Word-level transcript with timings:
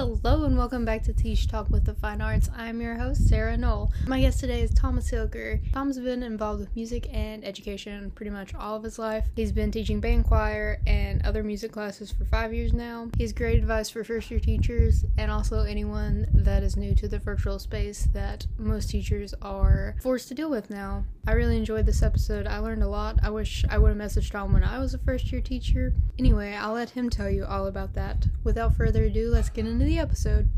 Hello 0.00 0.44
and 0.44 0.56
welcome 0.56 0.86
back 0.86 1.02
to 1.02 1.12
Teach 1.12 1.46
Talk 1.46 1.68
with 1.68 1.84
the 1.84 1.92
Fine 1.92 2.22
Arts. 2.22 2.48
I'm 2.56 2.80
your 2.80 2.94
host, 2.94 3.28
Sarah 3.28 3.54
Noel. 3.54 3.92
My 4.06 4.22
guest 4.22 4.40
today 4.40 4.62
is 4.62 4.72
Thomas 4.72 5.10
Hilliker. 5.10 5.60
Tom's 5.74 5.98
been 5.98 6.22
involved 6.22 6.60
with 6.60 6.74
music 6.74 7.06
and 7.12 7.44
education 7.44 8.10
pretty 8.12 8.30
much 8.30 8.54
all 8.54 8.76
of 8.76 8.82
his 8.82 8.98
life. 8.98 9.26
He's 9.36 9.52
been 9.52 9.70
teaching 9.70 10.00
band 10.00 10.24
choir 10.24 10.80
and 10.86 11.20
other 11.26 11.42
music 11.42 11.72
classes 11.72 12.10
for 12.10 12.24
five 12.24 12.54
years 12.54 12.72
now. 12.72 13.10
He's 13.18 13.34
great 13.34 13.58
advice 13.58 13.90
for 13.90 14.02
first 14.02 14.30
year 14.30 14.40
teachers 14.40 15.04
and 15.18 15.30
also 15.30 15.64
anyone 15.64 16.26
that 16.32 16.62
is 16.62 16.78
new 16.78 16.94
to 16.94 17.06
the 17.06 17.18
virtual 17.18 17.58
space 17.58 18.08
that 18.14 18.46
most 18.56 18.88
teachers 18.88 19.34
are 19.42 19.96
forced 20.00 20.28
to 20.28 20.34
deal 20.34 20.48
with 20.48 20.70
now. 20.70 21.04
I 21.26 21.32
really 21.32 21.56
enjoyed 21.56 21.86
this 21.86 22.02
episode. 22.02 22.46
I 22.46 22.58
learned 22.58 22.82
a 22.82 22.88
lot. 22.88 23.18
I 23.22 23.30
wish 23.30 23.64
I 23.68 23.78
would 23.78 23.88
have 23.88 23.98
messaged 23.98 24.30
Tom 24.30 24.52
when 24.52 24.64
I 24.64 24.78
was 24.78 24.94
a 24.94 24.98
first 24.98 25.30
year 25.30 25.40
teacher. 25.40 25.92
Anyway, 26.18 26.54
I'll 26.54 26.72
let 26.72 26.90
him 26.90 27.10
tell 27.10 27.28
you 27.28 27.44
all 27.44 27.66
about 27.66 27.92
that. 27.94 28.26
Without 28.42 28.74
further 28.74 29.04
ado, 29.04 29.30
let's 29.30 29.50
get 29.50 29.66
into 29.66 29.84
the 29.84 29.98
episode. 29.98 30.48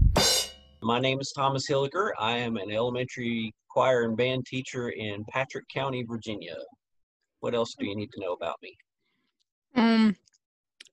My 0.81 1.01
name 1.01 1.21
is 1.21 1.33
Thomas 1.33 1.69
Hilliker. 1.69 2.11
I 2.19 2.39
am 2.39 2.57
an 2.57 2.71
elementary 2.71 3.53
choir 3.69 4.03
and 4.03 4.17
band 4.17 4.47
teacher 4.47 4.91
in 4.91 5.25
Patrick 5.31 5.65
County, 5.69 6.05
Virginia. 6.05 6.57
What 7.41 7.55
else 7.55 7.75
do 7.79 7.87
you 7.87 7.97
need 7.97 8.11
to 8.13 8.21
know 8.21 8.33
about 8.33 8.57
me? 8.63 8.77
Um, 9.75 10.17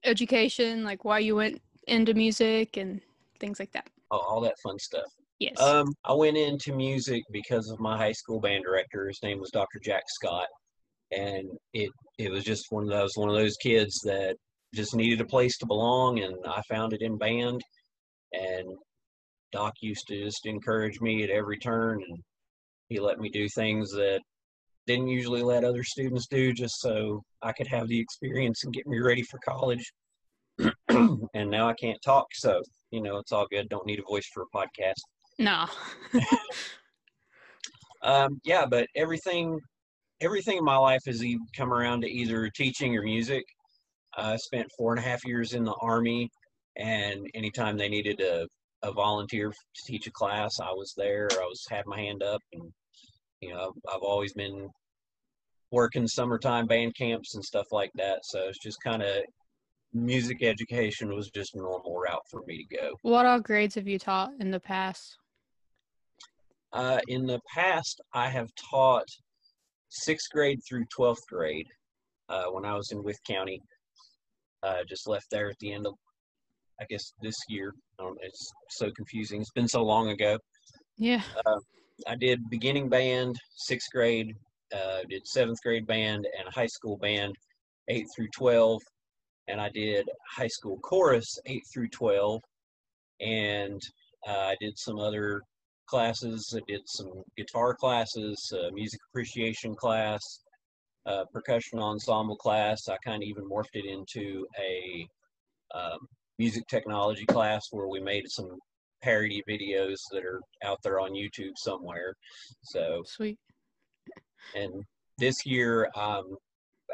education, 0.03 0.83
like 0.83 1.05
why 1.05 1.19
you 1.19 1.35
went 1.35 1.61
into 1.87 2.13
music 2.15 2.77
and 2.77 3.01
things 3.39 3.59
like 3.59 3.71
that. 3.73 3.87
Oh, 4.09 4.17
all 4.17 4.41
that 4.41 4.59
fun 4.63 4.79
stuff. 4.79 5.11
Yes. 5.39 5.59
Um, 5.61 5.93
I 6.03 6.13
went 6.13 6.35
into 6.35 6.75
music 6.75 7.23
because 7.31 7.69
of 7.69 7.79
my 7.79 7.97
high 7.97 8.11
school 8.11 8.41
band 8.41 8.65
director. 8.65 9.07
His 9.07 9.23
name 9.23 9.39
was 9.39 9.51
Dr. 9.51 9.79
Jack 9.81 10.03
Scott, 10.07 10.47
and 11.11 11.49
it 11.73 11.89
it 12.17 12.29
was 12.29 12.43
just 12.43 12.65
one 12.71 12.83
of 12.83 12.89
those 12.89 13.13
one 13.15 13.29
of 13.29 13.35
those 13.35 13.55
kids 13.55 13.99
that 14.03 14.35
just 14.75 14.95
needed 14.95 15.21
a 15.21 15.25
place 15.25 15.57
to 15.57 15.65
belong, 15.65 16.19
and 16.19 16.35
I 16.45 16.61
found 16.69 16.93
it 16.93 17.01
in 17.01 17.17
band. 17.17 17.61
And 18.33 18.67
Doc 19.51 19.73
used 19.81 20.07
to 20.07 20.23
just 20.23 20.45
encourage 20.45 20.99
me 20.99 21.23
at 21.23 21.29
every 21.29 21.57
turn, 21.57 22.03
and 22.07 22.19
he 22.89 22.99
let 22.99 23.19
me 23.19 23.29
do 23.29 23.47
things 23.47 23.91
that 23.91 24.19
didn't 24.87 25.07
usually 25.07 25.41
let 25.41 25.63
other 25.63 25.83
students 25.83 26.27
do, 26.27 26.51
just 26.51 26.81
so 26.81 27.23
I 27.41 27.53
could 27.53 27.67
have 27.67 27.87
the 27.87 27.99
experience 27.99 28.65
and 28.65 28.73
get 28.73 28.87
me 28.87 28.99
ready 28.99 29.23
for 29.23 29.39
college. 29.39 29.91
and 30.89 31.49
now 31.49 31.69
I 31.69 31.73
can't 31.73 32.01
talk, 32.03 32.27
so 32.33 32.61
you 32.91 33.01
know 33.01 33.17
it's 33.17 33.31
all 33.31 33.47
good. 33.49 33.69
Don't 33.69 33.85
need 33.85 33.99
a 33.99 34.09
voice 34.11 34.27
for 34.33 34.43
a 34.43 34.57
podcast. 34.57 34.99
No. 35.39 35.65
Um, 38.01 38.39
yeah, 38.45 38.65
but 38.65 38.87
everything, 38.95 39.59
everything 40.21 40.57
in 40.57 40.63
my 40.63 40.77
life 40.77 41.01
has 41.05 41.23
e- 41.23 41.37
come 41.55 41.73
around 41.73 42.01
to 42.01 42.09
either 42.09 42.49
teaching 42.49 42.95
or 42.95 43.03
music. 43.03 43.43
I 44.15 44.37
spent 44.37 44.67
four 44.77 44.93
and 44.93 44.99
a 44.99 45.07
half 45.07 45.25
years 45.25 45.53
in 45.53 45.63
the 45.63 45.75
army, 45.81 46.29
and 46.77 47.27
anytime 47.33 47.77
they 47.77 47.89
needed 47.89 48.21
a, 48.21 48.47
a 48.83 48.91
volunteer 48.93 49.51
to 49.51 49.81
teach 49.85 50.07
a 50.07 50.11
class, 50.11 50.59
I 50.61 50.71
was 50.71 50.93
there. 50.95 51.27
I 51.33 51.45
was 51.45 51.65
had 51.69 51.85
my 51.85 51.97
hand 51.99 52.23
up, 52.23 52.41
and 52.53 52.71
you 53.41 53.53
know, 53.53 53.67
I've, 53.67 53.95
I've 53.95 54.01
always 54.01 54.33
been 54.33 54.69
working 55.71 56.07
summertime 56.07 56.65
band 56.65 56.95
camps 56.95 57.35
and 57.35 57.43
stuff 57.43 57.67
like 57.71 57.91
that. 57.95 58.19
So 58.23 58.47
it's 58.47 58.59
just 58.59 58.81
kind 58.83 59.03
of 59.03 59.23
music 59.93 60.41
education 60.43 61.13
was 61.13 61.29
just 61.29 61.55
a 61.55 61.59
normal 61.59 61.95
route 61.99 62.23
for 62.31 62.41
me 62.47 62.65
to 62.69 62.77
go. 62.77 62.95
what 63.01 63.25
all 63.25 63.39
grades 63.39 63.75
have 63.75 63.87
you 63.87 63.99
taught 63.99 64.31
in 64.39 64.51
the 64.51 64.59
past? 64.59 65.18
Uh, 66.73 66.99
in 67.07 67.25
the 67.25 67.39
past, 67.53 67.99
I 68.13 68.29
have 68.29 68.49
taught 68.71 69.07
sixth 69.89 70.29
grade 70.31 70.59
through 70.67 70.85
12th 70.97 71.25
grade 71.27 71.67
uh, 72.29 72.45
when 72.51 72.65
I 72.65 72.75
was 72.75 72.91
in 72.91 73.03
Wythe 73.03 73.15
County. 73.27 73.61
Uh, 74.61 74.83
just 74.87 75.07
left 75.07 75.27
there 75.31 75.49
at 75.49 75.57
the 75.59 75.73
end 75.73 75.87
of, 75.87 75.93
I 76.79 76.85
guess, 76.89 77.13
this 77.21 77.37
year. 77.47 77.73
It's 78.21 78.51
so 78.69 78.91
confusing. 78.91 79.41
It's 79.41 79.51
been 79.51 79.67
so 79.67 79.83
long 79.83 80.09
ago. 80.09 80.37
Yeah. 80.97 81.23
I 82.07 82.15
did 82.15 82.49
beginning 82.49 82.89
band, 82.89 83.35
sixth 83.55 83.89
grade, 83.91 84.35
uh, 84.73 84.99
did 85.09 85.27
seventh 85.27 85.59
grade 85.63 85.87
band 85.87 86.27
and 86.37 86.53
high 86.53 86.67
school 86.67 86.97
band, 86.97 87.35
eight 87.87 88.05
through 88.15 88.29
12. 88.35 88.81
And 89.47 89.59
I 89.59 89.69
did 89.69 90.07
high 90.29 90.47
school 90.47 90.77
chorus, 90.79 91.39
eight 91.45 91.63
through 91.73 91.89
12. 91.89 92.41
And 93.21 93.81
uh, 94.27 94.31
I 94.31 94.55
did 94.59 94.77
some 94.77 94.99
other 94.99 95.41
classes. 95.89 96.53
I 96.55 96.61
did 96.67 96.81
some 96.85 97.11
guitar 97.37 97.73
classes, 97.73 98.53
uh, 98.53 98.69
music 98.71 98.99
appreciation 99.09 99.75
class, 99.75 100.21
uh, 101.05 101.23
percussion 101.33 101.79
ensemble 101.79 102.35
class. 102.35 102.87
I 102.87 102.97
kind 103.03 103.23
of 103.23 103.27
even 103.27 103.43
morphed 103.49 103.73
it 103.73 103.85
into 103.85 104.45
a 104.59 105.07
um, 105.75 105.99
music 106.37 106.63
technology 106.67 107.25
class 107.25 107.67
where 107.71 107.87
we 107.87 107.99
made 107.99 108.29
some 108.29 108.57
parody 109.01 109.43
videos 109.49 109.97
that 110.11 110.23
are 110.23 110.41
out 110.63 110.77
there 110.83 110.99
on 110.99 111.11
YouTube 111.11 111.57
somewhere. 111.57 112.13
So, 112.63 113.01
Sweet. 113.05 113.37
and 114.55 114.83
this 115.17 115.45
year 115.45 115.89
um, 115.95 116.35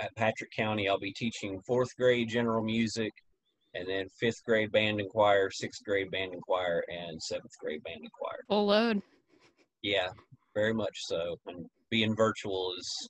at 0.01 0.15
Patrick 0.15 0.51
County, 0.55 0.87
I'll 0.87 0.99
be 0.99 1.13
teaching 1.13 1.59
fourth 1.65 1.95
grade 1.97 2.29
general 2.29 2.63
music, 2.63 3.11
and 3.75 3.87
then 3.87 4.07
fifth 4.19 4.43
grade 4.45 4.71
band 4.71 4.99
and 4.99 5.09
choir, 5.09 5.51
sixth 5.51 5.83
grade 5.83 6.09
band 6.11 6.33
and 6.33 6.41
choir, 6.41 6.83
and 6.89 7.21
seventh 7.21 7.51
grade 7.59 7.83
band 7.83 7.99
and 8.01 8.11
choir. 8.11 8.39
Full 8.47 8.65
load. 8.67 9.01
Yeah, 9.81 10.09
very 10.55 10.73
much 10.73 10.97
so. 11.03 11.37
And 11.47 11.65
being 11.91 12.15
virtual 12.15 12.73
is 12.79 13.09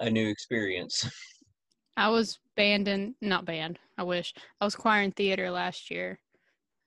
a 0.00 0.10
new 0.10 0.28
experience. 0.28 1.08
I 1.96 2.08
was 2.08 2.38
band 2.56 2.88
and 2.88 3.14
not 3.20 3.44
band. 3.44 3.78
I 3.98 4.02
wish 4.02 4.32
I 4.60 4.64
was 4.64 4.74
choir 4.74 5.02
and 5.02 5.14
theater 5.14 5.50
last 5.50 5.90
year, 5.90 6.18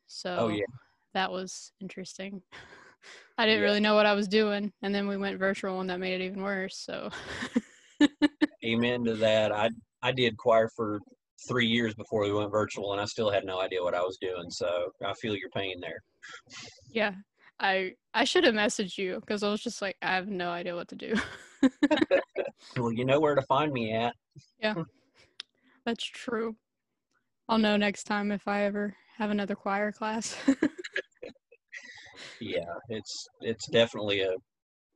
so 0.07 0.35
Oh 0.39 0.47
yeah, 0.47 0.63
that 1.13 1.31
was 1.31 1.71
interesting. 1.79 2.41
I 3.37 3.45
didn't 3.45 3.61
Yeah. 3.61 3.67
really 3.67 3.79
know 3.79 3.95
what 3.95 4.05
I 4.05 4.13
was 4.13 4.27
doing, 4.27 4.71
and 4.81 4.93
then 4.93 5.07
we 5.07 5.17
went 5.17 5.37
virtual, 5.39 5.81
and 5.81 5.89
that 5.89 5.99
made 5.99 6.19
it 6.19 6.25
even 6.25 6.41
worse. 6.41 6.77
So, 6.77 7.09
amen 8.65 9.03
to 9.05 9.15
that. 9.17 9.51
I 9.51 9.69
I 10.01 10.11
did 10.11 10.37
choir 10.37 10.69
for 10.75 10.99
three 11.47 11.67
years 11.67 11.93
before 11.95 12.23
we 12.23 12.33
went 12.33 12.51
virtual, 12.51 12.91
and 12.93 13.01
I 13.01 13.05
still 13.05 13.31
had 13.31 13.45
no 13.45 13.59
idea 13.59 13.83
what 13.83 13.95
I 13.95 14.01
was 14.01 14.17
doing. 14.21 14.49
So 14.49 14.91
I 15.05 15.13
feel 15.13 15.35
your 15.35 15.49
pain 15.49 15.79
there. 15.81 15.99
yeah, 16.91 17.13
I 17.59 17.93
I 18.13 18.23
should 18.23 18.43
have 18.43 18.55
messaged 18.55 18.97
you 18.97 19.19
because 19.19 19.43
I 19.43 19.49
was 19.49 19.61
just 19.61 19.81
like, 19.81 19.95
I 20.01 20.15
have 20.15 20.27
no 20.27 20.49
idea 20.49 20.75
what 20.75 20.87
to 20.89 20.95
do. 20.95 21.15
Well, 22.77 22.91
you 22.91 23.05
know 23.05 23.19
where 23.19 23.35
to 23.35 23.41
find 23.43 23.71
me 23.71 23.93
at. 23.93 24.13
Yeah. 24.59 24.73
That's 25.85 26.03
true. 26.03 26.55
I'll 27.47 27.57
know 27.57 27.77
next 27.77 28.05
time 28.05 28.31
if 28.31 28.47
I 28.47 28.63
ever 28.63 28.95
have 29.17 29.29
another 29.29 29.55
choir 29.55 29.91
class. 29.91 30.35
Yeah, 32.39 32.73
it's 32.89 33.27
it's 33.41 33.69
definitely 33.69 34.21
a 34.21 34.33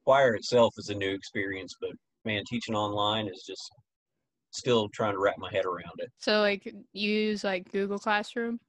choir 0.06 0.36
itself 0.36 0.74
is 0.78 0.90
a 0.90 0.96
new 0.96 1.14
experience, 1.14 1.74
but 1.80 1.92
man, 2.26 2.44
teaching 2.50 2.76
online 2.76 3.28
is 3.28 3.44
just 3.48 3.72
still 4.52 4.88
trying 4.94 5.14
to 5.14 5.20
wrap 5.20 5.38
my 5.38 5.52
head 5.52 5.66
around 5.66 6.00
it. 6.00 6.12
so, 6.18 6.42
like, 6.42 6.66
you 6.94 7.12
use 7.12 7.44
like 7.44 7.72
Google 7.72 8.00
Classroom. 8.00 8.60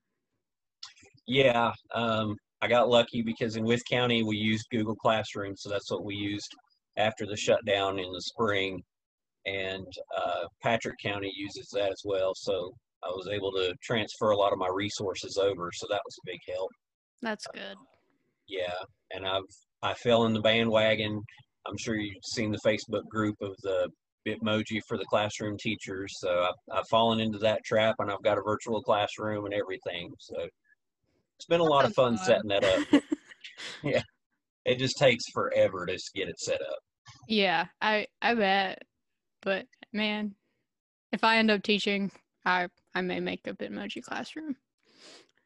Yeah, 1.27 1.73
um, 1.95 2.37
I 2.61 2.69
got 2.69 2.89
lucky 2.89 3.23
because 3.23 3.57
in 3.57 3.65
Wythe 3.65 3.81
County 3.91 4.23
we 4.23 4.37
used 4.37 4.67
Google 4.71 4.97
Classroom, 4.97 5.55
so 5.57 5.69
that's 5.69 5.91
what 5.91 6.05
we 6.05 6.15
used 6.15 6.51
after 6.97 7.27
the 7.27 7.37
shutdown 7.37 7.99
in 7.99 8.11
the 8.11 8.23
spring, 8.23 8.83
and 9.47 9.87
uh, 10.17 10.45
Patrick 10.63 10.97
County 11.03 11.33
uses 11.37 11.69
that 11.73 11.91
as 11.93 12.03
well. 12.05 12.33
So 12.35 12.73
I 13.05 13.09
was 13.09 13.29
able 13.31 13.53
to 13.53 13.75
transfer 13.83 14.31
a 14.31 14.37
lot 14.37 14.53
of 14.53 14.59
my 14.59 14.69
resources 14.73 15.37
over, 15.37 15.71
so 15.73 15.87
that 15.89 16.01
was 16.05 16.17
a 16.19 16.27
big 16.27 16.41
help. 16.49 16.71
That's 17.23 17.47
good. 17.53 17.77
Yeah, 18.49 18.75
and 19.13 19.27
I've 19.27 19.43
I 19.83 19.95
fell 19.95 20.25
in 20.25 20.33
the 20.33 20.41
bandwagon. 20.41 21.23
I'm 21.67 21.77
sure 21.79 21.97
you've 21.97 22.25
seen 22.25 22.51
the 22.51 22.59
Facebook 22.67 23.07
group 23.09 23.37
of 23.41 23.55
the 23.63 23.89
Bitmoji 24.29 24.81
for 24.87 24.99
the 24.99 25.05
classroom 25.07 25.57
teachers. 25.59 26.13
So 26.19 26.29
I've, 26.49 26.79
I've 26.79 26.89
fallen 26.91 27.21
into 27.21 27.39
that 27.39 27.65
trap, 27.65 27.97
and 27.99 28.11
I've 28.11 28.23
got 28.23 28.39
a 28.39 28.43
virtual 28.43 28.83
classroom 28.83 29.45
and 29.47 29.55
everything. 29.55 30.13
So 30.21 30.35
it's 31.37 31.47
been 31.49 31.61
a 31.61 31.65
lot 31.65 31.85
of 31.85 31.95
fun 31.95 32.17
setting 32.19 32.49
that 32.49 32.65
up. 32.65 33.03
Yeah. 33.83 34.03
It 34.65 34.79
just 34.79 34.99
takes 34.99 35.25
forever 35.33 35.87
to 35.87 35.97
get 36.15 36.29
it 36.29 36.39
set 36.39 36.61
up. 36.61 36.79
yeah, 37.29 37.67
I 37.81 38.07
I 38.21 38.35
bet. 38.35 38.83
But 39.41 39.67
man, 39.93 40.35
if 41.13 41.25
I 41.25 41.39
end 41.39 41.51
up 41.51 41.63
teaching, 41.63 42.11
I 42.45 42.69
I 42.95 43.01
may 43.01 43.21
make 43.21 43.47
a 43.47 43.55
Bitmoji 43.55 44.03
classroom. 44.03 44.57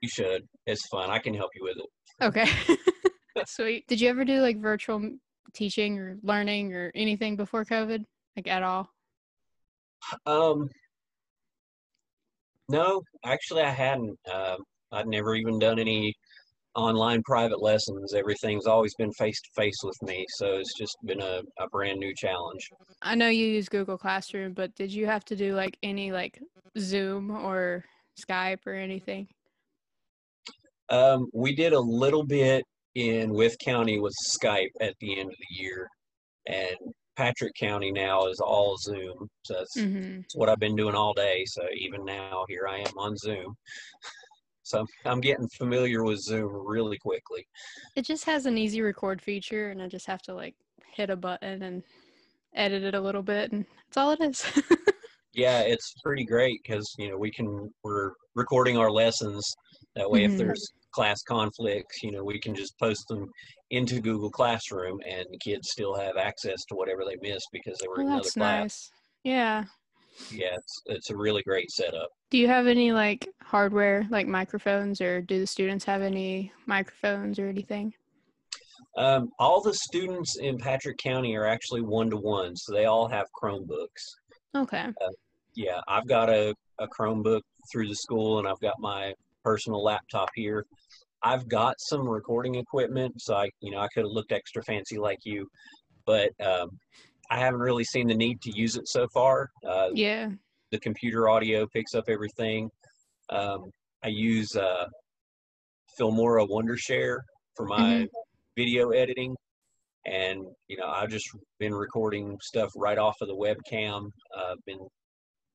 You 0.00 0.08
should. 0.08 0.42
It's 0.66 0.86
fun. 0.88 1.10
I 1.10 1.18
can 1.20 1.34
help 1.34 1.50
you 1.54 1.62
with 1.62 1.76
it. 1.76 2.24
Okay. 2.24 2.48
Sweet. 3.46 3.86
Did 3.86 4.00
you 4.00 4.08
ever 4.08 4.24
do 4.24 4.40
like 4.40 4.58
virtual 4.60 5.00
teaching 5.54 5.98
or 5.98 6.18
learning 6.22 6.74
or 6.74 6.90
anything 6.94 7.36
before 7.36 7.64
COVID? 7.64 8.04
Like 8.36 8.48
at 8.48 8.62
all? 8.62 8.88
Um, 10.26 10.68
no, 12.68 13.02
actually, 13.24 13.62
I 13.62 13.70
hadn't. 13.70 14.18
Um, 14.32 14.58
I'd 14.92 15.06
never 15.06 15.34
even 15.34 15.58
done 15.58 15.78
any 15.78 16.14
online 16.74 17.22
private 17.22 17.60
lessons. 17.60 18.14
Everything's 18.14 18.66
always 18.66 18.94
been 18.94 19.12
face 19.12 19.40
to 19.40 19.48
face 19.54 19.78
with 19.84 20.00
me, 20.02 20.24
so 20.36 20.54
it's 20.54 20.74
just 20.78 20.96
been 21.04 21.20
a, 21.20 21.42
a 21.58 21.68
brand 21.68 21.98
new 21.98 22.14
challenge. 22.14 22.70
I 23.02 23.14
know 23.14 23.28
you 23.28 23.46
use 23.46 23.68
Google 23.68 23.98
Classroom, 23.98 24.52
but 24.54 24.74
did 24.74 24.92
you 24.92 25.06
have 25.06 25.24
to 25.26 25.36
do 25.36 25.54
like 25.54 25.76
any 25.82 26.12
like 26.12 26.40
Zoom 26.78 27.30
or 27.30 27.84
Skype 28.18 28.66
or 28.66 28.74
anything? 28.74 29.28
Um, 30.88 31.28
we 31.32 31.54
did 31.54 31.72
a 31.72 31.80
little 31.80 32.24
bit 32.24 32.64
in 32.94 33.32
Wythe 33.32 33.54
County 33.64 33.98
with 33.98 34.14
Skype 34.28 34.70
at 34.80 34.94
the 35.00 35.18
end 35.18 35.30
of 35.30 35.36
the 35.38 35.62
year, 35.62 35.88
and 36.46 36.76
Patrick 37.16 37.54
County 37.54 37.92
now 37.92 38.26
is 38.26 38.40
all 38.40 38.76
Zoom. 38.76 39.28
So 39.44 39.54
that's, 39.54 39.80
hmm 39.80 40.20
that's 40.20 40.36
what 40.36 40.48
I've 40.48 40.58
been 40.58 40.76
doing 40.76 40.94
all 40.94 41.12
day. 41.12 41.44
So 41.46 41.62
even 41.76 42.04
now, 42.04 42.44
here 42.48 42.66
I 42.68 42.78
am 42.78 42.98
on 42.98 43.16
Zoom. 43.16 43.56
So 44.64 44.86
I'm, 45.04 45.20
getting 45.20 45.48
familiar 45.48 46.04
with 46.04 46.20
Zoom 46.20 46.52
really 46.64 46.96
quickly. 46.96 47.44
It 47.96 48.04
just 48.04 48.24
has 48.26 48.46
an 48.46 48.56
easy 48.56 48.80
record 48.80 49.20
feature, 49.20 49.70
and 49.70 49.82
I 49.82 49.88
just 49.88 50.06
have 50.06 50.22
to 50.22 50.34
like 50.34 50.54
hit 50.94 51.10
a 51.10 51.16
button 51.16 51.62
and 51.64 51.82
edit 52.54 52.84
it 52.84 52.94
a 52.94 53.00
little 53.00 53.24
bit, 53.24 53.50
and 53.50 53.66
that's 53.88 53.96
all 53.96 54.12
it 54.12 54.20
is. 54.20 54.46
Yeah, 55.34 55.60
it's 55.60 55.94
pretty 56.02 56.24
great 56.24 56.60
because 56.62 56.94
you 56.98 57.10
know 57.10 57.16
we 57.16 57.30
can 57.30 57.70
we're 57.82 58.12
recording 58.34 58.76
our 58.76 58.90
lessons. 58.90 59.50
That 59.96 60.10
way, 60.10 60.22
Mhm. 60.22 60.32
if 60.32 60.36
there's 60.36 60.72
class 60.92 61.22
conflicts, 61.22 62.02
you 62.02 62.12
know 62.12 62.22
we 62.22 62.38
can 62.38 62.54
just 62.54 62.78
post 62.78 63.08
them 63.08 63.30
into 63.72 64.00
Google 64.00 64.30
Classroom, 64.30 65.00
and 65.08 65.26
the 65.30 65.38
kids 65.38 65.70
still 65.70 65.94
have 65.94 66.16
access 66.16 66.64
to 66.66 66.74
whatever 66.74 67.02
they 67.04 67.16
missed 67.26 67.48
because 67.52 67.78
they 67.80 67.88
were 67.88 67.98
oh, 67.98 68.00
in 68.02 68.06
another 68.06 68.22
that's 68.22 68.34
class. 68.34 68.62
nice. 68.62 68.90
Yeah. 69.24 69.64
Yeah, 70.30 70.54
it's 70.54 70.82
it's 70.86 71.10
a 71.10 71.16
really 71.16 71.42
great 71.42 71.70
setup. 71.70 72.10
Do 72.30 72.36
you 72.36 72.46
have 72.46 72.66
any 72.66 72.92
like 72.92 73.26
hardware, 73.40 74.06
like 74.10 74.26
microphones, 74.26 75.00
or 75.00 75.22
do 75.22 75.40
the 75.40 75.46
students 75.46 75.86
have 75.86 76.02
any 76.02 76.52
microphones 76.66 77.38
or 77.38 77.48
anything? 77.48 77.94
Um, 78.98 79.30
all 79.38 79.62
the 79.62 79.72
students 79.72 80.36
in 80.36 80.58
Patrick 80.58 80.98
County 80.98 81.34
are 81.34 81.46
actually 81.46 81.80
one 81.80 82.10
to 82.10 82.18
one, 82.18 82.54
so 82.54 82.74
they 82.74 82.84
all 82.84 83.08
have 83.08 83.26
Chromebooks. 83.42 84.04
Okay. 84.54 84.88
Yeah, 85.54 85.80
I've 85.88 86.06
got 86.06 86.28
a, 86.28 86.54
a 86.78 86.86
Chromebook 86.88 87.40
through 87.72 87.88
the 87.88 87.94
school, 87.94 88.38
and 88.38 88.46
I've 88.46 88.60
got 88.60 88.74
my 88.78 89.14
personal 89.42 89.82
laptop 89.82 90.28
here. 90.34 90.66
I've 91.24 91.48
got 91.48 91.76
some 91.78 92.08
recording 92.08 92.56
equipment, 92.56 93.20
so 93.20 93.34
I, 93.34 93.48
you 93.60 93.70
know, 93.70 93.78
I 93.78 93.88
could 93.88 94.04
have 94.04 94.12
looked 94.12 94.32
extra 94.32 94.62
fancy 94.62 94.98
like 94.98 95.20
you, 95.24 95.48
but 96.06 96.30
um, 96.44 96.70
I 97.30 97.38
haven't 97.38 97.60
really 97.60 97.84
seen 97.84 98.08
the 98.08 98.14
need 98.14 98.40
to 98.42 98.50
use 98.50 98.76
it 98.76 98.88
so 98.88 99.06
far. 99.14 99.50
Uh, 99.66 99.90
Yeah. 99.94 100.30
the 100.70 100.80
computer 100.80 101.28
audio 101.28 101.66
picks 101.72 101.94
up 101.94 102.04
everything. 102.08 102.70
Um, 103.30 103.70
I 104.04 104.08
use 104.08 104.56
uh, 104.56 104.86
Filmora 105.98 106.48
Wondershare 106.48 107.18
for 107.56 107.66
my 107.66 108.06
video 108.56 108.90
editing, 108.90 109.36
and 110.06 110.44
you 110.68 110.76
know 110.76 110.86
I've 110.86 111.10
just 111.10 111.28
been 111.58 111.74
recording 111.74 112.36
stuff 112.42 112.70
right 112.76 112.98
off 112.98 113.16
of 113.20 113.28
the 113.28 113.36
webcam. 113.36 114.10
I've 114.36 114.52
uh, 114.52 114.56
been 114.66 114.80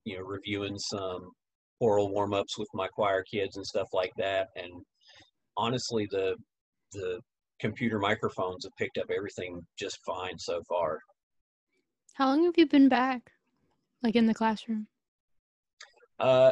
you 0.06 0.18
know 0.18 0.24
reviewing 0.24 0.78
some 0.78 1.32
oral 1.80 2.10
warm 2.12 2.34
ups 2.34 2.58
with 2.58 2.68
my 2.74 2.88
choir 2.88 3.24
kids 3.24 3.58
and 3.58 3.66
stuff 3.66 3.88
like 3.94 4.12
that. 4.18 4.48
And 4.56 4.72
honestly, 5.58 6.08
the 6.12 6.36
the 6.94 7.20
computer 7.60 8.00
microphones 8.00 8.64
have 8.64 8.76
picked 8.78 8.98
up 8.98 9.10
everything 9.16 9.66
just 9.78 9.98
fine 10.06 10.38
so 10.38 10.62
far. 10.70 11.00
How 12.14 12.28
long 12.28 12.46
have 12.46 12.54
you 12.58 12.68
been 12.68 12.90
back? 12.90 13.32
Like 14.04 14.16
in 14.16 14.28
the 14.28 14.34
classroom? 14.34 14.88
Uh, 16.20 16.52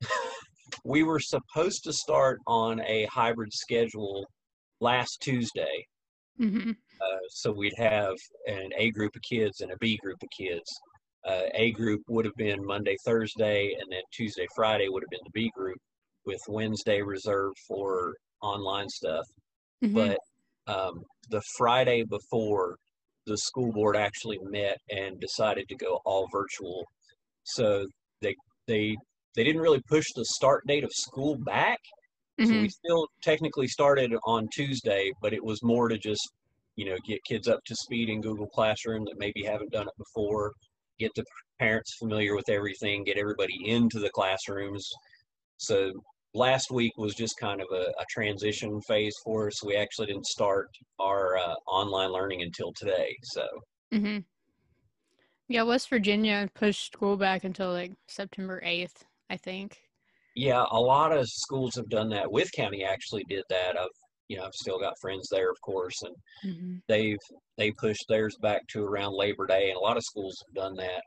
we 0.84 1.02
were 1.02 1.20
supposed 1.20 1.84
to 1.84 1.92
start 1.92 2.40
on 2.46 2.80
a 2.80 3.06
hybrid 3.06 3.52
schedule 3.52 4.26
last 4.80 5.18
Tuesday. 5.20 5.86
Mm-hmm. 6.40 6.70
Uh, 6.70 7.18
so 7.28 7.52
we'd 7.52 7.74
have 7.76 8.14
an 8.46 8.70
A 8.76 8.90
group 8.90 9.14
of 9.14 9.22
kids 9.22 9.60
and 9.60 9.72
a 9.72 9.76
B 9.78 9.98
group 10.02 10.18
of 10.22 10.28
kids. 10.36 10.70
Uh, 11.26 11.42
a 11.54 11.72
group 11.72 12.00
would 12.08 12.24
have 12.24 12.36
been 12.36 12.64
Monday, 12.64 12.96
Thursday, 13.04 13.74
and 13.78 13.92
then 13.92 14.02
Tuesday, 14.12 14.46
Friday 14.56 14.88
would 14.88 15.02
have 15.02 15.10
been 15.10 15.20
the 15.24 15.30
B 15.32 15.50
group, 15.54 15.76
with 16.30 16.40
Wednesday 16.48 17.00
reserved 17.02 17.58
for 17.68 18.14
online 18.40 18.88
stuff. 18.88 19.26
Mm-hmm. 19.82 19.94
But 20.00 20.18
um, 20.74 20.94
the 21.34 21.42
Friday 21.58 22.04
before, 22.04 22.76
the 23.26 23.36
school 23.48 23.72
board 23.72 23.96
actually 23.96 24.38
met 24.58 24.78
and 24.90 25.20
decided 25.28 25.64
to 25.68 25.76
go 25.86 25.92
all 26.04 26.28
virtual. 26.40 26.78
So 27.56 27.66
they 28.22 28.34
they 28.70 28.96
they 29.34 29.44
didn't 29.44 29.62
really 29.66 29.82
push 29.94 30.06
the 30.14 30.24
start 30.36 30.62
date 30.66 30.84
of 30.84 30.92
school 31.06 31.34
back. 31.54 31.80
So 32.46 32.54
Mhm. 32.54 32.62
we 32.62 32.68
still 32.68 33.02
technically 33.30 33.68
started 33.68 34.10
on 34.34 34.48
Tuesday, 34.58 35.04
but 35.22 35.32
it 35.38 35.44
was 35.50 35.58
more 35.62 35.86
to 35.92 35.98
just, 36.10 36.26
you 36.76 36.86
know, 36.88 36.96
get 37.10 37.20
kids 37.30 37.46
up 37.48 37.60
to 37.66 37.74
speed 37.84 38.08
in 38.08 38.20
Google 38.28 38.48
Classroom 38.56 39.04
that 39.06 39.18
maybe 39.24 39.42
haven't 39.52 39.72
done 39.78 39.88
it 39.92 39.98
before, 40.04 40.52
get 40.98 41.12
the 41.16 41.24
parents 41.58 41.92
familiar 42.02 42.32
with 42.38 42.48
everything, 42.48 43.04
get 43.04 43.18
everybody 43.24 43.56
into 43.76 43.98
the 44.04 44.10
classrooms. 44.18 44.84
So 45.68 45.76
last 46.34 46.70
week 46.70 46.92
was 46.96 47.14
just 47.14 47.38
kind 47.38 47.60
of 47.60 47.68
a, 47.72 47.82
a 48.00 48.04
transition 48.10 48.80
phase 48.82 49.14
for 49.24 49.48
us. 49.48 49.64
We 49.64 49.76
actually 49.76 50.06
didn't 50.08 50.26
start 50.26 50.68
our 51.00 51.36
uh, 51.38 51.54
online 51.66 52.12
learning 52.12 52.42
until 52.42 52.72
today. 52.76 53.16
So 53.24 53.46
hmm 53.92 54.24
Yeah, 55.48 55.64
West 55.64 55.90
Virginia 55.90 56.48
pushed 56.54 56.92
school 56.94 57.18
back 57.18 57.44
until 57.44 57.72
like 57.72 57.92
September 58.08 58.58
8th, 58.64 59.04
I 59.28 59.36
think. 59.36 59.82
yeah, 60.34 60.64
a 60.70 60.78
lot 60.80 61.12
of 61.12 61.26
schools 61.28 61.74
have 61.76 61.88
done 61.88 62.08
that. 62.10 62.30
Wythe 62.30 62.50
County 62.54 62.84
actually 62.84 63.24
did 63.28 63.44
that. 63.50 63.76
I've 63.78 63.88
you 64.28 64.36
know 64.36 64.44
I've 64.44 64.54
still 64.54 64.78
got 64.78 64.94
friends 65.00 65.28
there, 65.30 65.50
of 65.50 65.60
course, 65.62 66.00
and 66.02 66.14
Mm-hmm. 66.44 66.78
they've 66.88 67.18
they 67.58 67.72
pushed 67.72 68.06
theirs 68.08 68.36
back 68.42 68.62
to 68.68 68.84
around 68.84 69.14
Labor 69.16 69.46
Day, 69.46 69.70
and 69.70 69.76
a 69.76 69.80
lot 69.80 69.96
of 69.96 70.04
schools 70.04 70.36
have 70.46 70.54
done 70.54 70.76
that. 70.76 71.02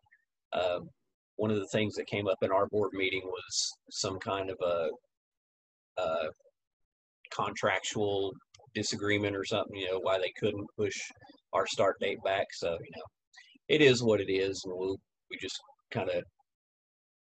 Um, 0.60 0.90
one 1.38 1.52
of 1.52 1.58
the 1.60 1.68
things 1.74 1.96
that 1.96 2.08
came 2.08 2.28
up 2.28 2.38
in 2.44 2.52
our 2.52 2.68
board 2.68 2.92
meeting 2.94 3.22
was 3.26 3.72
some 3.92 4.20
kind 4.20 4.50
of 4.52 4.58
a, 4.66 4.90
a 5.98 6.28
contractual 7.32 8.32
disagreement 8.74 9.36
or 9.36 9.46
something, 9.46 9.76
you 9.76 9.92
know, 9.92 10.00
why 10.00 10.18
they 10.18 10.32
couldn't 10.40 10.66
push 10.78 10.98
our 11.54 11.68
start 11.68 12.00
date 12.00 12.18
back. 12.24 12.48
So 12.54 12.72
you 12.72 12.92
know, 12.96 13.04
it 13.68 13.82
is 13.82 14.04
what 14.04 14.22
it 14.22 14.32
is, 14.32 14.62
and 14.66 14.74
we'll 14.76 14.98
we 15.30 15.38
just 15.40 15.60
kind 15.92 16.10
of 16.10 16.24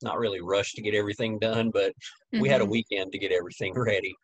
not 0.02 0.18
really 0.18 0.40
rush 0.42 0.72
to 0.74 0.82
get 0.82 0.94
everything 0.94 1.38
done, 1.38 1.70
but 1.70 1.92
we 2.32 2.48
had 2.48 2.60
a 2.60 2.64
Mhm. 2.64 2.70
weekend 2.70 3.12
to 3.12 3.18
get 3.18 3.32
everything 3.32 3.72
ready. 3.76 4.14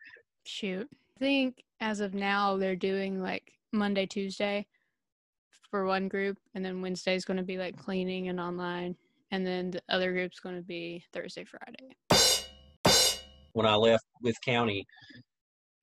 Shoot. 0.45 0.87
I 1.17 1.19
think 1.19 1.63
as 1.79 1.99
of 1.99 2.13
now, 2.13 2.57
they're 2.57 2.75
doing 2.75 3.21
like 3.21 3.51
Monday, 3.71 4.05
Tuesday 4.05 4.67
for 5.71 5.85
one 5.85 6.07
group, 6.07 6.37
and 6.53 6.63
then 6.63 6.81
Wednesday 6.81 7.15
is 7.15 7.25
going 7.25 7.37
to 7.37 7.43
be 7.43 7.57
like 7.57 7.75
cleaning 7.77 8.27
and 8.27 8.39
online, 8.39 8.95
and 9.31 9.45
then 9.45 9.71
the 9.71 9.81
other 9.89 10.11
group's 10.11 10.39
going 10.39 10.55
to 10.55 10.61
be 10.61 11.03
Thursday, 11.11 11.43
Friday. 11.43 11.95
When 13.53 13.65
I 13.65 13.75
left 13.75 14.03
Wythe 14.21 14.33
County, 14.45 14.85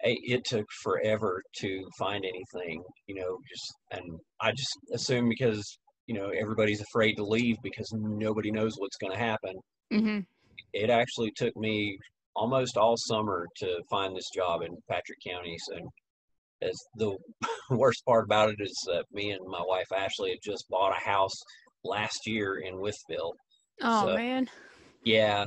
it, 0.00 0.18
it 0.22 0.44
took 0.44 0.66
forever 0.82 1.42
to 1.60 1.84
find 1.98 2.24
anything, 2.24 2.82
you 3.06 3.14
know, 3.16 3.38
just, 3.48 3.74
and 3.92 4.18
I 4.40 4.50
just 4.52 4.76
assume 4.94 5.28
because, 5.28 5.78
you 6.06 6.14
know, 6.14 6.30
everybody's 6.30 6.80
afraid 6.82 7.14
to 7.14 7.24
leave 7.24 7.56
because 7.62 7.90
nobody 7.92 8.50
knows 8.50 8.74
what's 8.76 8.96
going 8.96 9.12
to 9.12 9.18
happen. 9.18 9.54
Mm-hmm. 9.92 10.20
It 10.72 10.90
actually 10.90 11.32
took 11.36 11.56
me 11.56 11.98
almost 12.36 12.76
all 12.76 12.96
summer 12.96 13.46
to 13.58 13.80
find 13.90 14.16
this 14.16 14.28
job 14.34 14.62
in 14.62 14.76
Patrick 14.88 15.18
County. 15.26 15.56
So 15.58 15.78
as 16.62 16.78
the 16.96 17.16
worst 17.70 18.04
part 18.06 18.24
about 18.24 18.50
it 18.50 18.56
is 18.60 18.74
that 18.86 19.04
me 19.12 19.30
and 19.32 19.46
my 19.46 19.62
wife 19.64 19.86
Ashley 19.96 20.30
had 20.30 20.38
just 20.44 20.64
bought 20.70 20.96
a 20.96 21.00
house 21.08 21.34
last 21.84 22.26
year 22.26 22.60
in 22.60 22.74
Wytheville. 22.74 23.32
Oh 23.82 24.06
So- 24.06 24.14
man. 24.14 24.48
Yeah, 25.02 25.46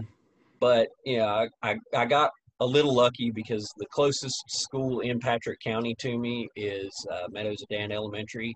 but 0.63 0.87
you 1.05 1.17
know, 1.17 1.45
I, 1.61 1.75
I 1.93 2.05
got 2.05 2.31
a 2.61 2.65
little 2.65 2.95
lucky 2.95 3.31
because 3.31 3.69
the 3.79 3.85
closest 3.87 4.41
school 4.47 5.01
in 5.01 5.19
Patrick 5.19 5.59
County 5.59 5.93
to 5.99 6.17
me 6.17 6.47
is 6.55 6.89
uh, 7.11 7.27
Meadows 7.29 7.61
of 7.61 7.67
Dan 7.67 7.91
Elementary, 7.91 8.55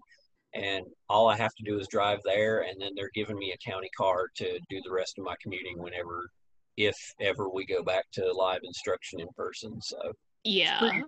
and 0.53 0.85
all 1.09 1.27
I 1.27 1.35
have 1.35 1.53
to 1.55 1.63
do 1.65 1.77
is 1.77 1.85
drive 1.89 2.19
there, 2.23 2.61
and 2.61 2.79
then 2.79 2.91
they're 2.95 3.11
giving 3.13 3.37
me 3.37 3.51
a 3.53 3.69
county 3.69 3.89
car 3.97 4.29
to 4.37 4.57
do 4.69 4.79
the 4.85 4.91
rest 4.93 5.15
of 5.17 5.25
my 5.25 5.35
commuting 5.43 5.77
whenever, 5.79 6.29
if 6.77 6.95
ever 7.19 7.49
we 7.49 7.65
go 7.65 7.83
back 7.83 8.05
to 8.13 8.31
live 8.31 8.61
instruction 8.63 9.19
in 9.19 9.27
person. 9.35 9.77
So 9.81 9.97
Yeah. 10.45 10.79
pretty, 10.79 11.03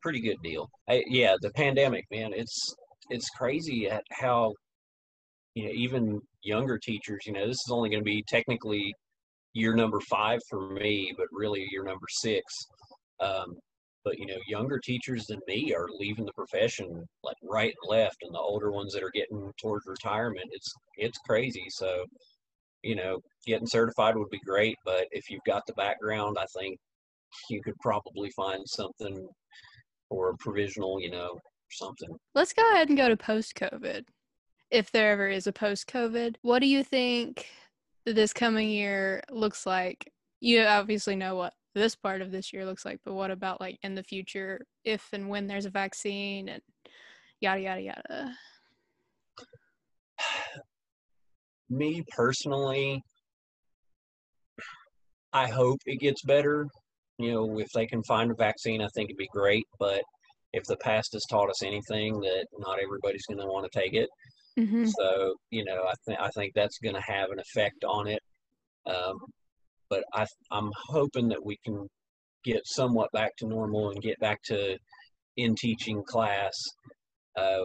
pretty 0.00 0.20
good 0.22 0.38
deal. 0.42 0.70
I, 0.88 1.04
yeah, 1.06 1.36
the 1.42 1.50
pandemic, 1.50 2.06
man, 2.10 2.32
it's 2.34 2.74
it's 3.10 3.28
crazy 3.28 3.90
at 3.90 4.04
how 4.10 4.54
you 5.54 5.66
know 5.66 5.72
even 5.74 6.18
younger 6.42 6.78
teachers. 6.78 7.26
You 7.26 7.34
know, 7.34 7.46
this 7.46 7.60
is 7.66 7.70
only 7.70 7.90
going 7.90 8.00
to 8.00 8.10
be 8.10 8.24
technically 8.26 8.94
year 9.52 9.74
number 9.74 10.00
five 10.00 10.40
for 10.48 10.70
me, 10.70 11.12
but 11.16 11.26
really 11.32 11.66
year 11.70 11.84
number 11.84 12.06
six. 12.08 12.54
Um, 13.20 13.54
but 14.04 14.18
you 14.18 14.26
know, 14.26 14.38
younger 14.48 14.78
teachers 14.78 15.26
than 15.26 15.40
me 15.46 15.74
are 15.74 15.88
leaving 15.98 16.24
the 16.24 16.32
profession 16.32 17.04
like 17.22 17.36
right 17.42 17.74
and 17.82 17.90
left, 17.90 18.16
and 18.22 18.34
the 18.34 18.38
older 18.38 18.72
ones 18.72 18.92
that 18.94 19.02
are 19.02 19.12
getting 19.14 19.52
towards 19.60 19.86
retirement, 19.86 20.46
it's 20.52 20.72
it's 20.96 21.18
crazy. 21.28 21.66
So, 21.68 22.04
you 22.82 22.94
know, 22.94 23.20
getting 23.46 23.66
certified 23.66 24.16
would 24.16 24.30
be 24.30 24.40
great, 24.46 24.76
but 24.84 25.06
if 25.10 25.28
you've 25.28 25.44
got 25.46 25.62
the 25.66 25.74
background, 25.74 26.38
I 26.40 26.46
think 26.58 26.78
you 27.50 27.60
could 27.62 27.76
probably 27.80 28.30
find 28.30 28.62
something 28.66 29.28
or 30.08 30.30
a 30.30 30.36
provisional, 30.38 31.00
you 31.00 31.10
know, 31.10 31.38
something. 31.70 32.08
Let's 32.34 32.52
go 32.52 32.68
ahead 32.72 32.88
and 32.88 32.98
go 32.98 33.08
to 33.08 33.16
post 33.16 33.54
COVID. 33.54 34.04
If 34.70 34.90
there 34.92 35.10
ever 35.12 35.28
is 35.28 35.46
a 35.46 35.52
post 35.52 35.88
COVID, 35.88 36.36
what 36.42 36.60
do 36.60 36.66
you 36.66 36.82
think 36.84 37.46
this 38.06 38.32
coming 38.32 38.68
year 38.68 39.22
looks 39.30 39.66
like? 39.66 40.12
You 40.40 40.62
obviously 40.62 41.16
know 41.16 41.36
what 41.36 41.52
this 41.74 41.94
part 41.94 42.22
of 42.22 42.32
this 42.32 42.52
year 42.52 42.64
looks 42.66 42.84
like, 42.84 43.00
but 43.04 43.14
what 43.14 43.30
about 43.30 43.60
like 43.60 43.78
in 43.82 43.94
the 43.94 44.02
future, 44.02 44.60
if 44.84 45.06
and 45.12 45.28
when 45.28 45.46
there's 45.46 45.66
a 45.66 45.70
vaccine 45.70 46.48
and 46.48 46.62
yada 47.40 47.60
yada 47.60 47.80
yada? 47.80 48.34
Me 51.68 52.02
personally, 52.16 53.02
I 55.32 55.46
hope 55.48 55.78
it 55.86 56.00
gets 56.00 56.22
better. 56.22 56.66
You 57.18 57.32
know, 57.32 57.58
if 57.58 57.68
they 57.74 57.86
can 57.86 58.02
find 58.02 58.30
a 58.30 58.34
vaccine, 58.34 58.80
I 58.82 58.88
think 58.94 59.10
it'd 59.10 59.18
be 59.18 59.28
great. 59.32 59.66
But 59.78 60.02
if 60.52 60.64
the 60.64 60.76
past 60.78 61.12
has 61.12 61.24
taught 61.30 61.50
us 61.50 61.62
anything, 61.62 62.18
that 62.20 62.46
not 62.58 62.78
everybody's 62.82 63.26
going 63.26 63.38
to 63.38 63.46
want 63.46 63.70
to 63.70 63.78
take 63.78 63.94
it. 63.94 64.08
Mm-hmm. 64.60 64.86
So 64.86 65.34
you 65.50 65.64
know, 65.64 65.84
I 65.88 65.94
think 66.06 66.20
I 66.20 66.28
think 66.30 66.52
that's 66.54 66.78
going 66.78 66.94
to 66.94 67.00
have 67.00 67.30
an 67.30 67.40
effect 67.40 67.84
on 67.84 68.06
it. 68.06 68.22
Um, 68.86 69.18
but 69.88 70.04
I, 70.14 70.24
I'm 70.52 70.70
hoping 70.88 71.28
that 71.28 71.44
we 71.44 71.58
can 71.64 71.86
get 72.44 72.62
somewhat 72.64 73.10
back 73.12 73.36
to 73.38 73.46
normal 73.46 73.90
and 73.90 74.00
get 74.00 74.18
back 74.20 74.40
to 74.44 74.78
in 75.36 75.54
teaching 75.54 76.02
class, 76.04 76.54
uh, 77.36 77.64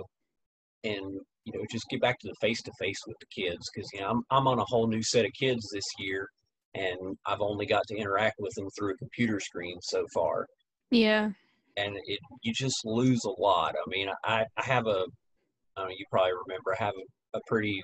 and 0.83 1.19
you 1.45 1.53
know 1.53 1.65
just 1.71 1.85
get 1.89 2.01
back 2.01 2.19
to 2.19 2.27
the 2.27 2.35
face 2.41 2.61
to 2.63 2.71
face 2.79 2.99
with 3.07 3.17
the 3.19 3.43
kids 3.43 3.69
because 3.73 3.89
you 3.93 4.01
know 4.01 4.09
I'm 4.09 4.21
I'm 4.31 4.47
on 4.47 4.59
a 4.59 4.65
whole 4.65 4.87
new 4.87 5.03
set 5.03 5.25
of 5.25 5.31
kids 5.39 5.69
this 5.71 5.85
year, 5.99 6.29
and 6.73 7.17
I've 7.25 7.41
only 7.41 7.65
got 7.65 7.83
to 7.87 7.97
interact 7.97 8.35
with 8.39 8.53
them 8.55 8.67
through 8.77 8.93
a 8.93 8.97
computer 8.97 9.39
screen 9.39 9.77
so 9.81 10.05
far. 10.13 10.47
Yeah. 10.91 11.31
And 11.77 11.97
it 12.05 12.19
you 12.41 12.53
just 12.53 12.85
lose 12.85 13.23
a 13.25 13.41
lot. 13.41 13.75
I 13.75 13.89
mean, 13.89 14.07
I 14.23 14.45
I 14.57 14.63
have 14.63 14.87
a, 14.87 15.05
I 15.77 15.89
you 15.89 16.05
probably 16.12 16.32
remember 16.48 16.74
I 16.74 16.84
have 16.84 16.94
a, 16.96 17.38
a 17.38 17.41
pretty 17.48 17.82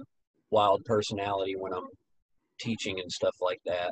wild 0.49 0.83
personality 0.85 1.55
when 1.57 1.73
I'm 1.73 1.87
teaching 2.59 2.99
and 2.99 3.11
stuff 3.11 3.35
like 3.41 3.59
that 3.65 3.91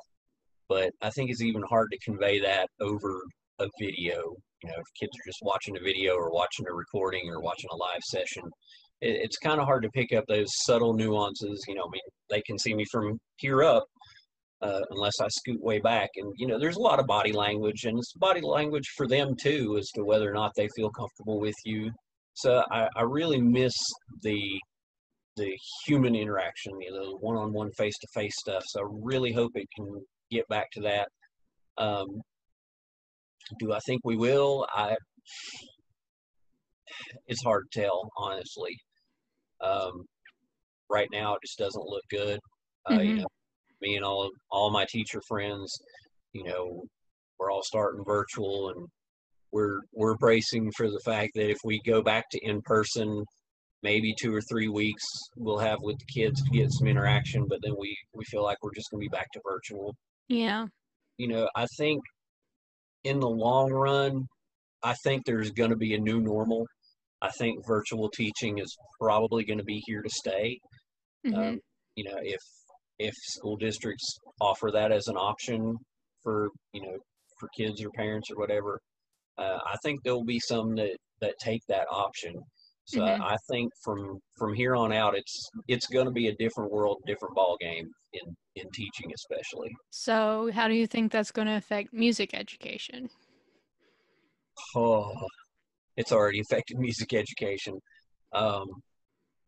but 0.69 0.93
I 1.01 1.09
think 1.09 1.31
it's 1.31 1.41
even 1.41 1.63
hard 1.63 1.89
to 1.91 1.97
convey 2.05 2.39
that 2.39 2.69
over 2.79 3.21
a 3.59 3.67
video. 3.79 4.35
You 4.63 4.69
know, 4.69 4.75
if 4.77 4.99
kids 4.99 5.11
are 5.17 5.29
just 5.29 5.39
watching 5.41 5.75
a 5.75 5.81
video 5.81 6.13
or 6.13 6.31
watching 6.31 6.67
a 6.69 6.73
recording 6.73 7.27
or 7.29 7.41
watching 7.41 7.69
a 7.71 7.75
live 7.75 8.03
session, 8.03 8.43
it, 9.01 9.17
it's 9.23 9.37
kind 9.37 9.59
of 9.59 9.65
hard 9.65 9.83
to 9.83 9.89
pick 9.89 10.13
up 10.13 10.25
those 10.27 10.47
subtle 10.63 10.93
nuances. 10.93 11.65
You 11.67 11.75
know, 11.75 11.85
I 11.85 11.91
mean, 11.91 12.01
they 12.29 12.41
can 12.41 12.59
see 12.59 12.75
me 12.75 12.85
from 12.91 13.17
here 13.37 13.63
up, 13.63 13.85
uh, 14.61 14.81
unless 14.91 15.19
I 15.19 15.27
scoot 15.29 15.61
way 15.61 15.79
back. 15.79 16.09
And 16.17 16.31
you 16.37 16.45
know, 16.45 16.59
there's 16.59 16.77
a 16.77 16.81
lot 16.81 16.99
of 16.99 17.07
body 17.07 17.31
language, 17.31 17.85
and 17.85 17.97
it's 17.97 18.13
body 18.13 18.41
language 18.41 18.89
for 18.95 19.07
them 19.07 19.35
too, 19.41 19.75
as 19.79 19.89
to 19.95 20.03
whether 20.03 20.29
or 20.29 20.35
not 20.35 20.51
they 20.55 20.67
feel 20.75 20.91
comfortable 20.91 21.39
with 21.39 21.55
you. 21.65 21.91
So 22.41 22.63
I, 22.71 22.87
I 22.95 23.03
really 23.03 23.41
miss 23.41 23.73
the 24.21 24.41
the 25.35 25.57
human 25.85 26.15
interaction, 26.15 26.73
you 26.81 26.91
know, 26.91 27.11
the 27.11 27.17
one-on-one 27.17 27.71
face-to-face 27.77 28.35
stuff. 28.39 28.63
So 28.67 28.81
I 28.81 28.87
really 29.03 29.31
hope 29.31 29.51
it 29.55 29.67
can 29.75 29.87
get 30.29 30.45
back 30.49 30.67
to 30.73 30.81
that. 30.81 31.07
Um, 31.77 32.07
do 33.59 33.71
I 33.71 33.79
think 33.85 34.01
we 34.03 34.17
will? 34.17 34.67
I. 34.73 34.95
It's 37.27 37.43
hard 37.43 37.65
to 37.71 37.81
tell, 37.81 38.09
honestly. 38.17 38.75
Um, 39.63 40.03
right 40.89 41.07
now, 41.11 41.35
it 41.35 41.41
just 41.45 41.59
doesn't 41.59 41.85
look 41.85 42.03
good. 42.09 42.39
Uh, 42.85 42.93
mm-hmm. 42.93 43.03
You 43.03 43.15
know, 43.17 43.27
me 43.81 43.95
and 43.95 44.05
all 44.05 44.29
all 44.51 44.71
my 44.71 44.85
teacher 44.89 45.21
friends, 45.27 45.71
you 46.33 46.43
know, 46.43 46.83
we're 47.37 47.51
all 47.51 47.63
starting 47.63 48.03
virtual, 48.05 48.69
and 48.69 48.87
we're 49.51 49.79
we're 49.93 50.15
bracing 50.17 50.71
for 50.75 50.89
the 50.89 50.99
fact 51.05 51.31
that 51.35 51.49
if 51.49 51.57
we 51.63 51.81
go 51.85 52.01
back 52.01 52.25
to 52.31 52.39
in 52.39 52.61
person, 52.61 53.23
maybe 53.83 54.13
two 54.19 54.33
or 54.33 54.41
three 54.49 54.67
weeks 54.67 55.03
we'll 55.37 55.57
have 55.57 55.79
with 55.81 55.97
the 55.97 56.21
kids 56.21 56.41
to 56.41 56.49
get 56.51 56.71
some 56.71 56.87
interaction, 56.87 57.45
but 57.47 57.59
then 57.63 57.73
we 57.77 57.95
we 58.13 58.23
feel 58.25 58.43
like 58.43 58.57
we're 58.61 58.73
just 58.73 58.89
going 58.91 59.01
to 59.01 59.09
be 59.09 59.15
back 59.15 59.27
to 59.33 59.41
virtual. 59.47 59.95
Yeah. 60.27 60.67
You 61.17 61.27
know, 61.27 61.49
I 61.55 61.65
think 61.77 62.01
in 63.03 63.19
the 63.19 63.29
long 63.29 63.71
run, 63.71 64.27
I 64.83 64.93
think 65.03 65.25
there's 65.25 65.51
going 65.51 65.71
to 65.71 65.75
be 65.75 65.95
a 65.95 65.99
new 65.99 66.21
normal. 66.21 66.65
I 67.21 67.29
think 67.31 67.65
virtual 67.67 68.09
teaching 68.09 68.59
is 68.59 68.73
probably 68.99 69.43
going 69.43 69.57
to 69.57 69.65
be 69.65 69.83
here 69.85 70.01
to 70.01 70.09
stay. 70.09 70.57
Mm-hmm. 71.25 71.39
Um, 71.39 71.59
you 71.95 72.05
know, 72.05 72.17
if 72.21 72.39
if 72.97 73.13
school 73.15 73.57
districts 73.57 74.17
offer 74.41 74.71
that 74.71 74.91
as 74.91 75.07
an 75.07 75.17
option 75.17 75.75
for 76.23 76.49
you 76.73 76.81
know 76.81 76.97
for 77.39 77.49
kids 77.57 77.83
or 77.83 77.89
parents 77.91 78.29
or 78.31 78.37
whatever, 78.37 78.79
uh, 79.39 79.59
I 79.65 79.75
think 79.83 80.03
there 80.03 80.13
will 80.13 80.25
be 80.25 80.39
some 80.39 80.75
that 80.75 80.97
that 81.21 81.35
take 81.39 81.61
that 81.67 81.87
option. 81.89 82.35
So 82.85 83.01
Mhm. 83.01 83.21
I 83.21 83.37
think 83.49 83.71
from 83.83 84.19
from 84.37 84.53
here 84.53 84.75
on 84.75 84.91
out, 84.91 85.15
it's 85.15 85.49
it's 85.67 85.87
going 85.87 86.05
to 86.05 86.11
be 86.11 86.27
a 86.27 86.35
different 86.35 86.71
world, 86.71 86.97
different 87.05 87.35
ball 87.35 87.55
game 87.59 87.87
in 88.13 88.35
in 88.55 88.69
teaching, 88.71 89.11
especially. 89.13 89.71
So, 89.91 90.51
how 90.51 90.67
do 90.67 90.73
you 90.73 90.87
think 90.87 91.11
that's 91.11 91.31
going 91.31 91.47
to 91.47 91.55
affect 91.55 91.93
music 91.93 92.33
education? 92.33 93.09
Oh, 94.75 95.13
it's 95.97 96.11
already 96.11 96.39
affected 96.45 96.77
music 96.79 97.13
education. 97.13 97.79
Um, 98.33 98.67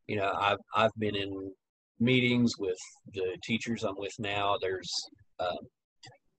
you 0.07 0.17
know, 0.17 0.31
I've 0.39 0.59
I've 0.75 0.95
been 0.97 1.15
in 1.15 1.51
meetings 1.99 2.53
with 2.59 2.77
the 3.13 3.37
teachers 3.43 3.83
I'm 3.83 3.97
with 3.97 4.13
now. 4.19 4.57
There's 4.61 4.91
um, 5.39 5.57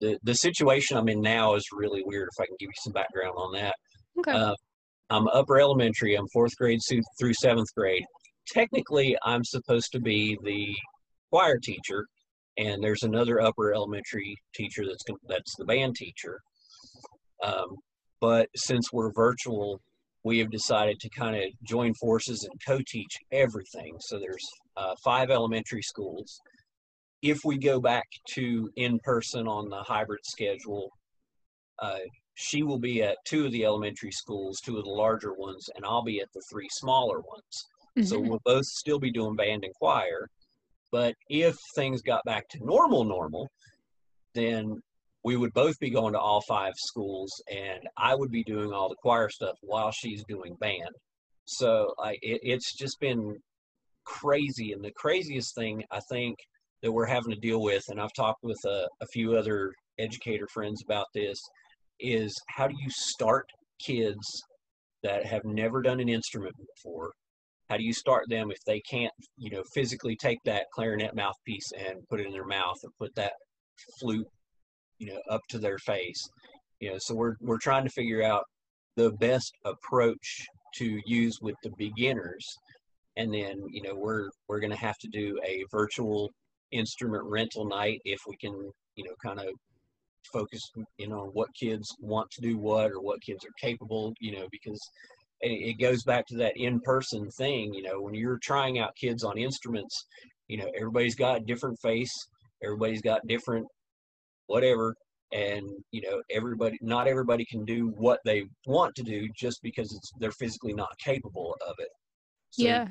the 0.02 0.18
the 0.24 0.34
situation 0.34 0.96
I'm 0.98 1.08
in 1.08 1.20
now 1.22 1.54
is 1.54 1.64
really 1.72 2.02
weird. 2.04 2.28
If 2.36 2.42
I 2.42 2.46
can 2.46 2.56
give 2.58 2.66
you 2.66 2.82
some 2.84 2.92
background 2.92 3.34
on 3.36 3.52
that, 3.54 3.74
Okay. 4.18 4.32
uh, 4.32 4.54
I'm 5.08 5.28
upper 5.28 5.58
elementary. 5.60 6.14
I'm 6.16 6.28
fourth 6.32 6.54
grade 6.56 6.80
through 7.18 7.34
seventh 7.34 7.68
grade. 7.74 8.04
Technically, 8.48 9.16
I'm 9.24 9.44
supposed 9.44 9.92
to 9.92 10.00
be 10.00 10.36
the 10.42 10.74
choir 11.30 11.58
teacher, 11.58 12.06
and 12.58 12.82
there's 12.82 13.04
another 13.04 13.40
upper 13.40 13.72
elementary 13.72 14.36
teacher 14.54 14.84
that's 14.84 15.04
that's 15.28 15.54
the 15.56 15.64
band 15.64 15.94
teacher. 15.96 16.40
Um, 17.42 17.76
but 18.20 18.48
since 18.56 18.92
we're 18.92 19.12
virtual, 19.12 19.80
we 20.24 20.38
have 20.38 20.50
decided 20.50 20.98
to 21.00 21.08
kind 21.10 21.36
of 21.36 21.42
join 21.64 21.94
forces 21.94 22.44
and 22.48 22.60
co-teach 22.66 23.14
everything. 23.32 23.96
So 24.00 24.18
there's 24.18 24.46
uh, 24.76 24.94
five 25.04 25.30
elementary 25.30 25.82
schools. 25.82 26.40
If 27.22 27.44
we 27.44 27.56
go 27.56 27.80
back 27.80 28.08
to 28.30 28.70
in 28.76 28.98
person 28.98 29.46
on 29.46 29.68
the 29.68 29.82
hybrid 29.82 30.24
schedule, 30.24 30.90
uh, 31.78 32.00
she 32.34 32.62
will 32.62 32.78
be 32.78 33.02
at 33.02 33.16
two 33.24 33.46
of 33.46 33.52
the 33.52 33.64
elementary 33.64 34.10
schools, 34.10 34.60
two 34.60 34.78
of 34.78 34.84
the 34.84 34.90
larger 34.90 35.32
ones, 35.32 35.68
and 35.74 35.84
I'll 35.84 36.02
be 36.02 36.20
at 36.20 36.32
the 36.34 36.42
three 36.50 36.68
smaller 36.70 37.20
ones. 37.20 37.68
So 38.08 38.18
Mhm. 38.18 38.28
we'll 38.28 38.40
both 38.44 38.64
still 38.64 38.98
be 38.98 39.12
doing 39.12 39.36
band 39.36 39.64
and 39.64 39.74
choir. 39.74 40.28
But 40.90 41.14
if 41.28 41.56
things 41.74 42.02
got 42.02 42.24
back 42.24 42.48
to 42.48 42.64
normal, 42.64 43.04
normal, 43.04 43.48
then 44.34 44.82
we 45.24 45.36
would 45.36 45.52
both 45.52 45.78
be 45.78 45.90
going 45.90 46.14
to 46.14 46.18
all 46.18 46.40
five 46.42 46.74
schools, 46.76 47.30
and 47.50 47.88
I 47.96 48.14
would 48.14 48.30
be 48.30 48.42
doing 48.42 48.72
all 48.72 48.88
the 48.88 48.96
choir 48.96 49.28
stuff 49.28 49.56
while 49.60 49.92
she's 49.92 50.24
doing 50.24 50.56
band. 50.56 50.94
So 51.44 51.94
like 51.98 52.18
it, 52.22 52.40
it's 52.42 52.74
just 52.74 52.98
been 52.98 53.40
crazy, 54.04 54.72
and 54.72 54.82
the 54.82 54.92
craziest 54.92 55.54
thing 55.54 55.84
I 55.90 56.00
think 56.10 56.36
that 56.82 56.92
we're 56.92 57.06
having 57.06 57.32
to 57.32 57.40
deal 57.40 57.62
with, 57.62 57.84
and 57.88 58.00
I've 58.00 58.12
talked 58.14 58.42
with 58.42 58.58
a, 58.66 58.88
a 59.00 59.06
few 59.06 59.36
other 59.36 59.72
educator 59.98 60.46
friends 60.52 60.82
about 60.84 61.06
this, 61.14 61.38
is 62.00 62.34
how 62.48 62.66
do 62.66 62.74
you 62.78 62.90
start 62.90 63.46
kids 63.80 64.42
that 65.02 65.24
have 65.26 65.44
never 65.44 65.82
done 65.82 66.00
an 66.00 66.08
instrument 66.08 66.54
before? 66.56 67.12
How 67.68 67.76
do 67.76 67.84
you 67.84 67.92
start 67.92 68.28
them 68.28 68.50
if 68.50 68.58
they 68.66 68.80
can't 68.80 69.12
you 69.36 69.50
know 69.50 69.62
physically 69.74 70.16
take 70.16 70.38
that 70.44 70.66
clarinet 70.74 71.14
mouthpiece 71.14 71.70
and 71.78 72.06
put 72.10 72.20
it 72.20 72.26
in 72.26 72.32
their 72.32 72.46
mouth 72.46 72.76
or 72.84 72.90
put 72.98 73.14
that 73.14 73.32
flute 73.98 74.26
you 74.98 75.08
know 75.08 75.20
up 75.30 75.40
to 75.50 75.58
their 75.58 75.78
face? 75.78 76.28
You 76.80 76.90
know 76.90 76.98
so 76.98 77.14
we're 77.14 77.36
we're 77.40 77.58
trying 77.58 77.84
to 77.84 77.90
figure 77.90 78.22
out 78.22 78.44
the 78.96 79.12
best 79.12 79.52
approach 79.64 80.44
to 80.76 81.00
use 81.06 81.38
with 81.40 81.54
the 81.62 81.70
beginners. 81.78 82.46
And 83.16 83.32
then 83.32 83.62
you 83.70 83.82
know 83.82 83.94
we're 83.94 84.28
we're 84.48 84.60
going 84.60 84.70
to 84.70 84.76
have 84.76 84.98
to 84.98 85.08
do 85.08 85.38
a 85.46 85.64
virtual 85.70 86.30
instrument 86.72 87.24
rental 87.24 87.66
night 87.66 88.00
if 88.04 88.20
we 88.26 88.36
can 88.36 88.70
you 88.96 89.04
know 89.04 89.14
kind 89.24 89.40
of 89.40 89.48
focus 90.32 90.60
you 90.98 91.08
know 91.08 91.20
on 91.20 91.28
what 91.28 91.48
kids 91.58 91.88
want 92.00 92.30
to 92.30 92.40
do 92.40 92.56
what 92.56 92.90
or 92.90 93.00
what 93.00 93.20
kids 93.22 93.44
are 93.44 93.52
capable 93.60 94.14
you 94.20 94.32
know 94.32 94.46
because 94.50 94.80
it, 95.40 95.50
it 95.50 95.80
goes 95.80 96.04
back 96.04 96.24
to 96.26 96.36
that 96.36 96.56
in-person 96.56 97.28
thing 97.30 97.72
you 97.74 97.82
know 97.82 98.00
when 98.00 98.14
you're 98.14 98.38
trying 98.42 98.78
out 98.78 98.94
kids 98.96 99.24
on 99.24 99.36
instruments 99.36 100.06
you 100.48 100.56
know 100.56 100.70
everybody's 100.76 101.14
got 101.14 101.40
a 101.40 101.44
different 101.44 101.78
face 101.80 102.12
everybody's 102.62 103.02
got 103.02 103.26
different 103.26 103.66
whatever 104.46 104.94
and 105.32 105.66
you 105.90 106.02
know 106.02 106.22
everybody 106.30 106.78
not 106.82 107.06
everybody 107.06 107.44
can 107.50 107.64
do 107.64 107.92
what 107.96 108.20
they 108.24 108.44
want 108.66 108.94
to 108.94 109.02
do 109.02 109.26
just 109.36 109.60
because 109.62 109.92
it's 109.92 110.10
they're 110.18 110.32
physically 110.32 110.74
not 110.74 110.90
capable 111.02 111.56
of 111.66 111.74
it 111.78 111.88
so 112.50 112.64
yeah. 112.64 112.86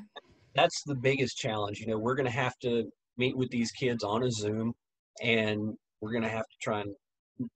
that's 0.56 0.82
the 0.86 0.96
biggest 0.96 1.38
challenge 1.38 1.80
you 1.80 1.88
know 1.88 1.98
we're 1.98 2.16
going 2.16 2.26
to 2.26 2.32
have 2.32 2.58
to 2.60 2.90
meet 3.24 3.38
with 3.38 3.51
these 3.51 3.72
kids 3.84 4.04
on 4.04 4.24
a 4.24 4.32
zoom 4.32 4.74
and 5.22 5.60
we're 6.00 6.12
going 6.12 6.24
to 6.30 6.38
have 6.38 6.50
to 6.54 6.58
try 6.62 6.82
and 6.82 6.94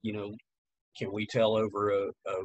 you 0.02 0.12
know 0.16 0.28
can 0.98 1.12
we 1.12 1.26
tell 1.26 1.52
over 1.56 1.80
a, 1.90 2.04
a 2.34 2.36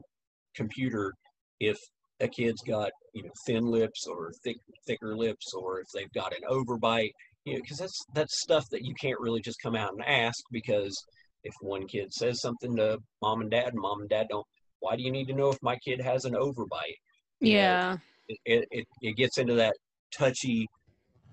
computer 0.55 1.13
if 1.59 1.77
a 2.19 2.27
kid's 2.27 2.61
got 2.75 2.89
you 3.13 3.23
know 3.23 3.31
thin 3.45 3.63
lips 3.77 4.07
or 4.07 4.31
thick 4.43 4.57
thicker 4.87 5.15
lips 5.15 5.47
or 5.53 5.79
if 5.79 5.87
they've 5.93 6.15
got 6.21 6.33
an 6.33 6.43
overbite 6.57 7.11
you 7.45 7.53
know 7.53 7.61
because 7.61 7.77
that's 7.77 7.99
that's 8.15 8.41
stuff 8.41 8.65
that 8.71 8.83
you 8.87 8.93
can't 9.03 9.19
really 9.25 9.41
just 9.41 9.61
come 9.65 9.75
out 9.75 9.93
and 9.93 10.03
ask 10.25 10.39
because 10.51 10.95
if 11.43 11.53
one 11.61 11.85
kid 11.87 12.13
says 12.13 12.39
something 12.41 12.75
to 12.75 12.97
mom 13.21 13.41
and 13.41 13.51
dad, 13.51 13.69
and 13.73 13.81
mom 13.81 14.01
and 14.01 14.09
dad 14.09 14.27
don't, 14.29 14.45
why 14.79 14.95
do 14.95 15.01
you 15.01 15.11
need 15.11 15.27
to 15.27 15.33
know 15.33 15.49
if 15.49 15.57
my 15.63 15.75
kid 15.77 15.99
has 15.99 16.25
an 16.25 16.33
overbite? 16.33 16.99
You 17.39 17.53
know, 17.53 17.57
Yeah. 17.57 17.97
it, 18.45 18.67
it 18.71 18.85
it 19.01 19.17
gets 19.17 19.37
into 19.39 19.55
that 19.55 19.75
touchy 20.15 20.67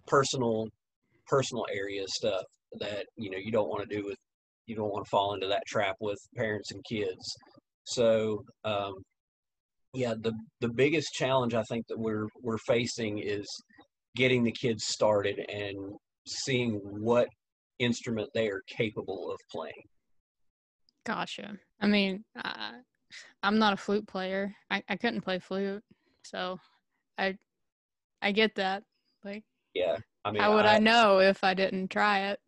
personal 0.07 0.67
personal 1.29 1.67
area 1.73 2.03
stuff 2.09 2.43
that 2.81 3.07
you 3.17 3.31
know 3.31 3.39
you 3.39 3.53
don't 3.53 3.69
want 3.69 3.89
to 3.89 3.97
do 3.97 4.05
with 4.05 4.17
you 4.67 4.77
don't 4.77 4.93
want 4.93 5.05
to 5.05 5.11
fall 5.11 5.35
into 5.35 5.47
that 5.47 5.63
trap 5.67 5.97
with 6.01 6.19
parents 6.37 6.73
and 6.73 6.85
kids 6.85 7.35
so 7.85 8.43
um 8.65 8.95
yeah 9.95 10.15
the 10.21 10.33
the 10.61 10.69
biggest 10.69 11.13
challenge 11.13 11.55
i 11.55 11.63
think 11.65 11.87
that 11.89 11.99
we're 11.99 12.27
we're 12.43 12.59
facing 12.59 13.19
is 13.19 13.47
getting 14.17 14.43
the 14.43 14.53
kids 14.53 14.85
started 14.87 15.39
and 15.49 15.77
seeing 16.27 16.81
what 16.83 17.29
instrument 17.79 18.29
they 18.35 18.49
are 18.49 18.63
capable 18.69 19.31
of 19.31 19.39
playing 19.51 19.83
Gotcha. 21.09 21.57
I 21.81 21.87
mean, 21.87 22.23
uh, 22.45 22.73
I'm 23.43 23.59
not 23.59 23.73
a 23.73 23.79
flute 23.79 24.07
player. 24.07 24.55
I, 24.71 24.83
I 24.91 24.97
couldn't 24.97 25.23
play 25.23 25.39
flute, 25.39 25.83
so 26.23 26.61
I 27.17 27.39
I 28.21 28.31
get 28.33 28.55
that. 28.57 28.83
Like, 29.25 29.43
yeah 29.73 29.97
i 30.29 30.31
mean 30.31 30.43
how 30.43 30.55
would 30.55 30.67
I, 30.67 30.79
know 30.79 31.21
if 31.21 31.43
I 31.43 31.55
didn't 31.55 31.89
try 31.89 32.31
it? 32.31 32.41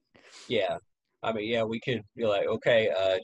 Yeah. 0.49 0.77
I 1.23 1.33
mean, 1.33 1.49
yeah, 1.49 1.65
we 1.65 1.81
could 1.81 2.03
be 2.15 2.27
like, 2.27 2.47
okay, 2.47 2.91
uh, 2.91 3.19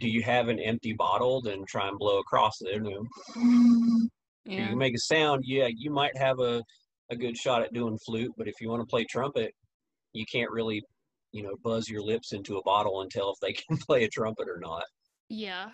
do 0.00 0.08
you 0.08 0.22
have 0.22 0.48
an 0.48 0.58
empty 0.58 0.92
bottle? 0.92 1.40
Then 1.40 1.64
try 1.68 1.88
and 1.88 1.98
blow 1.98 2.18
across 2.18 2.60
it. 2.60 2.74
And 2.74 3.08
Yeah. 4.44 4.70
you 4.70 4.76
make 4.76 4.94
a 4.94 4.98
sound, 4.98 5.44
yeah, 5.46 5.68
you 5.74 5.90
might 5.90 6.16
have 6.16 6.40
a, 6.40 6.62
a 7.10 7.16
good 7.16 7.36
shot 7.36 7.62
at 7.62 7.72
doing 7.72 7.98
flute, 8.04 8.32
but 8.36 8.48
if 8.48 8.54
you 8.60 8.68
want 8.68 8.82
to 8.82 8.86
play 8.86 9.04
trumpet, 9.04 9.54
you 10.12 10.24
can't 10.30 10.50
really, 10.50 10.82
you 11.32 11.42
know, 11.42 11.54
buzz 11.62 11.88
your 11.88 12.02
lips 12.02 12.32
into 12.32 12.56
a 12.56 12.62
bottle 12.64 13.00
and 13.00 13.10
tell 13.10 13.30
if 13.30 13.40
they 13.40 13.52
can 13.68 13.78
play 13.78 14.04
a 14.04 14.08
trumpet 14.08 14.48
or 14.48 14.58
not. 14.60 14.84
Yeah. 15.28 15.70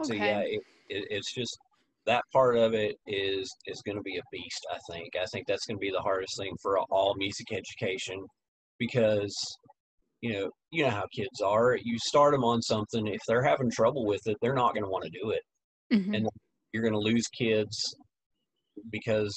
Okay. 0.00 0.08
So 0.08 0.14
yeah, 0.14 0.40
it, 0.40 0.60
it, 0.88 1.06
it's 1.10 1.34
just 1.34 1.58
that 2.06 2.22
part 2.32 2.56
of 2.56 2.74
it 2.74 2.96
is 3.06 3.50
is 3.66 3.80
going 3.86 3.96
to 3.96 4.02
be 4.02 4.16
a 4.18 4.22
beast. 4.32 4.66
I 4.72 4.78
think. 4.92 5.08
I 5.20 5.24
think 5.32 5.46
that's 5.46 5.64
going 5.66 5.76
to 5.76 5.80
be 5.80 5.90
the 5.90 6.00
hardest 6.00 6.36
thing 6.38 6.54
for 6.62 6.78
all 6.90 7.14
music 7.16 7.46
education 7.52 8.18
because 8.78 9.34
you 10.20 10.32
know 10.32 10.50
you 10.70 10.84
know 10.84 10.90
how 10.90 11.04
kids 11.14 11.40
are. 11.42 11.76
You 11.82 11.96
start 11.98 12.32
them 12.32 12.44
on 12.44 12.60
something. 12.62 13.06
If 13.06 13.20
they're 13.28 13.42
having 13.44 13.70
trouble 13.70 14.06
with 14.06 14.20
it, 14.26 14.36
they're 14.42 14.54
not 14.54 14.74
going 14.74 14.84
to 14.84 14.90
want 14.90 15.04
to 15.04 15.10
do 15.22 15.30
it. 15.30 15.42
Mhm. 15.92 16.16
and- 16.16 16.28
You're 16.72 16.82
going 16.82 16.92
to 16.92 16.98
lose 16.98 17.28
kids 17.38 17.76
because 18.90 19.32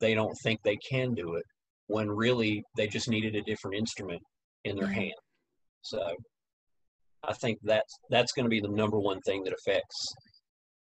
they 0.00 0.14
don't 0.14 0.34
think 0.42 0.60
they 0.62 0.76
can 0.90 1.14
do 1.14 1.34
it 1.36 1.44
when 1.86 2.10
really 2.10 2.62
they 2.76 2.86
just 2.86 3.08
needed 3.08 3.34
a 3.36 3.42
different 3.42 3.76
instrument 3.76 4.20
in 4.64 4.76
their 4.76 4.88
Mhm. 4.88 4.92
hand. 4.94 5.20
So 5.80 6.14
I 7.22 7.32
think 7.34 7.58
that's 7.62 7.94
that's 8.10 8.32
going 8.32 8.44
to 8.44 8.50
be 8.50 8.60
the 8.60 8.68
number 8.68 8.98
one 8.98 9.20
thing 9.22 9.44
that 9.44 9.54
affects, 9.54 10.14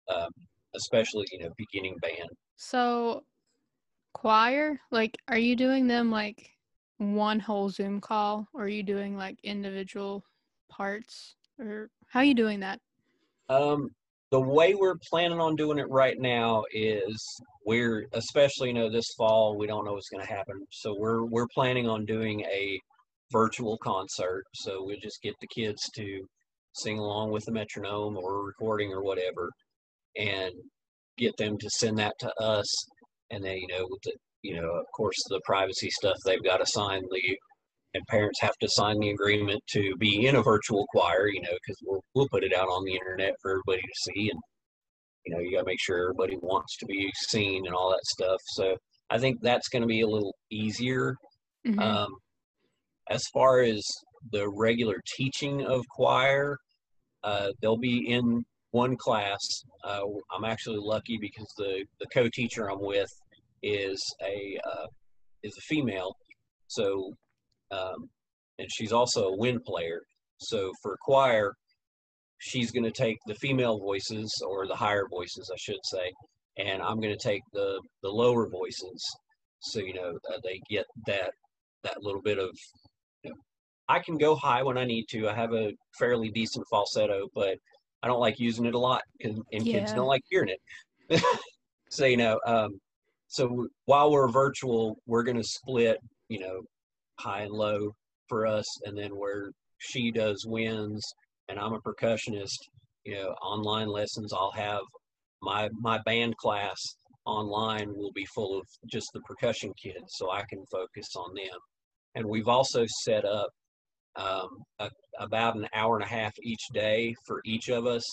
um, 0.08 0.30
especially 0.76 1.26
you 1.33 1.40
know 1.40 1.50
beginning 1.56 1.97
band. 2.00 2.28
So, 2.56 3.25
choir, 4.12 4.80
like, 4.90 5.16
are 5.28 5.38
you 5.38 5.56
doing 5.56 5.87
them 5.87 6.11
like 6.11 6.50
one 6.99 7.40
whole 7.40 7.68
Zoom 7.68 8.00
call, 8.00 8.49
or 8.54 8.64
are 8.64 8.68
you 8.68 8.83
doing 8.83 9.16
like 9.16 9.38
individual 9.42 10.25
parts, 10.68 11.37
or 11.59 11.90
how 12.09 12.21
are 12.21 12.25
you 12.25 12.35
doing 12.35 12.61
that? 12.61 12.80
Um, 13.49 13.88
the 14.30 14.40
way 14.40 14.75
we're 14.75 14.97
planning 15.11 15.40
on 15.40 15.54
doing 15.54 15.78
it 15.78 15.88
right 15.88 16.18
now 16.18 16.64
is 16.73 17.40
we're 17.64 18.06
especially 18.12 18.68
you 18.68 18.75
know 18.75 18.90
this 18.90 19.14
fall 19.16 19.56
we 19.56 19.66
don't 19.66 19.85
know 19.85 19.92
what's 19.92 20.09
going 20.09 20.25
to 20.25 20.33
happen, 20.33 20.66
so 20.71 20.95
we're 20.99 21.25
we're 21.25 21.49
planning 21.54 21.88
on 21.88 22.04
doing 22.04 22.40
a 22.42 22.80
virtual 23.33 23.76
concert. 23.78 24.45
So 24.54 24.85
we'll 24.85 25.00
just 25.02 25.23
get 25.23 25.35
the 25.40 25.49
kids 25.49 25.83
to 25.97 26.26
sing 26.75 26.99
along 26.99 27.30
with 27.30 27.45
the 27.45 27.52
metronome 27.52 28.16
or 28.16 28.45
recording 28.45 28.92
or 28.92 29.02
whatever, 29.02 29.50
and 30.18 30.52
get 31.19 31.36
them 31.36 31.58
to 31.58 31.71
send 31.71 31.99
that 31.99 32.14
to 32.21 32.32
us, 32.40 32.67
and 33.30 33.45
then 33.45 33.56
you 33.56 33.67
know 33.69 33.86
with 33.88 34.00
the 34.04 34.12
you 34.43 34.60
know 34.60 34.71
of 34.71 34.86
course 34.97 35.17
the 35.28 35.40
privacy 35.45 35.90
stuff 35.90 36.17
they've 36.25 36.45
got 36.45 36.58
to 36.58 36.67
sign 36.67 37.02
the 37.10 37.36
and 37.97 38.06
parents 38.08 38.40
have 38.40 38.56
to 38.60 38.69
sign 38.69 39.00
the 39.00 39.10
agreement 39.10 39.62
to 39.71 39.97
be 39.97 40.26
in 40.26 40.36
a 40.36 40.43
virtual 40.43 40.86
choir, 40.93 41.28
you 41.28 41.40
know, 41.40 41.49
because 41.52 41.78
we'll 41.84 42.04
we'll 42.14 42.28
put 42.28 42.45
it 42.45 42.54
out 42.54 42.69
on 42.69 42.84
the 42.84 42.93
internet 42.93 43.34
for 43.40 43.52
everybody 43.52 43.80
to 43.80 44.12
see, 44.12 44.30
and 44.30 44.40
you 45.25 45.34
know, 45.34 45.40
you 45.40 45.52
got 45.52 45.60
to 45.60 45.67
make 45.67 45.80
sure 45.80 45.99
everybody 45.99 46.38
wants 46.43 46.76
to 46.78 46.86
be 46.86 47.10
seen 47.28 47.67
and 47.67 47.75
all 47.75 47.90
that 47.90 48.04
stuff. 48.04 48.40
So 48.49 48.76
I 49.10 49.19
think 49.19 49.38
that's 49.40 49.69
going 49.69 49.82
to 49.82 49.88
be 49.88 50.02
a 50.02 50.06
little 50.06 50.34
easier. 50.50 51.17
Mhm. 51.67 51.80
Um, 51.80 52.14
as 53.08 53.25
far 53.32 53.60
as 53.60 53.82
the 54.32 54.49
regular 54.49 55.00
teaching 55.17 55.64
of 55.64 55.84
choir, 55.88 56.58
uh, 57.25 57.52
they'll 57.60 57.76
be 57.76 58.08
in 58.08 58.45
one 58.76 58.95
class. 58.97 59.41
Uh, 59.82 60.02
I'm 60.34 60.45
actually 60.45 60.78
lucky 60.78 61.17
because 61.19 61.50
the 61.56 61.84
the 62.00 62.06
co-teacher 62.12 62.71
I'm 62.71 62.82
with 62.82 63.10
is 63.62 64.00
a 64.23 64.58
uh, 64.71 64.86
is 65.43 65.56
a 65.56 65.62
female, 65.62 66.15
so 66.67 67.12
um, 67.71 68.08
and 68.58 68.69
she's 68.71 68.93
also 68.93 69.28
a 69.28 69.36
wind 69.36 69.60
player. 69.65 70.00
So 70.39 70.73
for 70.82 70.99
choir, 71.00 71.54
she's 72.39 72.71
going 72.71 72.84
to 72.84 73.02
take 73.04 73.17
the 73.26 73.34
female 73.36 73.78
voices 73.78 74.30
or 74.47 74.67
the 74.67 74.76
higher 74.76 75.06
voices, 75.10 75.50
I 75.50 75.56
should 75.58 75.84
say, 75.84 76.12
and 76.58 76.82
I'm 76.82 77.00
going 77.00 77.17
to 77.19 77.28
take 77.30 77.43
the 77.54 77.80
the 78.02 78.10
lower 78.10 78.47
voices. 78.60 79.00
So 79.60 79.80
you 79.80 79.95
know 79.95 80.12
uh, 80.30 80.39
they 80.45 80.60
get 80.69 80.84
that 81.06 81.30
that 81.84 82.02
little 82.02 82.23
bit 82.23 82.39
of. 82.39 82.50
You 83.25 83.30
know, 83.30 83.36
I 83.89 84.00
can 84.00 84.19
go 84.19 84.34
high 84.34 84.62
when 84.62 84.76
I 84.76 84.84
need 84.84 85.06
to. 85.12 85.28
I 85.28 85.34
have 85.34 85.54
a 85.54 85.73
fairly 85.99 86.30
decent 86.30 86.67
falsetto, 86.71 87.28
but 87.34 87.56
I 88.06 88.08
don't 88.08 88.21
like 88.21 88.38
using 88.38 88.66
it 88.66 88.75
a 88.76 88.78
lot, 88.78 89.02
and 89.25 89.42
kids 89.50 89.73
Yeah. 89.73 89.95
don't 89.97 90.06
like 90.06 90.23
hearing 90.30 90.50
it. 91.10 91.21
so 91.90 92.04
you 92.06 92.16
know, 92.16 92.38
um, 92.47 92.80
so 93.26 93.66
while 93.86 94.12
we're 94.12 94.28
virtual, 94.30 94.97
we're 95.06 95.25
going 95.25 95.36
to 95.38 95.42
split. 95.42 95.99
You 96.28 96.38
know, 96.38 96.60
high 97.19 97.40
and 97.42 97.50
low 97.50 97.90
for 98.28 98.47
us, 98.47 98.64
and 98.84 98.97
then 98.97 99.10
where 99.16 99.50
she 99.78 100.12
does 100.12 100.45
wins, 100.47 101.04
and 101.49 101.58
I'm 101.58 101.73
a 101.73 101.80
percussionist, 101.80 102.58
you 103.04 103.16
know, 103.16 103.30
online 103.42 103.88
lessons 103.88 104.32
I'll 104.32 104.52
have 104.52 104.82
my 105.42 105.69
my 105.80 105.99
band 106.04 106.36
class 106.36 106.78
online 107.25 107.92
will 107.92 108.12
be 108.12 108.26
full 108.36 108.56
of 108.56 108.64
just 108.88 109.08
the 109.14 109.21
percussion 109.23 109.73
kids, 109.82 110.06
so 110.10 110.30
I 110.30 110.45
can 110.49 110.64
focus 110.71 111.08
on 111.16 111.34
them. 111.34 111.58
And 112.14 112.25
we've 112.25 112.47
also 112.49 112.84
set 113.02 113.25
up 113.25 113.50
um, 114.16 114.48
a, 114.78 114.90
about 115.18 115.56
an 115.56 115.68
hour 115.74 115.96
and 115.96 116.04
a 116.04 116.08
half 116.08 116.32
each 116.42 116.62
day 116.72 117.14
for 117.26 117.40
each 117.44 117.68
of 117.68 117.86
us 117.86 118.04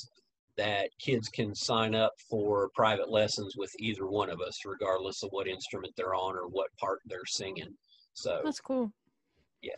that 0.57 0.89
kids 0.99 1.29
can 1.29 1.55
sign 1.55 1.95
up 1.95 2.11
for 2.29 2.69
private 2.75 3.09
lessons 3.09 3.55
with 3.57 3.71
either 3.79 4.07
one 4.07 4.29
of 4.29 4.39
us, 4.41 4.53
regardless 4.65 5.23
of 5.23 5.29
what 5.31 5.47
instrument 5.47 5.93
they're 5.97 6.13
on 6.13 6.35
or 6.35 6.47
what 6.47 6.67
part 6.79 6.99
they're 7.05 7.19
singing. 7.25 7.73
So 8.13 8.41
That's 8.43 8.59
cool. 8.59 8.91
Yeah. 9.61 9.71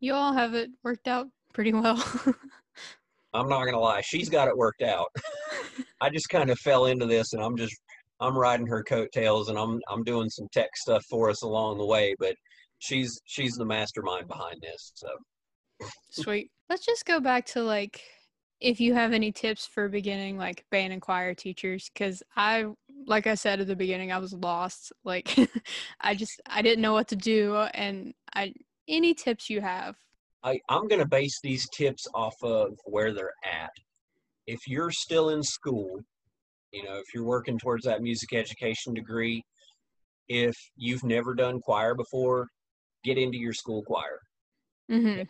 You 0.00 0.14
all 0.14 0.32
have 0.32 0.54
it 0.54 0.70
worked 0.82 1.08
out 1.08 1.28
pretty 1.52 1.72
well. 1.72 1.96
I'm 3.34 3.48
not 3.48 3.64
gonna 3.64 3.78
lie, 3.78 4.00
she's 4.00 4.28
got 4.28 4.48
it 4.48 4.56
worked 4.56 4.82
out. 4.82 5.08
I 6.00 6.10
just 6.10 6.28
kind 6.28 6.50
of 6.50 6.58
fell 6.58 6.86
into 6.86 7.06
this, 7.06 7.32
and 7.32 7.42
I'm 7.42 7.56
just 7.56 7.74
I'm 8.20 8.36
riding 8.36 8.66
her 8.66 8.82
coattails, 8.82 9.48
and 9.48 9.58
I'm 9.58 9.80
I'm 9.88 10.02
doing 10.04 10.28
some 10.30 10.48
tech 10.52 10.70
stuff 10.76 11.04
for 11.08 11.28
us 11.30 11.42
along 11.42 11.78
the 11.78 11.86
way. 11.86 12.14
But 12.18 12.34
she's 12.78 13.20
she's 13.24 13.54
the 13.54 13.64
mastermind 13.64 14.28
behind 14.28 14.62
this. 14.62 14.92
So 14.94 15.08
Sweet. 16.10 16.50
Let's 16.68 16.86
just 16.86 17.04
go 17.04 17.20
back 17.20 17.46
to 17.46 17.62
like 17.62 18.02
if 18.60 18.80
you 18.80 18.94
have 18.94 19.12
any 19.12 19.32
tips 19.32 19.66
for 19.66 19.88
beginning 19.88 20.38
like 20.38 20.64
band 20.70 20.92
and 20.92 21.02
choir 21.02 21.34
teachers 21.34 21.90
cuz 21.94 22.22
I 22.36 22.66
like 23.06 23.26
I 23.26 23.34
said 23.34 23.60
at 23.60 23.66
the 23.66 23.76
beginning 23.76 24.12
I 24.12 24.18
was 24.18 24.32
lost. 24.32 24.92
Like 25.04 25.36
I 26.00 26.14
just 26.14 26.40
I 26.46 26.62
didn't 26.62 26.82
know 26.82 26.94
what 26.94 27.08
to 27.08 27.16
do 27.16 27.56
and 27.56 28.14
I 28.34 28.54
any 28.88 29.14
tips 29.14 29.50
you 29.50 29.60
have. 29.60 29.96
I 30.42 30.58
I'm 30.68 30.88
gonna 30.88 31.06
base 31.06 31.38
these 31.42 31.68
tips 31.76 32.06
off 32.14 32.36
of 32.42 32.78
where 32.84 33.12
they're 33.12 33.34
at. 33.44 33.70
If 34.46 34.60
you're 34.68 34.92
still 34.92 35.30
in 35.30 35.42
school, 35.42 36.00
you 36.72 36.84
know, 36.84 36.96
if 36.98 37.06
you're 37.14 37.24
working 37.24 37.58
towards 37.58 37.84
that 37.84 38.00
music 38.00 38.32
education 38.32 38.94
degree, 38.94 39.42
if 40.28 40.54
you've 40.76 41.04
never 41.04 41.34
done 41.34 41.60
choir 41.60 41.94
before, 41.94 42.46
get 43.06 43.16
into 43.18 43.38
your 43.38 43.52
school 43.52 43.82
choir. 43.84 44.18
Mhm. 44.90 45.28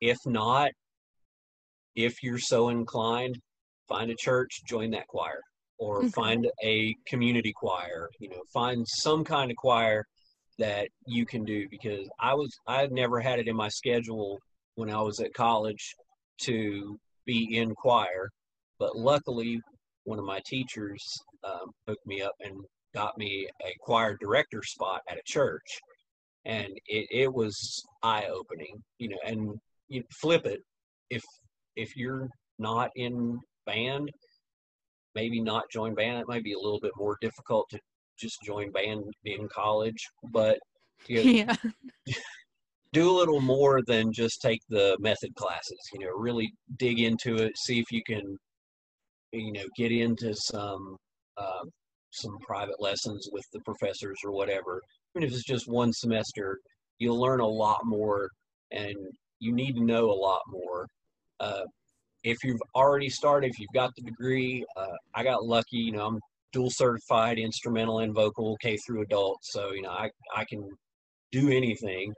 If 0.00 0.18
not, 0.24 0.70
if 1.96 2.22
you're 2.22 2.38
so 2.38 2.68
inclined, 2.68 3.36
find 3.88 4.10
a 4.10 4.16
church, 4.16 4.62
join 4.66 4.90
that 4.92 5.08
choir, 5.08 5.40
or 5.78 5.98
Okay. 6.04 6.10
find 6.14 6.46
a 6.62 6.94
community 7.06 7.52
choir. 7.52 8.08
You 8.20 8.30
know, 8.30 8.42
find 8.52 8.86
some 8.86 9.24
kind 9.24 9.50
of 9.50 9.56
choir 9.56 10.04
that 10.58 10.88
you 11.06 11.26
can 11.26 11.44
do 11.44 11.68
because 11.68 12.08
I 12.20 12.34
was 12.34 12.50
I 12.66 12.86
never 12.86 13.20
had 13.20 13.38
it 13.40 13.48
in 13.48 13.56
my 13.56 13.68
schedule 13.68 14.38
when 14.76 14.90
I 14.90 15.02
was 15.02 15.20
at 15.20 15.34
college 15.34 15.94
to 16.42 16.96
be 17.26 17.56
in 17.56 17.74
choir, 17.74 18.30
but 18.78 18.96
luckily 18.96 19.60
one 20.04 20.18
of 20.18 20.24
my 20.24 20.40
teachers 20.46 21.02
um, 21.44 21.70
hooked 21.86 22.06
me 22.06 22.22
up 22.22 22.34
and 22.40 22.54
got 22.94 23.16
me 23.18 23.48
a 23.62 23.72
choir 23.80 24.16
director 24.20 24.62
spot 24.62 25.00
at 25.10 25.18
a 25.18 25.22
church, 25.26 25.68
and 26.44 26.68
it, 26.86 27.06
it 27.10 27.32
was 27.32 27.84
eye 28.02 28.26
opening. 28.32 28.82
You 28.98 29.10
know, 29.10 29.18
and 29.26 29.58
you 29.88 30.02
flip 30.20 30.46
it 30.46 30.60
if 31.10 31.22
if 31.76 31.96
you're 31.96 32.28
not 32.58 32.90
in 32.96 33.38
band, 33.66 34.10
maybe 35.14 35.40
not 35.40 35.70
join 35.70 35.94
band. 35.94 36.20
It 36.20 36.28
might 36.28 36.44
be 36.44 36.52
a 36.52 36.58
little 36.58 36.80
bit 36.80 36.92
more 36.96 37.16
difficult 37.20 37.68
to 37.70 37.78
just 38.18 38.38
join 38.44 38.70
band 38.70 39.04
in 39.24 39.48
college, 39.48 40.06
but 40.32 40.58
you 41.06 41.24
know, 41.24 41.30
Yeah. 42.06 42.14
do 42.92 43.08
a 43.08 43.16
little 43.18 43.40
more 43.40 43.80
than 43.86 44.12
just 44.12 44.42
take 44.42 44.60
the 44.68 44.96
method 45.00 45.34
classes. 45.36 45.78
You 45.92 46.00
know, 46.00 46.12
really 46.16 46.52
dig 46.78 47.00
into 47.00 47.36
it, 47.36 47.56
see 47.56 47.78
if 47.78 47.90
you 47.90 48.02
can, 48.04 48.36
you 49.32 49.52
know, 49.52 49.64
get 49.76 49.92
into 49.92 50.34
some 50.34 50.96
um, 51.38 51.70
some 52.10 52.36
private 52.44 52.80
lessons 52.80 53.28
with 53.32 53.44
the 53.52 53.60
professors 53.60 54.18
or 54.24 54.32
whatever. 54.32 54.80
Even 55.14 55.28
if 55.28 55.34
it's 55.34 55.44
just 55.44 55.68
one 55.68 55.92
semester, 55.92 56.60
you'll 56.98 57.20
learn 57.20 57.40
a 57.40 57.46
lot 57.46 57.80
more, 57.84 58.30
and 58.70 58.96
you 59.40 59.52
need 59.52 59.74
to 59.74 59.84
know 59.84 60.10
a 60.10 60.12
lot 60.14 60.40
more. 60.48 60.86
Uh, 61.40 61.64
if 62.24 62.38
you've 62.44 62.60
already 62.74 63.08
started, 63.10 63.50
if 63.50 63.58
you've 63.60 63.70
got 63.74 63.92
the 63.96 64.02
degree, 64.02 64.64
uh, 64.76 64.96
I 65.14 65.24
got 65.24 65.44
lucky. 65.44 65.78
You 65.78 65.92
know, 65.92 66.06
I'm 66.06 66.20
dual 66.52 66.70
certified 66.70 67.38
instrumental 67.38 68.00
and 68.00 68.14
vocal 68.14 68.56
K 68.58 68.76
through 68.78 69.02
adult, 69.02 69.38
so 69.42 69.72
you 69.72 69.82
know 69.82 69.90
I 69.90 70.10
I 70.36 70.44
can 70.46 70.68
do 71.32 71.50
anything 71.50 72.12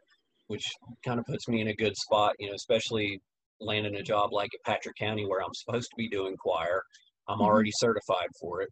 which 0.49 0.65
kind 1.05 1.19
of 1.21 1.27
puts 1.27 1.49
me 1.49 1.61
in 1.63 1.69
a 1.69 1.75
good 1.75 1.97
spot, 1.97 2.35
you 2.39 2.49
know, 2.49 2.55
especially 2.55 3.21
landing 3.61 3.97
a 3.97 4.03
job 4.03 4.33
like 4.33 4.51
at 4.55 4.71
Patrick 4.71 4.97
County 4.99 5.27
where 5.27 5.43
I'm 5.43 5.55
supposed 5.55 5.89
to 5.91 5.97
be 5.97 6.09
doing 6.09 6.37
choir. 6.37 6.83
I'm 7.29 7.41
Mhm. 7.41 7.43
already 7.43 7.71
certified 7.75 8.29
for 8.41 8.63
it. 8.63 8.69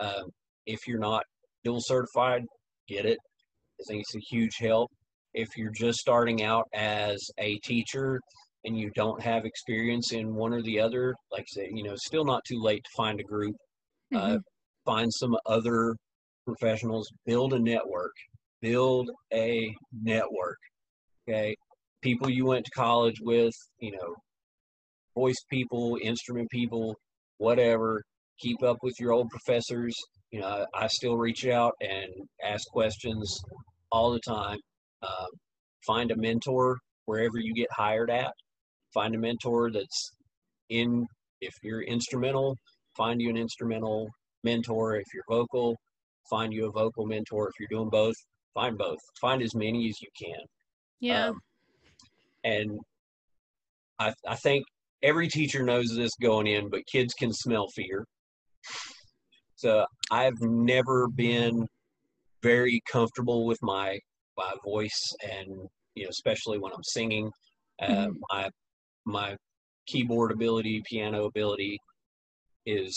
Um, 0.00 0.30
if 0.66 0.86
you're 0.86 0.98
not 0.98 1.24
dual 1.64 1.80
certified, 1.80 2.42
get 2.88 3.06
it. 3.06 3.18
I 3.80 3.84
think 3.88 4.00
it's 4.02 4.16
a 4.16 4.34
huge 4.34 4.56
help. 4.60 4.90
If 5.34 5.48
you're 5.56 5.72
just 5.72 5.98
starting 5.98 6.42
out 6.42 6.64
as 6.74 7.18
a 7.38 7.58
teacher 7.58 8.20
and 8.64 8.78
you 8.78 8.90
don't 8.94 9.22
have 9.22 9.44
experience 9.44 10.12
in 10.12 10.34
one 10.34 10.52
or 10.52 10.62
the 10.62 10.80
other, 10.80 11.14
like 11.30 11.42
I 11.42 11.60
say, 11.60 11.70
you 11.72 11.84
know, 11.84 11.94
still 11.96 12.24
not 12.24 12.42
too 12.46 12.60
late 12.60 12.82
to 12.84 12.90
find 12.96 13.20
a 13.20 13.24
group 13.24 13.54
uh, 14.14 14.36
Mhm. 14.36 14.42
find 14.84 15.12
some 15.12 15.36
other 15.46 15.96
professionals, 16.44 17.10
build 17.24 17.52
a 17.52 17.58
network, 17.58 18.12
build 18.60 19.10
a 19.32 19.74
network. 19.92 20.58
Okay. 21.28 21.56
People 22.02 22.30
you 22.30 22.46
went 22.46 22.64
to 22.64 22.70
college 22.70 23.16
with, 23.20 23.54
you 23.78 23.92
know, 23.92 24.14
voice 25.14 25.42
people, 25.50 25.98
instrument 26.02 26.48
people, 26.50 26.94
whatever. 27.38 28.02
Keep 28.38 28.62
up 28.62 28.76
with 28.82 28.94
your 29.00 29.12
old 29.12 29.28
professors. 29.30 29.94
You 30.36 30.42
know, 30.42 30.66
I, 30.74 30.86
still 30.88 31.16
reach 31.16 31.46
out 31.46 31.72
and 31.80 32.12
ask 32.44 32.68
questions 32.68 33.40
all 33.90 34.12
the 34.12 34.20
time. 34.20 34.58
Um, 35.02 35.28
find 35.86 36.10
a 36.10 36.16
mentor 36.16 36.76
wherever 37.06 37.38
you 37.38 37.54
get 37.54 37.68
hired 37.72 38.10
at. 38.10 38.34
Find 38.92 39.14
a 39.14 39.18
mentor 39.18 39.70
that's 39.72 40.12
in, 40.68 41.06
if 41.40 41.54
you're 41.62 41.80
instrumental, 41.80 42.54
find 42.98 43.18
you 43.18 43.30
an 43.30 43.38
instrumental 43.38 44.10
mentor. 44.44 44.96
If 44.96 45.06
you're 45.14 45.24
vocal, 45.26 45.74
find 46.28 46.52
you 46.52 46.68
a 46.68 46.70
vocal 46.70 47.06
mentor. 47.06 47.48
If 47.48 47.54
you're 47.58 47.78
doing 47.78 47.88
both, 47.88 48.16
find 48.52 48.76
both. 48.76 48.98
Find 49.18 49.40
as 49.40 49.54
many 49.54 49.88
as 49.88 49.96
you 50.02 50.08
can. 50.22 50.44
Yeah. 51.00 51.28
Um, 51.28 51.38
and 52.44 52.78
I, 53.98 54.12
I 54.28 54.34
think 54.34 54.66
every 55.02 55.28
teacher 55.28 55.62
knows 55.62 55.96
this 55.96 56.12
going 56.20 56.46
in, 56.46 56.68
but 56.68 56.82
kids 56.92 57.14
can 57.14 57.32
smell 57.32 57.68
fear. 57.74 58.04
So 59.56 59.86
I've 60.10 60.40
never 60.40 61.08
been 61.08 61.66
very 62.42 62.80
comfortable 62.90 63.46
with 63.46 63.58
my 63.62 63.98
my 64.36 64.52
voice, 64.64 65.02
and 65.22 65.68
you 65.94 66.04
know, 66.04 66.10
especially 66.10 66.58
when 66.58 66.72
I'm 66.72 66.84
singing. 66.84 67.30
Uh, 67.80 68.08
Mhm. 68.08 68.14
My 68.30 68.50
my 69.06 69.36
keyboard 69.86 70.32
ability, 70.32 70.82
piano 70.84 71.24
ability, 71.24 71.78
is 72.66 72.94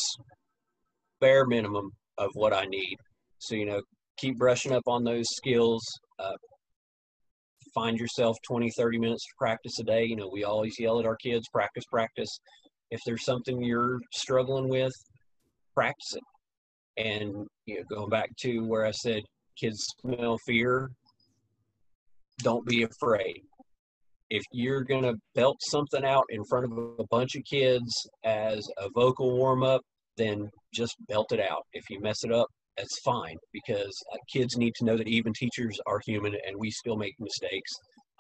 bare 1.22 1.46
minimum 1.46 1.92
of 2.18 2.32
what 2.34 2.54
I 2.54 2.66
need. 2.66 2.98
So 3.40 3.56
you 3.56 3.66
know, 3.66 3.82
keep 4.18 4.38
brushing 4.38 4.74
up 4.74 4.84
on 4.88 5.04
those 5.04 5.30
skills. 5.36 5.84
Uh, 6.20 6.36
find 7.74 7.98
yourself 8.00 8.36
20 8.48 8.70
30 8.72 8.98
minutes 8.98 9.24
to 9.26 9.34
practice 9.38 9.80
a 9.80 9.84
day 9.84 10.04
you 10.04 10.16
know 10.16 10.28
we 10.32 10.44
always 10.44 10.80
yell 10.80 11.00
at 11.00 11.06
our 11.06 11.16
kids 11.18 11.48
practice 11.54 11.84
practice 11.92 12.40
if 12.90 13.00
there's 13.06 13.24
something 13.24 13.62
you're 13.62 14.00
struggling 14.12 14.68
with 14.68 14.92
practice 15.76 16.16
it 16.16 16.24
and 17.00 17.48
you 17.66 17.78
know 17.78 17.84
going 17.90 18.10
back 18.10 18.30
to 18.38 18.60
where 18.66 18.86
i 18.86 18.92
said 18.92 19.24
kids 19.60 19.84
smell 20.02 20.38
fear 20.46 20.90
don't 22.40 22.66
be 22.66 22.84
afraid 22.84 23.42
if 24.30 24.44
you're 24.52 24.84
going 24.84 25.02
to 25.02 25.16
belt 25.34 25.58
something 25.62 26.06
out 26.06 26.26
in 26.30 26.44
front 26.46 26.66
of 26.66 26.78
a 27.00 27.04
bunch 27.10 27.36
of 27.36 27.44
kids 27.50 27.92
as 28.24 28.70
a 28.78 28.88
vocal 28.94 29.36
warm 29.36 29.64
up 29.64 29.82
then 30.18 30.48
just 30.74 30.96
belt 31.08 31.32
it 31.32 31.40
out 31.40 31.64
if 31.74 31.90
you 31.90 32.00
mess 32.00 32.24
it 32.24 32.32
up 32.32 32.48
that's 32.80 33.00
fine 33.00 33.36
because 33.52 33.92
uh, 34.14 34.18
kids 34.32 34.58
need 34.58 34.74
to 34.76 34.86
know 34.86 34.98
that 34.98 35.08
even 35.08 35.34
teachers 35.34 35.78
are 35.86 36.00
human 36.06 36.34
and 36.48 36.56
we 36.58 36.72
still 36.72 36.96
make 36.96 37.14
mistakes. 37.20 37.72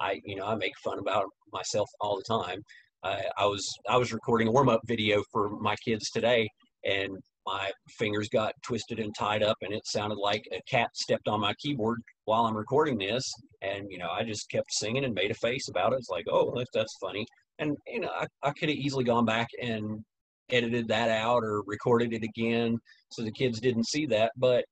I, 0.01 0.19
you 0.25 0.35
know, 0.35 0.45
I 0.45 0.55
make 0.55 0.73
fun 0.83 0.99
about 0.99 1.25
myself 1.53 1.87
all 2.01 2.17
the 2.17 2.23
time. 2.23 2.59
I, 3.03 3.21
I 3.37 3.45
was 3.45 3.65
I 3.89 3.95
was 3.95 4.11
recording 4.11 4.49
a 4.49 4.51
warm 4.51 4.67
up 4.67 4.81
video 4.85 5.23
for 5.31 5.49
my 5.49 5.75
kids 5.85 6.09
today, 6.09 6.49
and 6.83 7.17
my 7.53 7.71
fingers 7.97 8.29
got 8.29 8.53
twisted 8.63 8.99
and 8.99 9.13
tied 9.17 9.43
up, 9.43 9.57
and 9.61 9.73
it 9.73 9.85
sounded 9.85 10.17
like 10.17 10.43
a 10.51 10.61
cat 10.69 10.89
stepped 10.93 11.27
on 11.27 11.39
my 11.39 11.53
keyboard 11.55 11.99
while 12.25 12.45
I'm 12.45 12.57
recording 12.57 12.97
this. 12.97 13.23
And 13.61 13.87
you 13.89 13.97
know, 13.97 14.09
I 14.09 14.23
just 14.23 14.49
kept 14.49 14.71
singing 14.71 15.05
and 15.05 15.13
made 15.13 15.31
a 15.31 15.35
face 15.35 15.67
about 15.69 15.93
it. 15.93 15.99
It's 15.99 16.09
like, 16.09 16.25
oh, 16.29 16.53
that's, 16.55 16.69
that's 16.73 16.97
funny. 17.01 17.25
And 17.59 17.75
you 17.87 18.01
know, 18.01 18.09
I, 18.09 18.27
I 18.43 18.51
could 18.51 18.69
have 18.69 18.77
easily 18.77 19.03
gone 19.03 19.25
back 19.25 19.47
and 19.61 20.03
edited 20.51 20.87
that 20.87 21.09
out 21.09 21.43
or 21.43 21.61
recorded 21.65 22.13
it 22.13 22.23
again 22.23 22.77
so 23.11 23.23
the 23.23 23.31
kids 23.31 23.59
didn't 23.59 23.87
see 23.87 24.05
that 24.05 24.31
but 24.37 24.65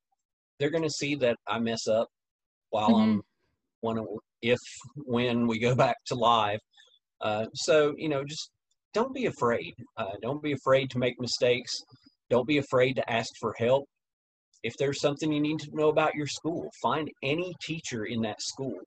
they're 0.60 0.70
going 0.70 0.84
to 0.84 0.90
see 0.90 1.16
that 1.16 1.38
i 1.48 1.60
mess 1.60 1.88
up 1.88 2.08
while 2.70 2.96
i'm 2.96 3.22
when 3.82 4.04
if 4.42 4.60
when 5.06 5.48
we 5.48 5.60
go 5.60 5.76
back 5.86 5.96
to 6.06 6.16
live 6.16 6.60
uh, 7.22 7.46
so 7.54 7.94
you 7.98 8.10
know 8.10 8.24
just 8.24 8.52
don't 8.94 9.14
be 9.14 9.26
afraid 9.26 9.74
uh, 9.98 10.12
don't 10.22 10.42
be 10.42 10.54
afraid 10.54 10.90
to 10.90 11.00
make 11.00 11.20
mistakes 11.20 11.82
don't 12.30 12.48
be 12.48 12.58
afraid 12.58 12.94
to 12.94 13.12
ask 13.12 13.30
for 13.40 13.54
help 13.58 13.86
if 14.64 14.74
there's 14.80 15.02
something 15.02 15.32
you 15.32 15.42
need 15.42 15.60
to 15.60 15.70
know 15.74 15.90
about 15.90 16.16
your 16.16 16.28
school 16.28 16.70
find 16.82 17.10
any 17.24 17.54
teacher 17.64 18.06
in 18.06 18.22
that 18.22 18.42
school 18.42 18.80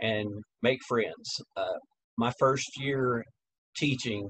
and 0.00 0.28
make 0.62 0.78
friends 0.88 1.28
uh, 1.56 1.78
my 2.18 2.32
first 2.38 2.68
year 2.78 3.24
teaching 3.76 4.28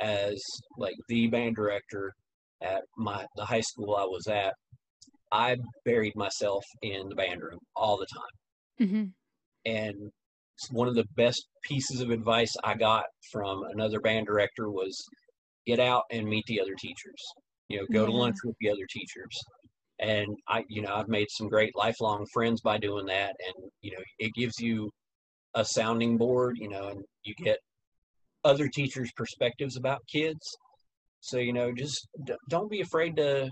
as 0.00 0.40
like 0.78 0.94
the 1.08 1.26
band 1.28 1.56
director 1.56 2.12
at 2.62 2.82
my 2.96 3.24
the 3.36 3.44
high 3.44 3.60
school 3.60 3.96
I 3.96 4.04
was 4.04 4.26
at, 4.28 4.54
I 5.32 5.56
buried 5.84 6.14
myself 6.16 6.64
in 6.82 7.08
the 7.08 7.14
band 7.14 7.40
room 7.42 7.58
all 7.74 7.96
the 7.96 8.06
time. 8.06 8.88
Mhm. 8.88 9.12
And 9.64 10.10
one 10.70 10.88
of 10.88 10.94
the 10.94 11.06
best 11.16 11.46
pieces 11.64 12.00
of 12.00 12.10
advice 12.10 12.54
I 12.64 12.74
got 12.74 13.04
from 13.30 13.62
another 13.64 14.00
band 14.00 14.26
director 14.26 14.70
was 14.70 14.96
get 15.66 15.80
out 15.80 16.04
and 16.10 16.26
meet 16.26 16.44
the 16.46 16.60
other 16.60 16.74
teachers. 16.78 17.22
You 17.68 17.78
know, 17.78 17.86
go 17.92 18.06
to 18.06 18.12
lunch 18.12 18.36
with 18.44 18.54
the 18.60 18.70
other 18.70 18.86
teachers. 18.88 19.36
And 19.98 20.28
I, 20.48 20.64
you 20.68 20.82
know, 20.82 20.94
I've 20.94 21.08
made 21.08 21.28
some 21.30 21.48
great 21.48 21.74
lifelong 21.74 22.26
friends 22.32 22.60
by 22.60 22.78
doing 22.78 23.06
that. 23.06 23.34
And, 23.46 23.70
you 23.80 23.92
know, 23.92 24.02
it 24.18 24.32
gives 24.34 24.60
you 24.60 24.90
a 25.54 25.64
sounding 25.64 26.16
board, 26.18 26.58
you 26.60 26.68
know, 26.68 26.88
and 26.88 27.02
you 27.24 27.34
get 27.42 27.58
other 28.44 28.68
teachers' 28.68 29.10
perspectives 29.16 29.76
about 29.76 30.02
kids. 30.06 30.56
So, 31.20 31.38
you 31.38 31.52
know, 31.52 31.72
just 31.72 32.06
d- 32.24 32.34
don't 32.50 32.70
be 32.70 32.82
afraid 32.82 33.16
to, 33.16 33.50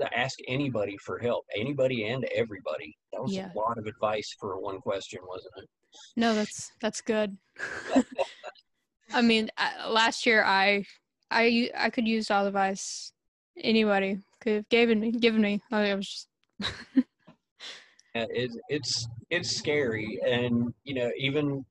to 0.00 0.18
ask 0.18 0.38
anybody 0.48 0.96
for 1.04 1.18
help, 1.18 1.44
anybody 1.54 2.04
and 2.06 2.24
everybody. 2.34 2.96
That 3.12 3.22
was 3.22 3.34
Yeah. 3.34 3.50
a 3.54 3.58
lot 3.58 3.76
of 3.76 3.86
advice 3.86 4.34
for 4.40 4.58
one 4.60 4.78
question, 4.80 5.20
wasn't 5.26 5.52
it? 5.58 5.68
No, 6.16 6.34
that's 6.34 6.70
that's 6.80 7.00
good. 7.00 7.36
I 9.12 9.22
mean, 9.22 9.50
uh, 9.58 9.90
last 9.90 10.24
year 10.24 10.44
i 10.44 10.84
i 11.32 11.68
i 11.76 11.90
could 11.90 12.06
use 12.06 12.30
all 12.30 12.42
the 12.44 12.48
advice 12.48 13.12
anybody 13.62 14.18
could 14.40 14.54
have 14.54 14.68
given 14.68 15.00
me 15.00 15.12
given 15.12 15.40
me. 15.40 15.60
I 15.70 15.94
was 15.94 16.08
just 16.08 16.28
Uh, 18.16 18.26
it, 18.30 18.50
it's 18.68 19.06
it's 19.30 19.56
scary, 19.56 20.18
and 20.26 20.74
you 20.82 20.94
know, 20.94 21.10
even 21.16 21.64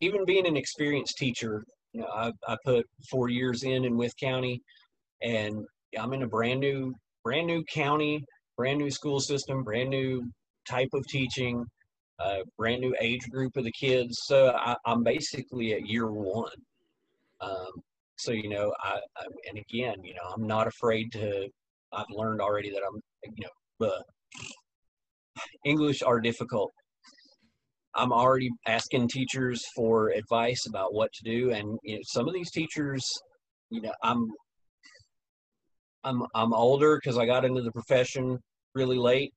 even 0.00 0.24
being 0.24 0.44
an 0.44 0.56
experienced 0.56 1.16
teacher, 1.16 1.64
you 1.92 2.00
know, 2.00 2.08
I, 2.08 2.32
I 2.48 2.56
put 2.64 2.84
four 3.08 3.28
years 3.28 3.62
in 3.62 3.84
in 3.84 3.96
Wythe 3.96 4.10
County, 4.20 4.60
and 5.22 5.64
I'm 5.96 6.12
in 6.14 6.24
a 6.24 6.26
brand 6.26 6.58
new 6.58 6.92
brand 7.22 7.46
new 7.46 7.62
county, 7.72 8.24
brand 8.56 8.80
new 8.80 8.90
school 8.90 9.20
system, 9.20 9.62
brand 9.62 9.90
new 9.90 10.28
type 10.68 10.88
of 10.94 11.06
teaching, 11.06 11.64
uh, 12.18 12.38
brand 12.58 12.80
new 12.80 12.94
age 13.00 13.30
group 13.30 13.56
of 13.56 13.62
the 13.62 13.72
kids. 13.72 14.18
So 14.24 14.50
I, 14.56 14.74
I'm 14.84 15.04
basically 15.04 15.74
at 15.74 15.86
year 15.86 16.10
one. 16.10 16.50
Um, 17.40 17.70
so 18.22 18.32
you 18.32 18.48
know, 18.48 18.72
I, 18.82 19.00
I 19.16 19.24
and 19.48 19.58
again, 19.58 19.96
you 20.02 20.14
know, 20.14 20.28
I'm 20.34 20.46
not 20.46 20.66
afraid 20.66 21.12
to. 21.12 21.48
I've 21.92 22.06
learned 22.10 22.40
already 22.40 22.70
that 22.70 22.80
I'm, 22.88 23.00
you 23.36 23.44
know, 23.80 23.86
uh, 23.86 24.02
English 25.64 26.02
are 26.02 26.20
difficult. 26.20 26.72
I'm 27.94 28.12
already 28.12 28.48
asking 28.66 29.08
teachers 29.08 29.62
for 29.76 30.10
advice 30.10 30.66
about 30.66 30.94
what 30.94 31.12
to 31.14 31.24
do, 31.24 31.50
and 31.52 31.78
you 31.82 31.96
know, 31.96 32.00
some 32.04 32.26
of 32.28 32.34
these 32.34 32.50
teachers, 32.50 33.04
you 33.70 33.82
know, 33.82 33.92
I'm 34.02 34.30
I'm 36.04 36.22
I'm 36.34 36.52
older 36.54 36.96
because 36.96 37.18
I 37.18 37.26
got 37.26 37.44
into 37.44 37.62
the 37.62 37.72
profession 37.72 38.38
really 38.74 38.98
late, 38.98 39.32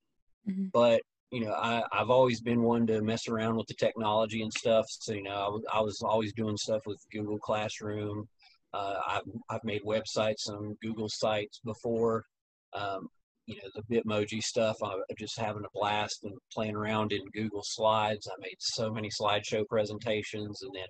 Mhm. 0.48 0.72
but 0.72 1.02
you 1.32 1.42
know, 1.42 1.54
I 1.54 1.84
I've 1.92 2.10
always 2.10 2.42
been 2.42 2.62
one 2.64 2.88
to 2.88 3.02
mess 3.02 3.28
around 3.28 3.58
with 3.58 3.68
the 3.68 3.74
technology 3.74 4.42
and 4.42 4.54
stuff. 4.54 4.86
So 4.90 5.14
you 5.14 5.24
know, 5.24 5.36
I 5.36 5.50
was 5.50 5.64
I 5.74 5.82
was 5.82 6.02
always 6.02 6.34
doing 6.34 6.58
stuff 6.58 6.82
with 6.86 7.00
Google 7.12 7.40
Classroom. 7.40 8.28
Uh, 8.76 8.96
I've 9.08 9.28
I've 9.50 9.64
made 9.64 9.82
websites 9.84 10.44
on 10.50 10.76
Google 10.82 11.10
sites 11.10 11.60
before. 11.64 12.24
Um, 12.74 13.08
you 13.48 13.58
know, 13.58 13.70
the 13.76 13.84
Bitmoji 13.96 14.42
stuff. 14.42 14.76
I'm 14.84 15.00
just 15.20 15.40
having 15.40 15.64
a 15.64 15.78
blast 15.80 16.20
and 16.24 16.34
playing 16.52 16.76
around 16.76 17.12
in 17.14 17.22
Google 17.34 17.62
Slides. 17.64 18.28
I 18.28 18.36
made 18.40 18.58
so 18.60 18.92
many 18.92 19.10
slideshow 19.22 19.64
presentations, 19.68 20.56
and 20.64 20.72
then 20.74 20.88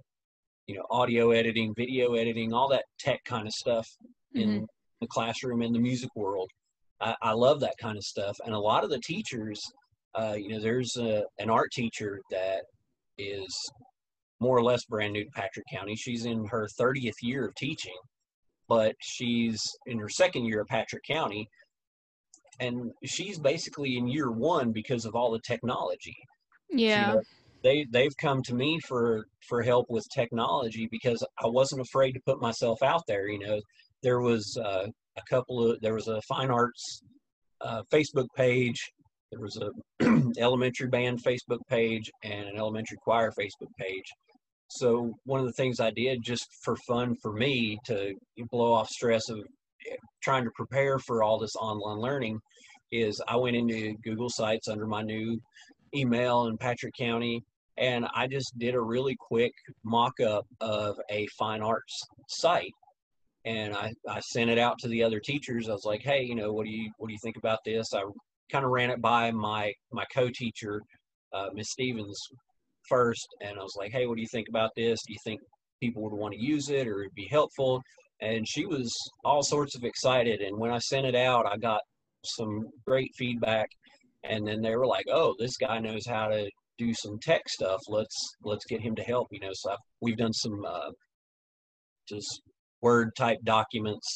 you 0.67 0.75
know, 0.75 0.85
audio 0.89 1.31
editing, 1.31 1.73
video 1.75 2.15
editing, 2.15 2.53
all 2.53 2.67
that 2.69 2.85
tech 2.99 3.19
kind 3.25 3.45
of 3.45 3.53
stuff 3.53 3.87
in 4.33 4.49
Mhm. 4.49 4.67
the 5.01 5.07
classroom 5.07 5.61
in 5.61 5.71
the 5.73 5.79
music 5.79 6.09
world. 6.15 6.49
I, 6.99 7.15
I 7.21 7.33
love 7.33 7.59
that 7.59 7.75
kind 7.79 7.97
of 7.97 8.03
stuff. 8.03 8.35
And 8.45 8.55
a 8.55 8.59
lot 8.59 8.83
of 8.83 8.89
the 8.89 8.99
teachers, 8.99 9.61
uh, 10.17 10.35
you 10.37 10.49
know, 10.49 10.59
there's 10.59 10.95
a, 10.97 11.23
an 11.39 11.49
art 11.49 11.69
teacher 11.71 12.19
that 12.31 12.63
is 13.17 13.53
more 14.39 14.57
or 14.57 14.63
less 14.63 14.85
brand 14.85 15.13
new 15.13 15.23
to 15.23 15.31
Patrick 15.31 15.65
County. 15.71 15.95
She's 15.95 16.25
in 16.25 16.45
her 16.47 16.67
30th 16.79 17.13
year 17.21 17.45
of 17.47 17.55
teaching, 17.55 17.95
but 18.67 18.95
she's 19.01 19.61
in 19.85 19.99
her 19.99 20.09
second 20.09 20.45
year 20.45 20.61
of 20.61 20.67
Patrick 20.67 21.03
County. 21.03 21.47
And 22.59 22.91
she's 23.03 23.37
basically 23.39 23.97
in 23.97 24.07
year 24.07 24.31
one 24.31 24.71
because 24.71 25.05
of 25.05 25.15
all 25.15 25.31
the 25.31 25.39
technology 25.39 26.15
Yeah. 26.69 27.15
they 27.63 27.85
they've 27.91 28.15
come 28.17 28.41
to 28.43 28.53
me 28.55 28.79
for 28.87 29.25
for 29.47 29.61
help 29.63 29.87
with 29.89 30.05
technology 30.13 30.87
because 30.91 31.25
I 31.43 31.47
wasn't 31.47 31.81
afraid 31.81 32.13
to 32.13 32.21
put 32.25 32.39
myself 32.41 32.81
out 32.83 33.01
there. 33.07 33.27
You 33.27 33.39
know, 33.39 33.61
there 34.03 34.21
was 34.21 34.57
uh, 34.63 34.87
a 35.17 35.21
couple 35.29 35.71
of 35.71 35.81
there 35.81 35.93
was 35.95 36.07
a 36.07 36.21
fine 36.23 36.51
arts 36.51 37.01
uh, 37.61 37.81
Facebook 37.91 38.27
page, 38.35 38.91
there 39.35 39.41
was 39.41 39.57
a 39.57 40.31
elementary 40.39 40.87
band 40.87 41.21
Facebook 41.21 41.59
page, 41.69 42.09
and 42.23 42.47
an 42.47 42.57
elementary 42.57 42.97
choir 43.03 43.31
Facebook 43.31 43.69
page. 43.77 44.05
So 44.69 45.13
one 45.25 45.39
of 45.39 45.45
the 45.45 45.53
things 45.53 45.79
I 45.79 45.91
did 45.91 46.23
just 46.23 46.47
for 46.63 46.75
fun 46.87 47.15
for 47.21 47.33
me 47.33 47.77
to 47.85 48.15
blow 48.49 48.73
off 48.73 48.89
stress 48.89 49.29
of 49.29 49.39
eh, 49.39 49.95
trying 50.23 50.45
to 50.45 50.51
prepare 50.55 50.99
for 50.99 51.21
all 51.21 51.37
this 51.37 51.55
online 51.55 51.99
learning 51.99 52.39
is 52.91 53.21
I 53.27 53.35
went 53.35 53.55
into 53.55 53.95
Google 54.03 54.29
Sites 54.29 54.67
under 54.67 54.87
my 54.87 55.01
new 55.01 55.39
email 55.93 56.47
in 56.47 56.57
Patrick 56.57 56.93
County 56.97 57.43
and 57.77 58.07
I 58.15 58.27
just 58.27 58.57
did 58.57 58.73
a 58.73 58.81
really 58.81 59.15
quick 59.19 59.51
mock-up 59.83 60.45
of 60.61 60.97
a 61.11 61.27
fine 61.37 61.61
arts 61.61 62.01
site 62.29 62.71
and 63.43 63.75
I, 63.75 63.93
I 64.09 64.19
sent 64.21 64.49
it 64.49 64.57
out 64.57 64.79
to 64.79 64.87
the 64.87 65.03
other 65.03 65.19
teachers. 65.19 65.69
I 65.69 65.73
was 65.73 65.85
like, 65.85 66.01
hey, 66.01 66.23
you 66.23 66.35
know, 66.35 66.51
what 66.51 66.65
do 66.65 66.71
you 66.71 66.89
what 66.97 67.07
do 67.07 67.13
you 67.13 67.19
think 67.21 67.37
about 67.37 67.59
this? 67.63 67.93
I 67.93 68.03
kind 68.51 68.65
of 68.65 68.71
ran 68.71 68.89
it 68.89 69.01
by 69.01 69.31
my 69.31 69.73
my 69.91 70.05
co-teacher, 70.13 70.81
uh, 71.33 71.49
Miss 71.53 71.71
Stevens, 71.71 72.19
first, 72.87 73.27
and 73.41 73.59
I 73.59 73.63
was 73.63 73.75
like, 73.77 73.91
hey, 73.91 74.05
what 74.05 74.15
do 74.15 74.21
you 74.21 74.27
think 74.31 74.47
about 74.49 74.71
this? 74.75 74.99
Do 75.05 75.13
you 75.13 75.19
think 75.23 75.41
people 75.81 76.03
would 76.03 76.13
want 76.13 76.33
to 76.33 76.39
use 76.39 76.69
it 76.69 76.87
or 76.87 77.01
it'd 77.01 77.15
be 77.15 77.27
helpful? 77.29 77.81
And 78.21 78.47
she 78.47 78.65
was 78.65 78.93
all 79.23 79.43
sorts 79.43 79.75
of 79.75 79.83
excited. 79.83 80.41
And 80.41 80.57
when 80.57 80.71
I 80.71 80.79
sent 80.79 81.05
it 81.05 81.15
out, 81.15 81.45
I 81.45 81.57
got 81.57 81.81
some 82.23 82.65
great 82.87 83.11
feedback. 83.17 83.67
And 84.23 84.47
then 84.47 84.61
they 84.61 84.75
were 84.75 84.87
like, 84.87 85.05
oh, 85.11 85.35
this 85.37 85.57
guy 85.57 85.79
knows 85.79 86.05
how 86.07 86.27
to 86.27 86.49
do 86.77 86.93
some 86.93 87.19
tech 87.21 87.47
stuff. 87.47 87.79
Let's 87.87 88.35
let's 88.43 88.65
get 88.65 88.81
him 88.81 88.95
to 88.95 89.03
help. 89.03 89.27
You 89.31 89.41
know, 89.41 89.51
so 89.53 89.71
I've, 89.71 89.77
we've 90.01 90.17
done 90.17 90.33
some 90.33 90.65
uh, 90.65 90.91
just 92.07 92.41
word 92.81 93.11
type 93.17 93.39
documents 93.43 94.07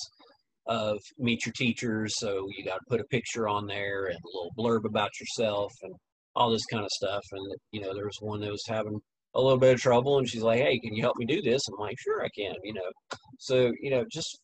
of 0.70 1.00
meet 1.18 1.46
your 1.46 1.54
teachers. 1.54 2.14
So 2.18 2.48
you 2.56 2.64
got 2.64 2.76
to 2.76 2.86
put 2.88 3.02
a 3.02 3.06
picture 3.06 3.48
on 3.48 3.66
there 3.66 4.06
and 4.06 4.16
a 4.16 4.28
little 4.28 4.52
blurb 4.58 4.86
about 4.86 5.10
yourself 5.20 5.74
and 5.82 5.94
all 6.36 6.52
this 6.52 6.66
kind 6.72 6.86
of 6.86 6.92
stuff. 6.92 7.24
And 7.32 7.56
you 7.72 7.82
know, 7.82 7.94
there 7.94 8.06
was 8.06 8.18
one 8.22 8.40
that 8.42 8.52
was 8.52 8.64
having 8.68 9.00
a 9.36 9.42
little 9.42 9.60
bit 9.60 9.74
of 9.74 9.82
trouble, 9.82 10.20
and 10.20 10.30
she's 10.30 10.44
like, 10.44 10.62
"Hey, 10.62 10.80
can 10.80 10.96
you 10.96 11.02
help 11.02 11.18
me 11.18 11.26
do 11.26 11.42
this?" 11.42 11.68
I'm 11.68 11.80
like, 11.80 11.96
"Sure, 12.00 12.24
I 12.24 12.30
can." 12.38 12.56
You 12.64 12.74
know, 12.74 13.18
so 13.40 13.72
you 13.82 13.92
know, 13.92 14.06
just 14.12 14.40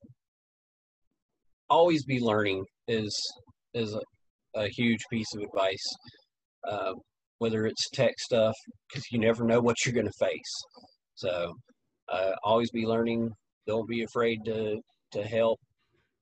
always 1.69 2.03
be 2.05 2.19
learning 2.19 2.65
is 2.87 3.15
is 3.73 3.93
a, 3.93 4.01
a 4.59 4.67
huge 4.69 5.01
piece 5.11 5.33
of 5.35 5.43
advice. 5.43 5.95
Uh, 6.67 6.93
whether 7.39 7.65
it's 7.65 7.89
tech 7.93 8.13
stuff, 8.17 8.55
because 8.87 9.03
you 9.11 9.19
never 9.19 9.43
know 9.43 9.59
what 9.59 9.75
you're 9.85 9.93
going 9.93 10.07
to 10.07 10.25
face. 10.25 10.63
So 11.15 11.53
uh, 12.09 12.31
always 12.43 12.71
be 12.71 12.85
learning. 12.85 13.29
Don't 13.67 13.87
be 13.87 14.03
afraid 14.03 14.39
to 14.45 14.79
to 15.11 15.23
help. 15.23 15.59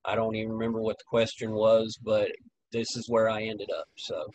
I 0.04 0.14
don't 0.14 0.36
even 0.36 0.52
remember 0.52 0.80
what 0.80 0.98
the 0.98 1.04
question 1.06 1.52
was, 1.52 1.98
but 2.02 2.30
this 2.72 2.96
is 2.96 3.08
where 3.08 3.28
I 3.28 3.42
ended 3.44 3.70
up. 3.76 3.86
So 3.96 4.26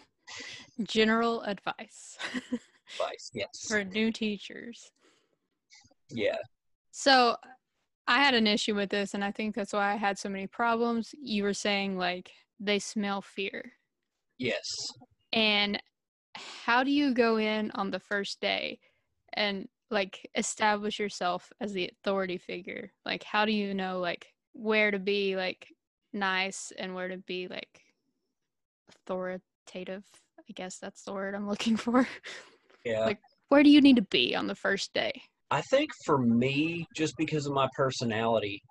General 0.83 1.41
advice 1.43 2.17
advice, 2.99 3.29
yes, 3.33 3.65
for 3.67 3.83
new 3.83 4.11
teachers. 4.11 4.91
yeah, 6.11 6.37
So 6.91 7.35
I 8.07 8.17
had 8.23 8.33
an 8.33 8.47
issue 8.47 8.75
with 8.75 8.89
this, 8.89 9.13
and 9.13 9.23
I 9.23 9.31
think 9.31 9.53
that's 9.55 9.73
why 9.73 9.91
I 9.93 9.95
had 9.95 10.17
so 10.17 10.29
many 10.29 10.47
problems. 10.47 11.13
You 11.21 11.43
were 11.43 11.53
saying 11.53 11.97
like 11.97 12.31
they 12.59 12.79
smell 12.79 13.21
fear. 13.21 13.73
yes. 14.37 14.87
And 15.33 15.81
how 16.35 16.83
do 16.83 16.91
you 16.91 17.13
go 17.13 17.37
in 17.37 17.71
on 17.71 17.91
the 17.91 17.99
first 17.99 18.39
day 18.41 18.79
and 19.33 19.67
like 19.91 20.29
establish 20.35 20.99
yourself 20.99 21.51
as 21.59 21.73
the 21.73 21.91
authority 21.91 22.37
figure? 22.37 22.91
Like 23.05 23.23
how 23.23 23.45
do 23.45 23.51
you 23.51 23.73
know 23.73 23.99
like 23.99 24.27
where 24.53 24.91
to 24.91 24.99
be 24.99 25.35
like 25.35 25.67
nice 26.13 26.71
and 26.77 26.95
where 26.95 27.07
to 27.07 27.17
be 27.17 27.47
like 27.47 27.81
authoritative? 28.89 30.03
I 30.37 30.51
guess 30.53 30.77
that's 30.77 31.03
the 31.03 31.13
word 31.13 31.35
I'm 31.35 31.47
looking 31.49 31.77
for. 31.77 32.07
Yeah. 32.83 33.05
Like- 33.05 33.19
Where 33.49 33.63
do 33.63 33.69
you 33.69 33.81
need 33.81 33.97
to 33.97 34.03
be 34.03 34.35
on 34.35 34.47
the 34.47 34.55
first 34.55 34.93
day? 34.93 35.11
I 35.51 35.61
think 35.61 35.89
for 36.05 36.19
me, 36.19 36.85
just 36.95 37.15
because 37.17 37.47
of 37.47 37.53
my 37.53 37.67
personality, 37.75 38.61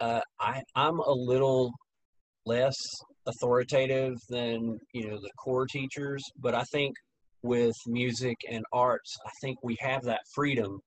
uh, 0.00 0.22
I 0.40 0.62
I'm 0.74 0.98
a 1.00 1.12
little 1.12 1.70
less 2.46 2.74
authoritative 3.26 4.14
than 4.30 4.78
you 4.94 5.06
know 5.08 5.16
the 5.16 5.30
core 5.38 5.66
teachers, 5.66 6.22
but 6.40 6.54
I 6.54 6.64
think 6.72 6.94
with 7.42 7.74
music 7.86 8.36
and 8.50 8.64
arts, 8.72 9.14
I 9.26 9.30
think 9.42 9.58
we 9.62 9.76
have 9.80 10.02
that 10.04 10.20
freedom 10.34 10.78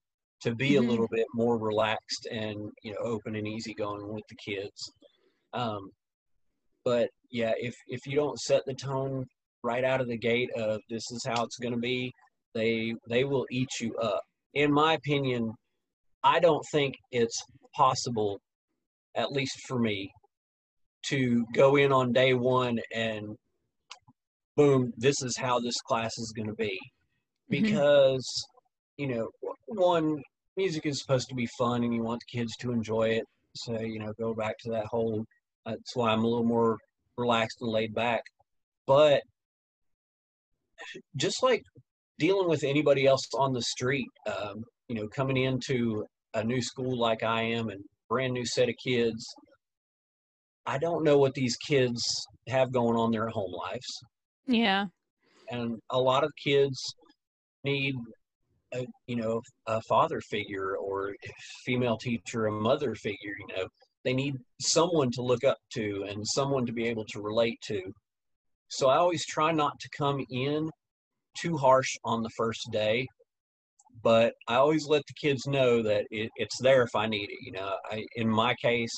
to 0.41 0.53
be 0.55 0.71
Mhm. 0.71 0.79
a 0.79 0.81
little 0.89 1.07
bit 1.09 1.27
more 1.33 1.57
relaxed 1.57 2.27
and 2.31 2.71
you 2.83 2.91
know 2.91 2.99
open 2.99 3.35
and 3.35 3.47
easygoing 3.47 4.07
with 4.13 4.23
the 4.29 4.35
kids. 4.35 4.91
Um, 5.53 5.91
but 6.83 7.09
yeah, 7.31 7.53
if 7.57 7.75
if 7.87 8.05
you 8.05 8.15
don't 8.15 8.39
set 8.39 8.63
the 8.65 8.75
tone 8.75 9.25
right 9.63 9.83
out 9.83 10.01
of 10.01 10.07
the 10.07 10.17
gate 10.17 10.51
of 10.55 10.79
this 10.89 11.03
is 11.11 11.25
how 11.25 11.43
it's 11.43 11.57
going 11.57 11.73
to 11.73 11.79
be, 11.79 12.11
they 12.53 12.93
they 13.09 13.23
will 13.23 13.45
eat 13.49 13.69
you 13.81 13.95
up 13.97 14.21
in 14.55 14.71
my 14.71 14.93
opinion, 14.93 15.53
I 16.23 16.39
don't 16.39 16.65
think 16.71 16.95
it's 17.11 17.37
possible, 17.75 18.39
at 19.15 19.31
least 19.31 19.59
for 19.67 19.77
me, 19.77 20.09
to 21.09 21.45
go 21.53 21.75
in 21.75 21.91
on 21.91 22.13
day 22.13 22.33
one 22.33 22.79
and 22.93 23.37
boom, 24.55 24.93
this 24.97 25.21
is 25.21 25.35
how 25.37 25.59
this 25.59 25.75
class 25.87 26.17
is 26.17 26.33
going 26.35 26.47
to 26.47 26.55
be. 26.55 26.79
Mhm. 26.79 27.49
Because, 27.49 28.47
you 28.97 29.08
know, 29.08 29.29
one, 29.67 30.21
music 30.58 30.86
is 30.86 30.99
supposed 30.99 31.29
to 31.29 31.36
be 31.36 31.47
fun 31.58 31.84
and 31.84 31.93
you 31.93 32.01
want 32.01 32.21
the 32.21 32.38
kids 32.38 32.55
to 32.58 32.71
enjoy 32.71 33.10
it. 33.10 33.25
So, 33.55 33.79
you 33.79 33.99
know, 33.99 34.13
go 34.19 34.34
back 34.34 34.58
to 34.60 34.71
that 34.71 34.86
whole, 34.86 35.25
that's 35.65 35.95
why 35.95 36.12
I'm 36.12 36.23
a 36.23 36.27
little 36.27 36.45
more 36.45 36.77
relaxed 37.17 37.58
and 37.62 37.71
laid 37.71 37.93
back. 37.93 38.21
But 38.88 39.21
just 41.15 41.41
like 41.41 41.63
dealing 42.19 42.49
with 42.49 42.63
anybody 42.63 43.08
else 43.08 43.23
on 43.38 43.53
the 43.53 43.62
street, 43.62 44.08
um, 44.27 44.63
you 44.88 44.95
know, 44.95 45.08
coming 45.08 45.38
into 45.38 46.05
a 46.34 46.43
new 46.43 46.62
school 46.62 46.97
like 46.97 47.23
I 47.23 47.41
am 47.43 47.69
and 47.69 47.84
brand 48.10 48.34
new 48.34 48.45
set 48.45 48.69
of 48.69 48.75
kids, 48.84 49.25
I 50.65 50.77
don't 50.77 51.03
know 51.03 51.17
what 51.17 51.34
these 51.34 51.55
kids 51.58 52.01
have 52.49 52.71
going 52.71 52.97
on 52.97 53.08
in 53.08 53.12
their 53.12 53.29
home 53.29 53.51
lives. 53.51 54.03
Yeah. 54.47 54.86
And 55.49 55.79
a 55.91 55.99
lot 55.99 56.23
of 56.23 56.31
kids 56.43 56.79
need, 57.63 57.95
a, 58.73 58.86
you 59.08 59.15
know, 59.15 59.41
a 59.67 59.82
father 59.82 60.21
figure 60.21 60.75
or 60.78 61.15
female 61.65 61.97
teacher, 61.97 62.47
a 62.47 62.51
mother 62.51 62.95
figure, 62.95 63.36
you 63.39 63.56
know, 63.56 63.67
they 64.04 64.13
need 64.13 64.36
someone 64.62 65.10
to 65.12 65.21
look 65.21 65.43
up 65.43 65.58
to 65.73 66.06
and 66.08 66.25
someone 66.28 66.65
to 66.65 66.73
be 66.73 66.88
able 66.88 67.06
to 67.06 67.21
relate 67.21 67.60
to. 67.67 67.82
So 68.69 68.89
I 68.89 68.97
always 68.97 69.25
try 69.25 69.51
not 69.51 69.80
to 69.80 69.89
come 69.97 70.23
in 70.30 70.69
too 71.39 71.58
harsh 71.58 71.91
on 72.04 72.23
the 72.23 72.30
first 72.38 72.62
day, 72.71 73.08
but 74.04 74.34
I 74.47 74.56
always 74.56 74.88
let 74.88 75.04
the 75.08 75.28
kids 75.28 75.47
know 75.47 75.82
that 75.84 76.06
it, 76.12 76.30
it's 76.36 76.62
there 76.62 76.84
if 76.84 76.95
I 76.95 77.08
need 77.08 77.30
it. 77.30 77.39
You 77.41 77.54
know, 77.54 77.75
I, 77.91 78.06
in 78.15 78.30
my 78.30 78.54
case, 78.56 78.91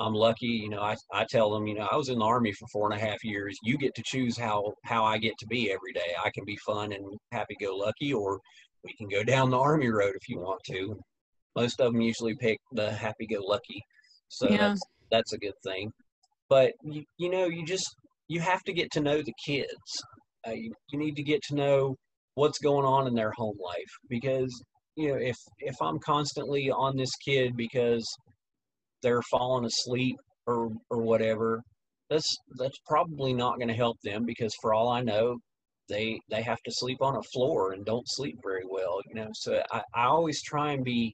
I'm 0.00 0.14
lucky, 0.14 0.46
you 0.46 0.70
know, 0.70 0.80
I, 0.80 0.96
I 1.12 1.24
tell 1.24 1.50
them, 1.52 1.66
you 1.66 1.74
know, 1.74 1.86
I 1.90 1.96
was 1.96 2.08
in 2.08 2.18
the 2.18 2.24
army 2.24 2.52
for 2.52 2.66
four 2.72 2.90
and 2.90 3.00
a 3.00 3.04
half 3.04 3.22
years. 3.22 3.56
You 3.62 3.78
get 3.78 3.94
to 3.94 4.02
choose 4.04 4.36
how, 4.36 4.72
how 4.84 5.04
I 5.04 5.18
get 5.18 5.34
to 5.38 5.46
be 5.46 5.70
every 5.70 5.92
day. 5.92 6.14
I 6.24 6.30
can 6.34 6.44
be 6.44 6.56
fun 6.66 6.92
and 6.92 7.04
happy 7.30 7.54
go 7.60 7.76
lucky, 7.76 8.12
or 8.12 8.40
we 8.84 8.94
can 8.94 9.08
go 9.08 9.22
down 9.22 9.50
the 9.50 9.58
army 9.58 9.88
road 9.88 10.14
if 10.14 10.28
you 10.28 10.38
want 10.38 10.60
to. 10.68 10.98
Most 11.56 11.80
of 11.80 11.92
them 11.92 12.00
usually 12.00 12.34
pick 12.34 12.58
the 12.72 12.90
happy 12.90 13.26
go 13.26 13.40
lucky. 13.40 13.82
So 14.28 14.48
yeah. 14.48 14.56
that's, 14.56 14.80
that's 15.10 15.32
a 15.32 15.38
good 15.38 15.54
thing. 15.64 15.92
But 16.48 16.72
you, 16.82 17.04
you 17.18 17.30
know, 17.30 17.46
you 17.46 17.64
just, 17.64 17.96
you 18.28 18.40
have 18.40 18.62
to 18.64 18.72
get 18.72 18.90
to 18.92 19.00
know 19.00 19.22
the 19.22 19.34
kids. 19.46 19.68
Uh, 20.46 20.52
you, 20.52 20.72
you 20.90 20.98
need 20.98 21.16
to 21.16 21.22
get 21.22 21.40
to 21.48 21.54
know 21.54 21.96
what's 22.34 22.58
going 22.58 22.84
on 22.84 23.06
in 23.06 23.14
their 23.14 23.32
home 23.32 23.56
life 23.62 23.92
because 24.08 24.50
you 24.96 25.08
know 25.08 25.16
if 25.16 25.36
if 25.58 25.74
i'm 25.80 25.98
constantly 26.00 26.70
on 26.70 26.96
this 26.96 27.14
kid 27.24 27.56
because 27.56 28.04
they're 29.02 29.22
falling 29.30 29.64
asleep 29.64 30.16
or 30.46 30.70
or 30.90 31.02
whatever 31.02 31.62
that's 32.10 32.36
that's 32.58 32.78
probably 32.86 33.32
not 33.32 33.56
going 33.56 33.68
to 33.68 33.74
help 33.74 33.96
them 34.02 34.24
because 34.24 34.52
for 34.60 34.74
all 34.74 34.88
i 34.88 35.00
know 35.00 35.36
they 35.88 36.18
they 36.30 36.42
have 36.42 36.62
to 36.62 36.72
sleep 36.72 36.98
on 37.00 37.16
a 37.16 37.22
floor 37.32 37.72
and 37.72 37.84
don't 37.84 38.08
sleep 38.08 38.36
very 38.42 38.64
well 38.68 39.00
you 39.06 39.14
know 39.14 39.28
so 39.34 39.62
i, 39.72 39.82
I 39.94 40.04
always 40.06 40.42
try 40.42 40.72
and 40.72 40.84
be 40.84 41.12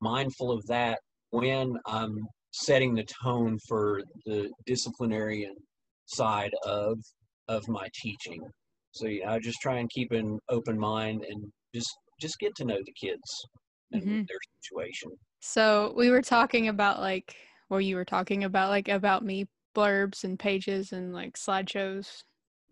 mindful 0.00 0.50
of 0.50 0.64
that 0.66 0.98
when 1.30 1.76
i'm 1.86 2.18
setting 2.52 2.94
the 2.94 3.04
tone 3.22 3.58
for 3.68 4.00
the 4.26 4.50
disciplinarian 4.66 5.54
side 6.06 6.52
of 6.64 6.98
of 7.48 7.66
my 7.68 7.88
teaching 7.94 8.42
so 8.92 9.06
yeah, 9.06 9.32
I 9.32 9.38
just 9.38 9.60
try 9.60 9.78
and 9.78 9.88
keep 9.90 10.12
an 10.12 10.38
open 10.48 10.78
mind 10.78 11.24
and 11.28 11.50
just 11.74 11.94
just 12.20 12.38
get 12.38 12.54
to 12.56 12.64
know 12.64 12.78
the 12.84 12.92
kids 12.92 13.46
and 13.92 14.02
mm-hmm. 14.02 14.22
their 14.28 14.38
situation. 14.60 15.10
So 15.40 15.94
we 15.96 16.10
were 16.10 16.22
talking 16.22 16.68
about 16.68 17.00
like, 17.00 17.36
well, 17.70 17.80
you 17.80 17.94
were 17.94 18.04
talking 18.04 18.44
about 18.44 18.70
like 18.70 18.88
about 18.88 19.24
me 19.24 19.46
blurbs 19.76 20.24
and 20.24 20.38
pages 20.38 20.92
and 20.92 21.12
like 21.12 21.34
slideshows. 21.34 22.24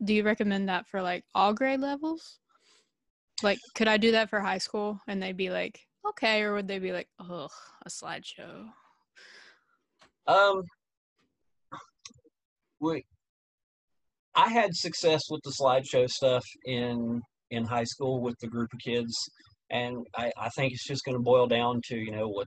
Do 0.02 0.14
you 0.14 0.22
recommend 0.22 0.68
that 0.68 0.87
for 0.87 1.02
like 1.02 1.24
all 1.35 1.54
grade 1.54 1.80
levels? 1.80 2.38
Like, 3.42 3.59
could 3.74 3.88
I 3.88 3.96
do 3.96 4.12
that 4.12 4.30
for 4.30 4.40
high 4.40 4.59
school 4.59 5.00
and 5.06 5.22
they'd 5.22 5.37
be 5.37 5.50
like, 5.50 5.80
okay, 6.09 6.42
or 6.42 6.54
would 6.54 6.68
they 6.68 6.78
be 6.78 6.92
like, 6.92 7.09
ugh, 7.18 7.50
a 7.85 7.88
slideshow? 7.88 8.68
Um, 10.26 10.62
we 12.80 13.04
I 14.35 14.50
had 14.50 14.74
success 14.74 15.22
with 15.30 15.40
the 15.44 15.54
slideshow 15.61 16.09
stuff 16.09 16.44
in 16.66 17.20
in 17.50 17.64
high 17.64 17.85
school 17.85 18.20
with 18.20 18.35
the 18.40 18.48
group 18.48 18.68
of 18.72 18.80
kids, 18.85 19.14
and 19.70 19.96
I, 20.16 20.30
I 20.37 20.48
think 20.50 20.72
it's 20.72 20.87
just 20.87 21.04
going 21.04 21.16
to 21.16 21.22
boil 21.22 21.46
down 21.46 21.80
to 21.87 21.96
you 21.96 22.11
know 22.11 22.28
what 22.28 22.46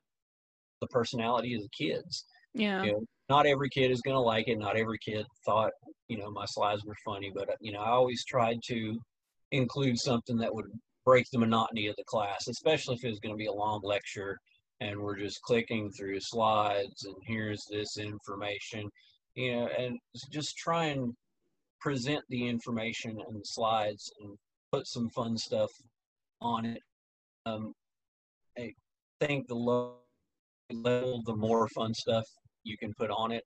the 0.81 0.87
personality 0.87 1.55
of 1.55 1.61
the 1.61 1.85
kids. 1.85 2.25
Yeah. 2.53 2.83
You 2.83 2.91
know, 2.91 3.03
not 3.29 3.45
every 3.45 3.69
kid 3.69 3.91
is 3.91 4.01
going 4.01 4.15
to 4.15 4.21
like 4.21 4.47
it. 4.47 4.57
Not 4.57 4.75
every 4.75 4.97
kid 4.97 5.25
thought 5.45 5.71
you 6.07 6.17
know 6.17 6.31
my 6.31 6.45
slides 6.47 6.83
were 6.83 6.95
funny, 7.05 7.31
but 7.33 7.49
you 7.61 7.71
know 7.71 7.79
I 7.79 7.91
always 7.91 8.25
tried 8.25 8.59
to 8.67 8.99
include 9.51 9.97
something 9.97 10.37
that 10.37 10.53
would 10.53 10.65
break 11.05 11.25
the 11.31 11.39
monotony 11.39 11.87
of 11.87 11.95
the 11.95 12.03
class, 12.05 12.47
especially 12.47 12.95
if 12.95 13.03
it 13.03 13.09
was 13.09 13.19
going 13.19 13.33
to 13.33 13.37
be 13.37 13.47
a 13.47 13.53
long 13.53 13.79
lecture 13.83 14.37
and 14.81 14.99
we're 14.99 15.17
just 15.17 15.41
clicking 15.41 15.91
through 15.91 16.19
slides 16.19 17.05
and 17.05 17.15
here's 17.25 17.63
this 17.69 17.97
information, 17.97 18.89
you 19.35 19.55
know, 19.55 19.69
and 19.77 19.97
just 20.31 20.55
try 20.57 20.85
and 20.85 21.13
present 21.81 22.23
the 22.29 22.47
information 22.47 23.17
and 23.27 23.39
the 23.39 23.45
slides 23.45 24.11
and 24.21 24.37
put 24.71 24.87
some 24.87 25.09
fun 25.09 25.37
stuff 25.37 25.69
on 26.41 26.65
it. 26.65 26.81
Um, 27.45 27.73
I 28.57 28.71
think 29.19 29.47
the 29.47 29.55
low 29.55 29.95
level, 30.71 31.23
the 31.25 31.35
more 31.35 31.67
fun 31.69 31.93
stuff 31.93 32.25
you 32.63 32.77
can 32.77 32.93
put 32.93 33.09
on 33.09 33.31
it, 33.31 33.43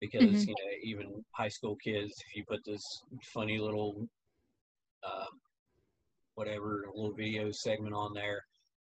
because 0.00 0.22
mm-hmm. 0.22 0.48
you 0.48 0.54
know 0.54 0.70
even 0.82 1.24
high 1.32 1.48
school 1.48 1.76
kids, 1.76 2.14
if 2.26 2.36
you 2.36 2.44
put 2.48 2.60
this 2.64 2.82
funny 3.22 3.58
little 3.58 4.06
uh, 5.02 5.26
whatever 6.34 6.86
little 6.94 7.12
video 7.12 7.50
segment 7.50 7.94
on 7.94 8.14
there, 8.14 8.42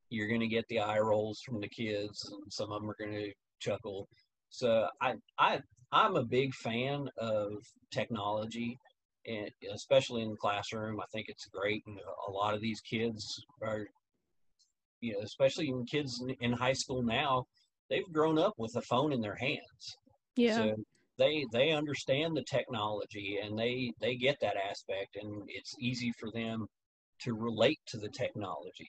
you're 0.09 0.29
going 0.29 0.41
to 0.41 0.47
get 0.47 0.67
the 0.69 0.81
eye 0.81 0.99
rolls 0.99 1.41
from 1.45 1.61
the 1.61 1.69
kids, 1.69 2.29
and 2.31 2.53
some 2.53 2.73
of 2.73 2.81
them 2.81 2.91
are 2.91 2.97
going 2.99 3.13
to 3.13 3.33
chuckle. 3.61 4.09
So 4.51 4.89
I 5.01 5.15
I 5.39 5.61
I'm 5.93 6.17
a 6.17 6.25
big 6.25 6.55
fan 6.55 7.09
of 7.19 7.53
technology, 7.91 8.79
and 9.27 9.51
especially 9.73 10.23
in 10.23 10.31
the 10.31 10.37
classroom. 10.37 11.01
I 11.01 11.07
think 11.13 11.27
it's 11.29 11.47
great, 11.47 11.83
and 11.87 11.99
a 12.29 12.31
lot 12.31 12.55
of 12.55 12.61
these 12.61 12.81
kids 12.81 13.45
are, 13.63 13.87
you 15.01 15.13
know, 15.13 15.21
especially 15.23 15.73
kids 15.89 16.23
in 16.41 16.53
high 16.53 16.73
school 16.73 17.03
now, 17.03 17.47
they've 17.91 18.13
grown 18.13 18.39
up 18.39 18.55
with 18.57 18.75
a 18.77 18.83
phone 18.83 19.13
in 19.13 19.21
their 19.21 19.37
hands. 19.37 19.97
Yeah. 20.37 20.57
So 20.57 20.77
they 21.19 21.45
they 21.53 21.73
understand 21.73 22.37
the 22.37 22.45
technology 22.45 23.39
and 23.43 23.59
they 23.59 23.93
they 24.01 24.15
get 24.17 24.39
that 24.41 24.57
aspect, 24.57 25.17
and 25.21 25.43
it's 25.49 25.75
easy 25.79 26.13
for 26.19 26.31
them 26.31 26.67
to 27.23 27.35
relate 27.35 27.79
to 27.89 27.99
the 27.99 28.09
technology. 28.09 28.89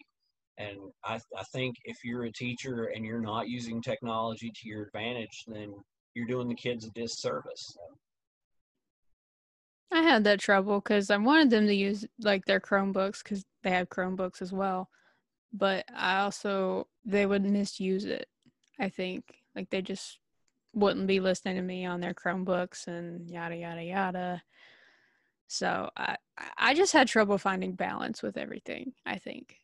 And 0.57 0.77
I, 1.03 1.15
I 1.37 1.43
think 1.51 1.75
if 1.85 1.97
you're 2.03 2.25
a 2.25 2.31
teacher 2.31 2.91
and 2.93 3.03
you're 3.03 3.21
not 3.21 3.49
using 3.49 3.81
technology 3.81 4.51
to 4.53 4.69
your 4.69 4.83
advantage, 4.83 5.43
then 5.47 5.73
you're 6.13 6.27
doing 6.27 6.47
the 6.47 6.55
kids 6.55 6.85
a 6.85 6.91
disservice. 6.91 7.75
I 9.91 10.01
had 10.01 10.23
that 10.25 10.39
trouble 10.39 10.79
because 10.79 11.09
I 11.09 11.17
wanted 11.17 11.49
them 11.49 11.67
to 11.67 11.73
use 11.73 12.05
like 12.21 12.45
their 12.45 12.59
Chromebooks 12.59 13.23
because 13.23 13.43
they 13.63 13.71
have 13.71 13.89
Chromebooks 13.89 14.41
as 14.41 14.53
well. 14.53 14.89
But 15.51 15.83
I 15.93 16.19
also, 16.19 16.87
they 17.03 17.25
would 17.25 17.43
misuse 17.43 18.05
it, 18.05 18.27
I 18.81 18.89
think. 18.89 19.23
Like 19.55 19.69
they 19.69 19.81
just 19.81 20.19
wouldn't 20.73 21.07
be 21.07 21.19
listening 21.19 21.55
to 21.55 21.61
me 21.61 21.85
on 21.85 21.99
their 21.99 22.13
Chromebooks 22.13 22.87
and 22.87 23.29
yada, 23.29 23.55
yada, 23.55 23.83
yada. 23.83 24.43
So 25.47 25.89
I, 25.97 26.15
I 26.57 26.73
just 26.73 26.93
had 26.93 27.07
trouble 27.07 27.37
finding 27.37 27.73
balance 27.73 28.21
with 28.21 28.37
everything, 28.37 28.93
I 29.05 29.17
think. 29.17 29.57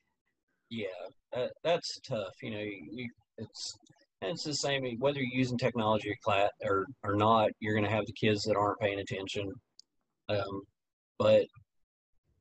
Yeah, 0.70 0.88
that, 1.34 1.52
that's 1.64 2.00
tough. 2.08 2.34
You 2.42 2.52
know, 2.52 2.60
you, 2.60 3.10
it's 3.38 3.78
it's 4.22 4.44
the 4.44 4.54
same 4.54 4.84
whether 5.00 5.20
you're 5.20 5.40
using 5.40 5.58
technology 5.58 6.10
or 6.10 6.16
class 6.24 6.50
or 6.64 6.86
or 7.04 7.16
not. 7.16 7.52
You're 7.60 7.74
going 7.74 7.86
to 7.86 7.96
have 7.96 8.06
the 8.06 8.14
kids 8.14 8.44
that 8.44 8.58
aren't 8.58 8.80
paying 8.80 9.00
attention. 9.00 9.50
Um, 10.28 10.62
but 11.18 11.46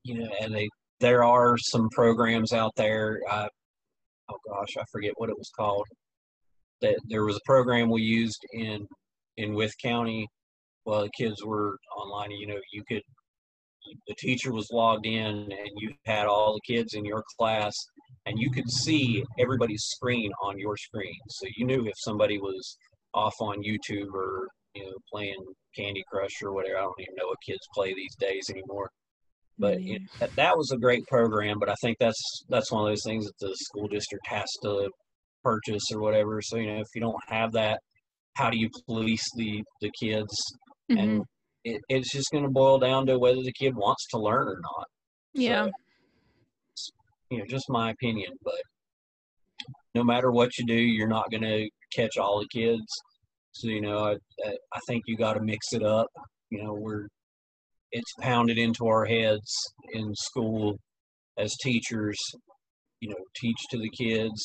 you 0.03 0.19
know, 0.19 0.29
and 0.41 0.53
they 0.53 0.67
there 0.99 1.23
are 1.23 1.57
some 1.57 1.87
programs 1.91 2.51
out 2.51 2.73
there. 2.75 3.21
Uh, 3.29 3.47
oh 4.29 4.37
gosh, 4.49 4.75
I 4.77 4.83
forget 4.91 5.13
what 5.15 5.29
it 5.29 5.37
was 5.37 5.49
called. 5.55 5.85
That 6.81 6.99
there 7.09 7.25
was 7.25 7.37
a 7.37 7.45
program 7.45 7.89
we 7.89 8.01
used 8.01 8.39
in 8.53 8.87
in 9.37 9.53
Wythe 9.53 9.71
County 9.83 10.27
while 10.83 11.01
the 11.01 11.11
kids 11.17 11.43
were 11.43 11.77
online. 11.97 12.31
You 12.31 12.47
know, 12.47 12.59
you 12.71 12.83
could 12.87 13.01
the 14.07 14.15
teacher 14.17 14.51
was 14.51 14.69
logged 14.71 15.05
in 15.05 15.25
and 15.25 15.69
you 15.77 15.93
had 16.05 16.27
all 16.27 16.53
the 16.53 16.73
kids 16.73 16.93
in 16.93 17.05
your 17.05 17.23
class 17.39 17.73
and 18.25 18.37
you 18.37 18.51
could 18.51 18.69
see 18.69 19.23
everybody's 19.39 19.83
screen 19.83 20.31
on 20.43 20.59
your 20.59 20.75
screen. 20.75 21.15
So 21.29 21.47
you 21.55 21.65
knew 21.65 21.87
if 21.87 21.93
somebody 21.97 22.37
was 22.37 22.77
off 23.13 23.33
on 23.39 23.63
YouTube 23.63 24.13
or 24.13 24.47
you 24.75 24.85
know 24.85 24.93
playing 25.11 25.43
Candy 25.75 26.03
Crush 26.11 26.41
or 26.43 26.53
whatever. 26.53 26.77
I 26.77 26.81
don't 26.81 26.99
even 26.99 27.15
know 27.15 27.27
what 27.27 27.37
kids 27.45 27.67
play 27.73 27.93
these 27.93 28.15
days 28.19 28.49
anymore. 28.49 28.89
But 29.59 29.79
mm-hmm. 29.79 30.05
that, 30.19 30.35
that 30.35 30.57
was 30.57 30.71
a 30.71 30.77
great 30.77 31.05
program. 31.07 31.57
But 31.59 31.69
I 31.69 31.75
think 31.81 31.97
that's 31.99 32.45
that's 32.49 32.71
one 32.71 32.83
of 32.83 32.89
those 32.89 33.03
things 33.05 33.25
that 33.25 33.39
the 33.39 33.55
school 33.55 33.87
district 33.87 34.27
has 34.27 34.47
to 34.63 34.89
purchase 35.43 35.83
or 35.93 36.01
whatever. 36.01 36.41
So 36.41 36.57
you 36.57 36.67
know, 36.67 36.79
if 36.79 36.87
you 36.95 37.01
don't 37.01 37.15
have 37.27 37.51
that, 37.53 37.79
how 38.35 38.49
do 38.49 38.57
you 38.57 38.69
police 38.87 39.25
the 39.35 39.63
the 39.81 39.91
kids? 39.99 40.35
Mm-hmm. 40.91 40.99
And 40.99 41.23
it, 41.63 41.81
it's 41.89 42.11
just 42.11 42.31
going 42.31 42.43
to 42.43 42.49
boil 42.49 42.79
down 42.79 43.05
to 43.07 43.19
whether 43.19 43.41
the 43.41 43.53
kid 43.53 43.75
wants 43.75 44.07
to 44.11 44.19
learn 44.19 44.47
or 44.47 44.59
not. 44.61 44.87
Yeah. 45.33 45.67
So, 46.75 46.93
you 47.29 47.39
know, 47.39 47.45
just 47.47 47.65
my 47.69 47.91
opinion, 47.91 48.31
but 48.43 48.61
no 49.93 50.03
matter 50.03 50.31
what 50.31 50.57
you 50.57 50.65
do, 50.65 50.75
you're 50.75 51.07
not 51.07 51.29
going 51.31 51.43
to 51.43 51.69
catch 51.93 52.17
all 52.17 52.39
the 52.39 52.47
kids. 52.59 52.85
So 53.51 53.67
you 53.67 53.81
know, 53.81 54.05
I, 54.05 54.49
I 54.73 54.79
think 54.87 55.03
you 55.07 55.17
got 55.17 55.33
to 55.33 55.41
mix 55.41 55.73
it 55.73 55.83
up. 55.83 56.07
You 56.51 56.63
know, 56.63 56.73
we're 56.73 57.07
it's 57.91 58.13
pounded 58.21 58.57
into 58.57 58.85
our 58.87 59.05
heads 59.05 59.51
in 59.93 60.13
school 60.13 60.77
as 61.37 61.55
teachers. 61.63 62.17
You 62.99 63.09
know, 63.09 63.15
teach 63.35 63.57
to 63.71 63.79
the 63.79 63.89
kids, 63.89 64.43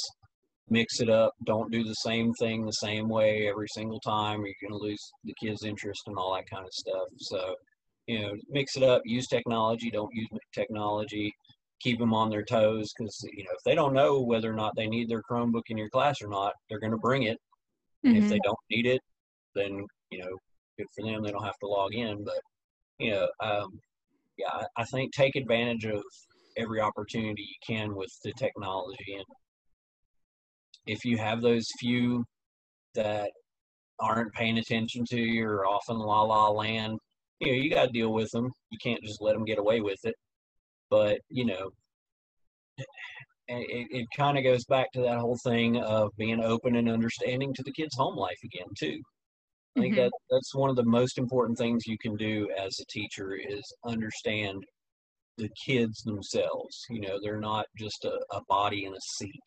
mix 0.69 1.01
it 1.01 1.11
up. 1.11 1.35
Don't 1.45 1.71
do 1.71 1.85
the 1.85 1.95
same 1.95 2.33
thing 2.35 2.65
the 2.65 2.73
same 2.73 3.09
way 3.09 3.49
every 3.49 3.69
single 3.69 4.01
time. 4.01 4.45
You're 4.45 4.71
going 4.71 4.79
to 4.79 4.85
lose 4.85 5.13
the 5.25 5.35
kids' 5.41 5.65
interest 5.65 6.03
and 6.07 6.17
all 6.17 6.35
that 6.35 6.49
kind 6.49 6.65
of 6.65 6.73
stuff. 6.73 7.09
So, 7.19 7.55
you 8.07 8.21
know, 8.21 8.33
mix 8.49 8.77
it 8.77 8.83
up. 8.83 9.03
Use 9.05 9.27
technology. 9.27 9.91
Don't 9.91 10.15
use 10.15 10.29
technology. 10.55 11.33
Keep 11.81 11.99
them 11.99 12.15
on 12.15 12.31
their 12.31 12.45
toes 12.45 12.93
because 12.97 13.19
you 13.33 13.43
know 13.43 13.51
if 13.53 13.65
they 13.65 13.75
don't 13.75 13.93
know 13.93 14.21
whether 14.21 14.49
or 14.49 14.55
not 14.55 14.73
they 14.77 14.87
need 14.87 15.09
their 15.09 15.23
Chromebook 15.29 15.65
in 15.69 15.77
your 15.77 15.89
class 15.89 16.23
or 16.23 16.29
not, 16.29 16.53
they're 16.69 16.79
going 16.79 16.93
to 16.93 16.99
bring 16.99 17.25
it 17.25 17.39
Mm-hmm. 18.05 18.17
If 18.17 18.29
they 18.29 18.37
mm-hmm. 18.37 18.43
don't 18.45 18.59
need 18.71 18.87
it, 18.87 19.01
then 19.55 19.87
you 20.11 20.19
know, 20.19 20.37
good 20.79 20.87
for 20.95 21.05
them. 21.05 21.23
They 21.23 21.31
don't 21.31 21.45
have 21.45 21.59
to 21.61 21.69
log 21.69 21.95
in. 21.95 22.25
But 22.25 22.41
you 22.99 23.13
know, 23.13 23.29
um, 23.41 23.79
yeah, 24.37 24.49
I, 24.53 24.83
I 24.83 24.85
think 24.85 25.13
take 25.13 25.37
advantage 25.37 25.85
of 25.85 26.03
every 26.57 26.81
opportunity 26.81 27.43
you 27.43 27.75
can 27.77 27.95
with 27.95 28.11
the 28.25 28.33
technology, 28.37 29.15
and 29.15 29.25
if 30.87 31.05
you 31.05 31.19
have 31.19 31.41
those 31.41 31.67
few 31.79 32.25
that 32.95 33.31
aren't 34.01 34.33
paying 34.33 34.59
attention 34.59 35.05
to 35.11 35.21
you 35.21 35.47
or 35.47 35.67
off 35.67 35.85
in 35.89 35.99
la 35.99 36.23
la 36.23 36.49
land, 36.51 36.99
you 37.41 37.49
know, 37.49 37.55
you 37.55 37.71
got 37.71 37.87
to 37.87 37.93
deal 37.93 38.13
with 38.13 38.31
them. 38.33 38.51
You 38.71 38.79
can't 38.83 39.03
just 39.03 39.23
let 39.23 39.35
them 39.35 39.45
get 39.45 39.59
away 39.59 39.81
with 39.81 39.99
it. 40.05 40.15
But, 40.91 41.21
you 41.29 41.47
know, 41.47 41.71
it, 43.49 43.89
it 43.91 44.07
kind 44.17 44.39
of 44.39 44.45
goes 44.45 44.65
back 44.65 44.91
to 44.93 45.01
that 45.03 45.19
whole 45.19 45.39
thing 45.45 45.77
of 45.79 46.11
being 46.17 46.43
open 46.43 46.77
and 46.77 46.89
understanding 46.89 47.53
to 47.55 47.63
the 47.63 47.73
kids' 47.73 47.97
home 47.97 48.17
life 48.17 48.39
again, 48.45 48.69
too. 48.79 49.01
I 49.77 49.83
think 49.83 49.95
Mhm. 49.95 50.05
that 50.05 50.13
that's 50.31 50.55
one 50.55 50.71
of 50.71 50.77
the 50.77 50.85
most 50.85 51.19
important 51.19 51.59
things 51.59 51.87
you 51.87 51.97
can 51.99 52.15
do 52.17 52.49
as 52.59 52.79
a 52.81 52.85
teacher 52.87 53.35
is 53.35 53.63
understand 53.85 54.63
the 55.39 55.49
kids 55.67 56.03
themselves. 56.03 56.85
You 56.91 57.01
know, 57.01 57.19
they're 57.23 57.41
not 57.41 57.67
just 57.79 58.05
a, 58.05 58.21
a 58.33 58.43
body 58.49 58.85
in 58.85 58.93
a 58.95 59.01
seat. 59.17 59.43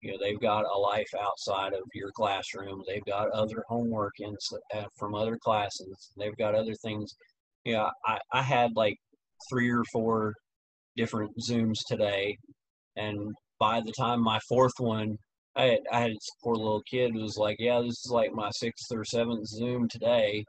You 0.00 0.12
know, 0.12 0.18
they've 0.20 0.40
got 0.40 0.64
a 0.64 0.78
life 0.78 1.10
outside 1.20 1.72
of 1.72 1.82
your 1.94 2.10
classroom. 2.14 2.82
They've 2.86 3.04
got 3.04 3.30
other 3.30 3.64
homework 3.68 4.14
in, 4.20 4.36
uh, 4.74 4.84
from 4.96 5.14
other 5.14 5.36
classes. 5.36 6.12
They've 6.16 6.36
got 6.36 6.54
other 6.54 6.74
things. 6.84 7.12
You 7.64 7.74
know, 7.74 7.90
I, 8.06 8.18
I 8.32 8.42
had 8.42 8.70
like 8.76 8.96
three 9.50 9.70
or 9.70 9.82
four 9.92 10.34
different 10.96 11.32
Zooms 11.48 11.78
today. 11.86 12.36
And 12.96 13.34
by 13.58 13.80
the 13.80 13.92
time 13.92 14.20
my 14.22 14.38
fourth 14.48 14.78
one, 14.78 15.16
I 15.56 15.64
had, 15.64 15.80
I 15.92 16.00
had 16.00 16.10
this 16.12 16.30
poor 16.44 16.54
little 16.54 16.82
kid 16.88 17.12
who 17.12 17.22
was 17.22 17.36
like, 17.36 17.56
yeah, 17.58 17.80
this 17.80 18.04
is 18.04 18.10
like 18.12 18.32
my 18.32 18.50
sixth 18.50 18.86
or 18.92 19.04
seventh 19.04 19.46
Zoom 19.46 19.88
today. 19.88 20.44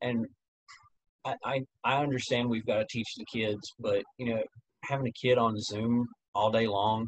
And 0.00 0.26
I, 1.24 1.34
I, 1.44 1.60
I 1.84 2.02
understand 2.02 2.48
we've 2.48 2.66
got 2.66 2.78
to 2.78 2.86
teach 2.90 3.14
the 3.16 3.26
kids, 3.32 3.60
but, 3.78 4.02
you 4.18 4.34
know, 4.34 4.42
having 4.84 5.06
a 5.06 5.12
kid 5.12 5.38
on 5.38 5.56
Zoom 5.60 6.08
all 6.34 6.50
day 6.50 6.66
long, 6.66 7.06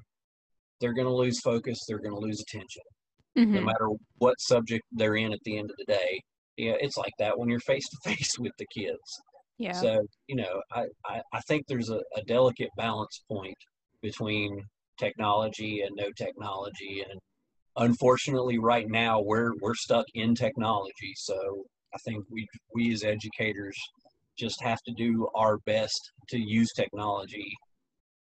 they're 0.80 0.94
going 0.94 1.06
to 1.06 1.14
lose 1.14 1.40
focus. 1.40 1.78
They're 1.88 1.98
going 1.98 2.14
to 2.14 2.20
lose 2.20 2.40
attention, 2.40 2.82
no 3.36 3.60
Mhm. 3.60 3.64
matter 3.66 3.88
what 4.18 4.40
subject 4.40 4.84
they're 4.92 5.16
in 5.16 5.32
at 5.32 5.38
the 5.44 5.58
end 5.58 5.70
of 5.70 5.76
the 5.78 5.92
day. 5.92 6.20
Yeah, 6.56 6.74
it's 6.80 6.96
like 6.96 7.12
that 7.18 7.38
when 7.38 7.48
you're 7.48 7.60
face 7.60 7.88
to 7.88 8.10
face 8.10 8.38
with 8.38 8.52
the 8.58 8.66
kids. 8.76 9.22
Yeah. 9.58 9.72
So, 9.72 10.06
you 10.26 10.36
know, 10.36 10.60
I, 10.72 10.86
I, 11.06 11.20
I 11.32 11.40
think 11.48 11.64
there's 11.66 11.90
a, 11.90 12.00
a 12.16 12.22
delicate 12.26 12.70
balance 12.76 13.22
point 13.30 13.56
between 14.02 14.60
technology 14.98 15.82
and 15.82 15.90
no 15.96 16.10
technology. 16.16 17.04
And 17.08 17.20
unfortunately, 17.76 18.58
right 18.58 18.88
now, 18.88 19.20
we're, 19.20 19.52
we're 19.60 19.74
stuck 19.74 20.06
in 20.14 20.34
technology. 20.34 21.12
So 21.16 21.64
I 21.94 21.98
think 22.04 22.24
we, 22.30 22.46
we 22.74 22.92
as 22.92 23.04
educators 23.04 23.76
just 24.38 24.60
have 24.62 24.78
to 24.86 24.92
do 24.96 25.28
our 25.34 25.58
best 25.66 26.00
to 26.30 26.38
use 26.38 26.72
technology 26.72 27.52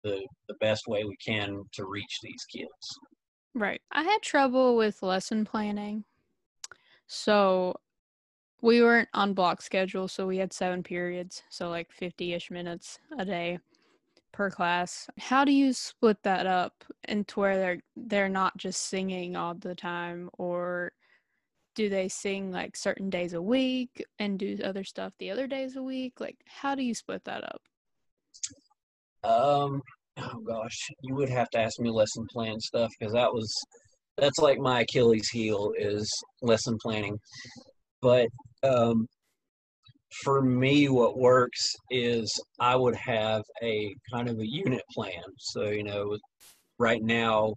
the, 0.06 0.24
the 0.46 0.54
best 0.60 0.86
way 0.86 1.04
we 1.04 1.16
can 1.16 1.62
to 1.72 1.84
reach 1.84 2.20
these 2.22 2.44
kids. 2.44 2.98
Right. 3.54 3.80
I 3.90 4.04
had 4.04 4.22
trouble 4.22 4.76
with 4.76 5.02
lesson 5.02 5.44
planning. 5.44 6.04
So 7.08 7.74
we 8.62 8.82
weren't 8.82 9.08
on 9.14 9.34
block 9.34 9.62
schedule, 9.62 10.08
so 10.08 10.26
we 10.26 10.38
had 10.38 10.52
seven 10.52 10.82
periods, 10.82 11.42
so 11.50 11.68
like 11.68 11.88
50-ish 12.00 12.50
minutes 12.50 12.98
a 13.18 13.24
day 13.24 13.58
per 14.32 14.50
class. 14.50 15.08
How 15.18 15.44
do 15.44 15.52
you 15.52 15.72
split 15.72 16.22
that 16.22 16.46
up 16.46 16.84
into 17.08 17.40
where 17.40 17.56
they're 17.56 17.80
they're 17.96 18.28
not 18.28 18.56
just 18.56 18.88
singing 18.88 19.34
all 19.34 19.54
the 19.54 19.74
time 19.74 20.30
or 20.36 20.92
do 21.74 21.88
they 21.88 22.08
sing 22.08 22.50
like 22.52 22.76
certain 22.76 23.10
days 23.10 23.32
a 23.32 23.42
week 23.42 24.04
and 24.18 24.38
do 24.38 24.58
other 24.62 24.84
stuff 24.84 25.12
the 25.18 25.30
other 25.30 25.46
days 25.46 25.76
a 25.76 25.82
week? 25.82 26.20
Like 26.20 26.36
how 26.46 26.74
do 26.74 26.82
you 26.82 26.94
split 26.94 27.24
that 27.24 27.44
up? 27.44 27.62
Um, 29.24 29.82
oh 30.18 30.40
gosh, 30.46 30.90
you 31.02 31.14
would 31.14 31.28
have 31.28 31.50
to 31.50 31.58
ask 31.58 31.78
me 31.80 31.90
lesson 31.90 32.26
plan 32.32 32.58
stuff 32.60 32.90
because 32.98 33.12
that 33.12 33.32
was 33.32 33.52
that's 34.16 34.38
like 34.38 34.58
my 34.58 34.80
Achilles 34.80 35.28
heel 35.28 35.72
is 35.76 36.10
lesson 36.42 36.78
planning. 36.82 37.18
But 38.00 38.28
um, 38.62 39.06
for 40.22 40.42
me, 40.42 40.88
what 40.88 41.18
works 41.18 41.74
is 41.90 42.32
I 42.60 42.76
would 42.76 42.96
have 42.96 43.42
a 43.62 43.94
kind 44.12 44.28
of 44.28 44.38
a 44.38 44.46
unit 44.46 44.82
plan. 44.94 45.22
So 45.38 45.64
you 45.64 45.84
know, 45.84 46.16
right 46.78 47.02
now 47.02 47.54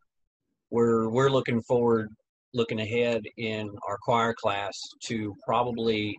we're 0.69 1.09
we're 1.09 1.29
looking 1.29 1.61
forward, 1.63 2.09
looking 2.53 2.81
ahead 2.81 3.21
in 3.37 3.69
our 3.87 3.97
choir 4.03 4.33
class 4.33 4.77
to 5.05 5.35
probably, 5.45 6.17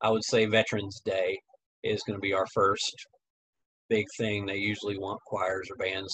I 0.00 0.10
would 0.10 0.24
say 0.24 0.46
Veterans 0.46 1.00
Day 1.04 1.38
is 1.82 2.02
going 2.06 2.16
to 2.16 2.22
be 2.22 2.32
our 2.32 2.46
first 2.54 2.94
big 3.88 4.06
thing. 4.16 4.46
They 4.46 4.56
usually 4.56 4.98
want 4.98 5.20
choirs 5.26 5.68
or 5.70 5.76
bands 5.76 6.12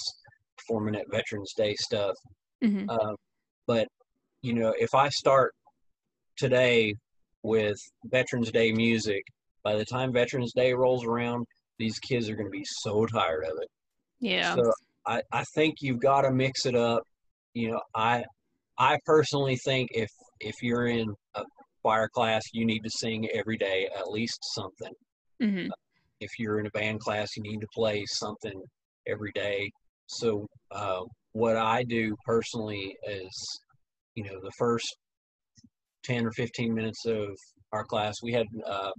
performing 0.59 0.97
at 0.97 1.11
Veterans 1.11 1.53
Day 1.57 1.75
stuff. 1.75 2.15
Mhm. 2.63 2.89
Um, 2.89 3.17
but 3.67 3.89
you 4.43 4.55
know, 4.55 4.75
if 4.79 4.95
I 4.95 5.09
start 5.11 5.53
today 6.37 6.95
with 7.43 7.79
Veterans 8.05 8.51
Day 8.51 8.73
music, 8.73 9.23
by 9.63 9.77
the 9.77 9.85
time 9.85 10.13
Veterans 10.13 10.53
Day 10.55 10.73
rolls 10.73 11.05
around, 11.05 11.47
these 11.79 11.99
kids 11.99 12.29
are 12.29 12.35
going 12.35 12.47
to 12.47 12.51
be 12.51 12.65
so 12.65 13.07
tired 13.07 13.45
of 13.45 13.53
it. 13.61 13.69
Yeah. 14.21 14.55
So 14.55 14.73
I, 15.07 15.23
I 15.33 15.45
think 15.55 15.77
you've 15.81 16.01
got 16.01 16.23
to 16.23 16.31
mix 16.31 16.67
it 16.67 16.75
up. 16.75 17.03
You 17.55 17.73
know, 17.73 17.81
I 17.95 18.25
I 18.79 18.99
personally 19.05 19.57
think 19.57 19.89
if 19.93 20.09
if 20.41 20.55
you're 20.63 20.87
in 20.87 21.15
a 21.35 21.45
choir 21.83 22.09
class, 22.09 22.43
you 22.53 22.65
need 22.65 22.81
to 22.81 22.91
sing 22.91 23.29
every 23.35 23.57
day 23.57 23.89
at 23.97 24.09
least 24.09 24.39
something 24.55 24.93
Mhm. 25.43 25.71
If 26.21 26.31
you're 26.39 26.61
in 26.61 26.67
a 26.67 26.71
band 26.71 27.01
class, 27.01 27.37
you 27.37 27.43
need 27.43 27.61
to 27.61 27.67
play 27.75 28.05
something 28.07 28.61
every 29.07 29.33
day. 29.33 29.71
So 30.07 30.47
uh, 30.71 31.01
what 31.33 31.57
I 31.57 31.85
do 31.85 32.17
personally 32.27 32.97
is, 33.09 33.61
you 34.15 34.25
know, 34.25 34.41
the 34.43 34.53
first 34.59 34.97
ten 36.05 36.27
or 36.27 36.33
fifteen 36.33 36.75
minutes 36.75 37.07
of 37.07 37.29
our 37.73 37.85
class, 37.85 38.17
we 38.23 38.33
had. 38.33 38.47
Uh, 38.67 38.91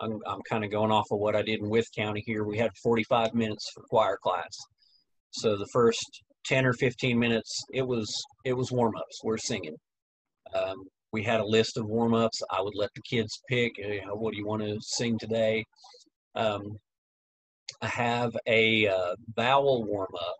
I'm 0.00 0.18
I'm 0.26 0.40
kind 0.48 0.64
of 0.64 0.70
going 0.70 0.90
off 0.90 1.04
of 1.10 1.18
what 1.18 1.36
I 1.36 1.42
did 1.42 1.60
in 1.60 1.68
Wythe 1.68 1.84
County 1.96 2.22
here. 2.24 2.44
We 2.44 2.56
had 2.56 2.70
45 2.82 3.34
minutes 3.34 3.66
for 3.74 3.82
choir 3.90 4.16
class. 4.22 4.48
So 5.32 5.56
the 5.56 5.68
first 5.72 6.22
10 6.46 6.66
or 6.66 6.72
15 6.72 7.18
minutes, 7.18 7.64
it 7.72 7.86
was 7.86 8.10
it 8.44 8.54
was 8.54 8.72
warm 8.72 8.96
ups. 8.96 9.20
We're 9.22 9.38
singing. 9.38 9.76
Um, 10.54 10.76
we 11.12 11.22
had 11.22 11.40
a 11.40 11.44
list 11.44 11.76
of 11.76 11.86
warm 11.86 12.14
ups. 12.14 12.40
I 12.50 12.60
would 12.60 12.74
let 12.76 12.90
the 12.94 13.02
kids 13.08 13.40
pick. 13.48 13.72
You 13.78 14.06
know, 14.06 14.14
what 14.14 14.32
do 14.32 14.38
you 14.38 14.46
want 14.46 14.62
to 14.62 14.78
sing 14.80 15.18
today? 15.18 15.64
Um, 16.34 16.78
I 17.82 17.86
have 17.86 18.36
a 18.46 18.88
uh, 18.88 19.14
vowel 19.34 19.84
warm 19.84 20.14
up 20.14 20.36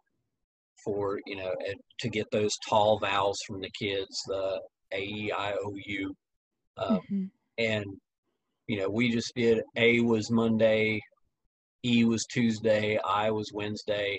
for 0.84 1.18
you 1.26 1.36
know 1.36 1.52
to 2.00 2.08
get 2.08 2.26
those 2.30 2.56
tall 2.68 2.98
vowels 2.98 3.38
from 3.46 3.60
the 3.60 3.70
kids, 3.78 4.20
the 4.26 4.60
a 4.92 5.02
e 5.02 5.32
i 5.32 5.52
o 5.52 5.74
u, 5.86 6.14
um, 6.78 7.00
Mhm. 7.10 7.30
and 7.58 7.86
you 8.66 8.78
know 8.78 8.88
we 8.88 9.10
just 9.10 9.32
did 9.34 9.62
A 9.76 10.00
was 10.00 10.30
Monday, 10.30 11.00
E 11.84 12.04
was 12.04 12.24
Tuesday, 12.26 12.98
I 12.98 13.30
was 13.30 13.52
Wednesday, 13.52 14.18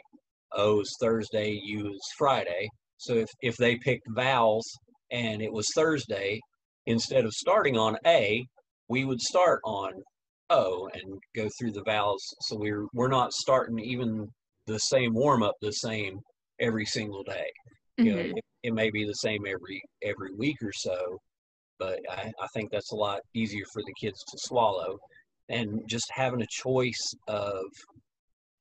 O 0.54 0.78
was 0.78 0.96
Thursday, 1.00 1.52
U 1.64 1.84
was 1.86 2.02
Friday. 2.18 2.70
So 2.98 3.16
if 3.16 3.30
if 3.42 3.56
they 3.58 3.78
picked 3.78 4.08
vowels 4.10 4.68
and 5.12 5.42
it 5.42 5.52
was 5.52 5.68
Thursday, 5.76 6.40
instead 6.86 7.26
of 7.26 7.34
starting 7.34 7.78
on 7.78 7.98
A, 8.06 8.46
we 8.88 9.06
would 9.06 9.22
start 9.22 9.60
on 9.66 9.92
O 10.52 10.90
and 10.94 11.20
go 11.36 11.50
through 11.58 11.72
the 11.72 11.84
vowels. 11.84 12.24
So 12.42 12.58
we're 12.58 12.86
we're 12.94 13.08
not 13.08 13.34
starting 13.34 13.80
even 13.80 14.28
the 14.68 14.80
same 14.80 15.14
warm 15.14 15.44
up 15.44 15.56
the 15.62 15.72
same 15.72 16.20
every 16.60 16.86
single 16.86 17.24
day. 17.24 17.50
You 18.02 18.12
know, 18.16 18.22
Mhm. 18.22 18.38
it, 18.38 18.46
it 18.64 18.74
may 18.74 18.90
be 18.92 19.06
the 19.06 19.14
same 19.14 19.46
every 19.48 19.82
every 20.04 20.34
week 20.36 20.58
or 20.62 20.74
so, 20.74 21.20
but 21.80 22.00
I, 22.10 22.32
I 22.42 22.48
think 22.54 22.72
that's 22.72 22.92
a 22.92 22.96
lot 22.96 23.22
easier 23.34 23.66
for 23.74 23.82
the 23.84 23.94
kids 24.00 24.20
to 24.30 24.38
swallow. 24.40 25.00
And 25.50 25.82
just 25.88 26.06
having 26.14 26.42
a 26.42 26.48
choice 26.50 27.14
of, 27.28 27.64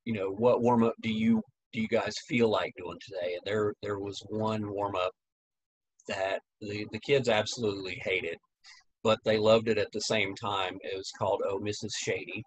you 0.04 0.14
know, 0.14 0.30
what 0.30 0.62
warm 0.62 0.82
up 0.84 0.94
do 1.02 1.12
you 1.12 1.42
do 1.72 1.80
you 1.80 1.88
guys 1.88 2.14
feel 2.28 2.48
like 2.50 2.72
doing 2.76 2.98
today? 3.06 3.34
And 3.34 3.42
there 3.44 3.74
there 3.82 3.98
was 3.98 4.18
one 4.28 4.70
warm 4.72 4.96
up 4.96 5.12
that 6.08 6.40
the, 6.60 6.86
the 6.92 7.00
kids 7.00 7.28
absolutely 7.28 8.00
hated, 8.04 8.36
but 9.02 9.18
they 9.24 9.38
loved 9.38 9.68
it 9.68 9.78
at 9.78 9.92
the 9.92 10.00
same 10.00 10.34
time. 10.34 10.78
It 10.82 10.96
was 10.96 11.10
called 11.18 11.42
Oh 11.46 11.58
Mrs. 11.58 11.90
Shady. 12.02 12.42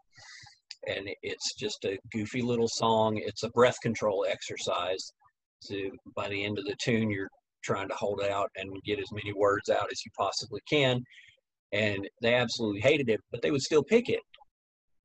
And 0.88 1.10
it's 1.22 1.54
just 1.56 1.86
a 1.86 1.98
goofy 2.12 2.42
little 2.42 2.68
song. 2.68 3.18
It's 3.18 3.44
a 3.44 3.50
breath 3.50 3.78
control 3.82 4.26
exercise. 4.30 5.14
So 5.60 5.76
by 6.16 6.28
the 6.28 6.44
end 6.44 6.60
of 6.60 6.66
the 6.66 6.76
tune, 6.84 7.10
you're 7.10 7.30
trying 7.64 7.88
to 7.88 7.96
hold 7.96 8.22
out 8.22 8.50
and 8.58 8.70
get 8.84 9.00
as 9.00 9.12
many 9.14 9.34
words 9.34 9.70
out 9.70 9.88
as 9.92 10.06
you 10.06 10.12
possibly 10.18 10.60
can. 10.70 11.02
And 11.72 12.08
they 12.22 12.36
absolutely 12.36 12.82
hated 12.82 13.10
it, 13.10 13.20
but 13.32 13.42
they 13.42 13.52
would 13.52 13.62
still 13.62 13.84
pick 13.84 14.10
it 14.10 14.20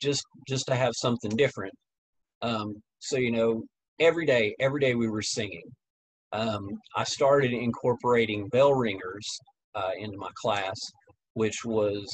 just 0.01 0.25
just 0.47 0.67
to 0.67 0.75
have 0.75 0.93
something 0.97 1.31
different. 1.31 1.73
Um, 2.43 2.75
so 2.99 3.17
you 3.17 3.31
know, 3.31 3.63
every 4.01 4.27
day, 4.27 4.55
every 4.61 4.81
day 4.81 4.95
we 4.95 5.09
were 5.09 5.23
singing. 5.23 5.63
Um, 6.33 6.69
I 6.95 7.05
started 7.05 7.53
incorporating 7.53 8.49
bell 8.49 8.75
ringers 8.75 9.27
uh, 9.75 9.91
into 9.99 10.19
my 10.19 10.29
class, 10.43 10.77
which 11.39 11.65
was 11.65 12.05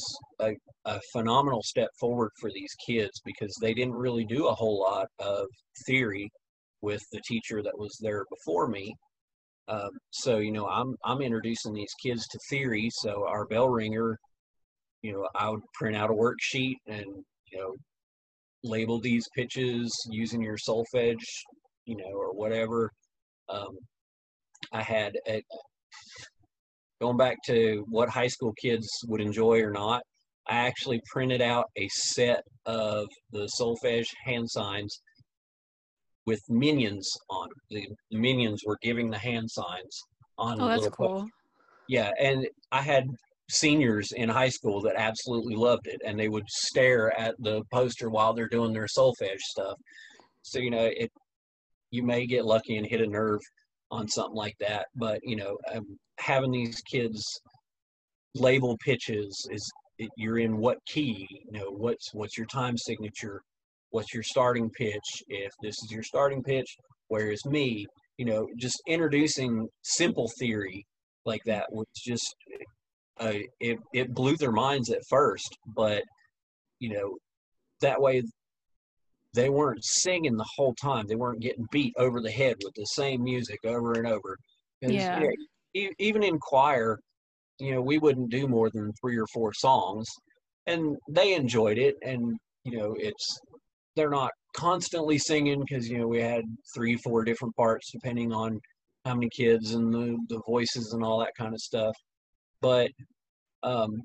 a, 0.41 0.53
a 0.85 1.01
phenomenal 1.11 1.63
step 1.63 1.89
forward 1.99 2.31
for 2.39 2.51
these 2.53 2.75
kids 2.87 3.23
because 3.25 3.57
they 3.59 3.73
didn't 3.73 3.95
really 3.95 4.27
do 4.27 4.49
a 4.49 4.55
whole 4.55 4.79
lot 4.79 5.07
of 5.19 5.47
theory 5.87 6.31
with 6.83 7.01
the 7.11 7.23
teacher 7.27 7.63
that 7.63 7.79
was 7.79 7.97
there 8.03 8.27
before 8.29 8.69
me. 8.69 8.95
Um, 9.67 9.89
so 10.11 10.37
you 10.37 10.53
know, 10.53 10.69
I'm 10.69 10.95
I'm 11.07 11.23
introducing 11.23 11.73
these 11.73 11.95
kids 12.05 12.27
to 12.29 12.39
theory. 12.51 12.91
So 12.93 13.27
our 13.27 13.47
bell 13.47 13.71
ringer, 13.71 14.19
you 15.01 15.15
know, 15.15 15.27
I 15.35 15.49
would 15.49 15.63
print 15.73 15.97
out 15.97 16.11
a 16.11 16.13
worksheet 16.13 16.75
and 16.87 17.07
you 17.51 17.59
know 17.59 17.75
label 18.63 19.01
these 19.01 19.27
pitches 19.35 19.91
using 20.11 20.43
your 20.43 20.59
solfege, 20.59 21.25
you 21.87 21.97
know, 21.97 22.13
or 22.13 22.35
whatever. 22.35 22.91
Um, 23.49 23.79
I 24.71 24.83
had 24.83 25.17
a, 25.27 25.43
going 27.01 27.17
back 27.17 27.37
to 27.47 27.85
what 27.89 28.09
high 28.09 28.27
school 28.29 28.53
kids 28.61 28.89
would 29.07 29.21
enjoy 29.21 29.61
or 29.61 29.71
not. 29.71 30.03
I 30.49 30.57
actually 30.57 31.01
printed 31.11 31.41
out 31.41 31.67
a 31.77 31.89
set 31.89 32.43
of 32.67 33.07
the 33.33 33.49
solfege 33.59 34.09
hand 34.25 34.51
signs 34.51 35.01
with 36.27 36.41
minions 36.49 37.11
on. 37.31 37.49
The, 37.71 37.87
the 38.11 38.19
minions 38.19 38.63
were 38.67 38.79
giving 38.83 39.11
the 39.11 39.19
hand 39.19 39.51
signs 39.51 40.03
on. 40.39 40.61
Oh, 40.61 40.69
that's 40.69 40.89
cool. 40.89 41.21
post- 41.21 41.33
Yeah, 41.89 42.11
and 42.21 42.47
I 42.73 42.83
had 42.83 43.05
seniors 43.51 44.13
in 44.13 44.29
high 44.29 44.49
school 44.49 44.81
that 44.83 44.97
absolutely 44.97 45.55
loved 45.55 45.87
it, 45.87 46.01
and 46.05 46.19
they 46.19 46.29
would 46.29 46.49
stare 46.49 47.19
at 47.19 47.35
the 47.39 47.63
poster 47.73 48.09
while 48.11 48.33
they're 48.35 48.49
doing 48.49 48.73
their 48.73 48.87
solfege 48.87 49.41
stuff. 49.41 49.79
So 50.43 50.59
you 50.59 50.71
know, 50.71 50.85
it 50.85 51.11
you 51.91 52.03
may 52.03 52.27
get 52.27 52.45
lucky 52.45 52.77
and 52.77 52.87
hit 52.87 53.01
a 53.01 53.07
nerve 53.07 53.41
on 53.95 54.09
something 54.09 54.37
like 54.37 54.57
that, 54.61 54.87
but 54.97 55.21
you 55.23 55.37
know, 55.37 55.57
um, 55.73 55.99
having 56.19 56.51
these 56.51 56.81
kids 56.83 57.23
label 58.35 58.77
pitches 58.85 59.49
is 59.53 59.71
it, 59.99 60.11
you're 60.17 60.39
in 60.39 60.57
what 60.57 60.79
key 60.87 61.29
you 61.31 61.59
know 61.59 61.71
what's 61.71 62.13
what's 62.13 62.37
your 62.37 62.47
time 62.47 62.77
signature? 62.77 63.41
What's 63.91 64.13
your 64.13 64.25
starting 64.25 64.69
pitch? 64.71 65.09
If 65.29 65.53
this 65.63 65.77
is 65.85 65.91
your 65.91 66.03
starting 66.03 66.43
pitch 66.43 66.67
whereas 67.09 67.45
me? 67.47 67.87
You 68.19 68.27
know 68.27 68.49
just 68.59 68.83
introducing 68.89 69.69
simple 69.83 70.31
theory 70.41 70.85
like 71.25 71.43
that 71.47 71.67
was 71.71 71.87
just 71.97 72.35
uh, 73.21 73.35
it, 73.61 73.79
it 73.93 74.13
blew 74.13 74.37
their 74.37 74.53
minds 74.53 74.91
at 74.91 75.03
first. 75.09 75.57
But 75.77 76.03
you 76.81 76.91
know 76.95 77.17
that 77.81 78.01
way 78.01 78.23
they 79.35 79.51
weren't 79.51 79.85
singing 79.85 80.37
the 80.37 80.47
whole 80.57 80.75
time 80.75 81.07
they 81.07 81.17
weren't 81.17 81.41
getting 81.41 81.67
beat 81.71 81.93
over 81.99 82.21
the 82.21 82.31
head 82.31 82.57
with 82.65 82.75
the 82.75 82.87
same 82.87 83.23
music 83.23 83.59
over 83.65 83.95
and 83.95 84.07
over. 84.07 84.37
you 84.81 84.93
Yeah. 84.93 85.21
know, 85.21 85.89
even 85.99 86.23
in 86.23 86.39
choir 86.39 86.99
you 87.59 87.73
know, 87.73 87.81
we 87.81 87.99
wouldn't 87.99 88.31
do 88.31 88.49
more 88.49 88.71
than 88.71 88.93
three 89.01 89.17
or 89.17 89.27
four 89.29 89.53
songs, 89.53 90.09
and 90.67 90.97
they 91.09 91.35
enjoyed 91.35 91.79
it. 91.79 91.97
And 92.03 92.37
you 92.65 92.79
know, 92.79 92.95
it's 92.99 93.39
they're 93.97 94.11
not 94.11 94.33
constantly 94.57 95.19
singing 95.19 95.61
because 95.61 95.89
you 95.89 95.99
know 95.99 96.09
we 96.09 96.21
had 96.21 96.45
three, 96.75 96.97
four 96.97 97.25
different 97.25 97.55
parts 97.57 97.91
depending 97.93 98.33
on 98.33 98.61
how 99.05 99.15
many 99.15 99.29
kids 99.31 99.75
and 99.75 99.93
the 99.93 100.19
the 100.29 100.41
voices 100.47 100.93
and 100.93 101.05
all 101.05 101.19
that 101.21 101.35
kind 101.39 101.55
of 101.55 101.61
stuff. 101.61 101.97
But 102.61 102.91
um, 103.63 104.03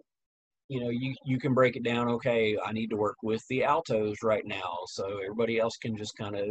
you 0.70 0.80
know, 0.80 0.89
you 0.89 1.15
you 1.26 1.39
can 1.39 1.53
break 1.53 1.76
it 1.76 1.84
down. 1.84 2.07
Okay, 2.07 2.55
I 2.63 2.72
need 2.72 2.91
to 2.91 2.95
work 2.95 3.17
with 3.24 3.41
the 3.49 3.63
altos 3.63 4.17
right 4.24 4.45
now, 4.45 4.78
so 4.88 5.17
everybody 5.24 5.59
else 5.59 5.76
can 5.82 5.97
just 5.97 6.13
kind 6.17 6.36
of 6.38 6.49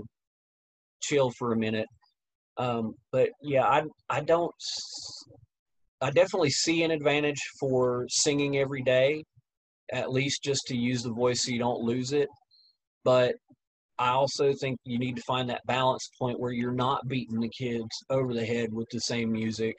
chill 1.00 1.30
for 1.38 1.52
a 1.52 1.56
minute. 1.56 1.86
Um, 2.58 2.94
but 3.12 3.30
yeah, 3.42 3.64
I 3.64 3.84
I 4.10 4.20
don't. 4.20 4.52
i 6.00 6.10
definitely 6.10 6.50
see 6.50 6.82
an 6.82 6.90
advantage 6.90 7.40
for 7.60 8.06
singing 8.08 8.58
every 8.58 8.82
day, 8.82 9.22
at 9.92 10.12
least 10.12 10.42
just 10.42 10.62
to 10.66 10.76
use 10.76 11.02
the 11.02 11.12
voice 11.12 11.44
so 11.44 11.52
you 11.52 11.60
don't 11.60 11.82
lose 11.82 12.12
it. 12.12 12.28
But 13.04 13.36
I 13.98 14.10
also 14.10 14.52
think 14.52 14.78
you 14.84 14.98
need 14.98 15.16
to 15.16 15.22
find 15.22 15.48
that 15.50 15.66
balance 15.66 16.10
point 16.20 16.40
where 16.40 16.52
you're 16.52 16.72
not 16.72 17.06
beating 17.08 17.40
the 17.40 17.50
kids 17.50 17.88
over 18.10 18.34
the 18.34 18.44
head 18.44 18.72
with 18.72 18.88
the 18.90 19.00
same 19.00 19.30
music. 19.32 19.76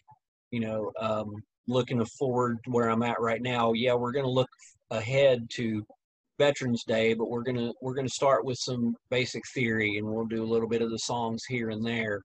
You 0.51 0.61
know, 0.61 0.91
um, 0.99 1.33
looking 1.69 2.03
forward 2.17 2.57
to 2.65 2.71
where 2.71 2.89
I'm 2.89 3.03
at 3.03 3.19
right 3.19 3.41
now. 3.41 3.73
Yeah, 3.73 3.93
we're 3.93 4.11
going 4.11 4.25
to 4.25 4.31
look 4.31 4.49
ahead 4.91 5.47
to 5.55 5.83
Veterans 6.39 6.83
Day, 6.87 7.13
but 7.13 7.29
we're 7.29 7.43
gonna 7.43 7.71
we're 7.81 7.93
gonna 7.93 8.07
start 8.09 8.45
with 8.45 8.57
some 8.61 8.95
basic 9.11 9.43
theory, 9.53 9.97
and 9.97 10.07
we'll 10.07 10.25
do 10.25 10.41
a 10.41 10.51
little 10.51 10.69
bit 10.69 10.81
of 10.81 10.89
the 10.89 10.97
songs 10.99 11.41
here 11.49 11.69
and 11.69 11.85
there. 11.85 12.21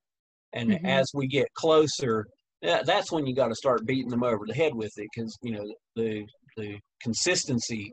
And 0.53 0.71
Mhm. 0.71 0.89
as 0.89 1.11
we 1.15 1.27
get 1.27 1.53
closer, 1.55 2.25
that's 2.63 3.11
when 3.11 3.27
you 3.27 3.35
got 3.35 3.49
to 3.49 3.57
start 3.57 3.85
beating 3.87 4.11
them 4.11 4.23
over 4.23 4.45
the 4.47 4.55
head 4.55 4.73
with 4.75 4.93
it, 4.97 5.09
because 5.13 5.37
you 5.43 5.53
know 5.53 5.65
the 5.97 6.25
the 6.57 6.79
consistency 7.03 7.93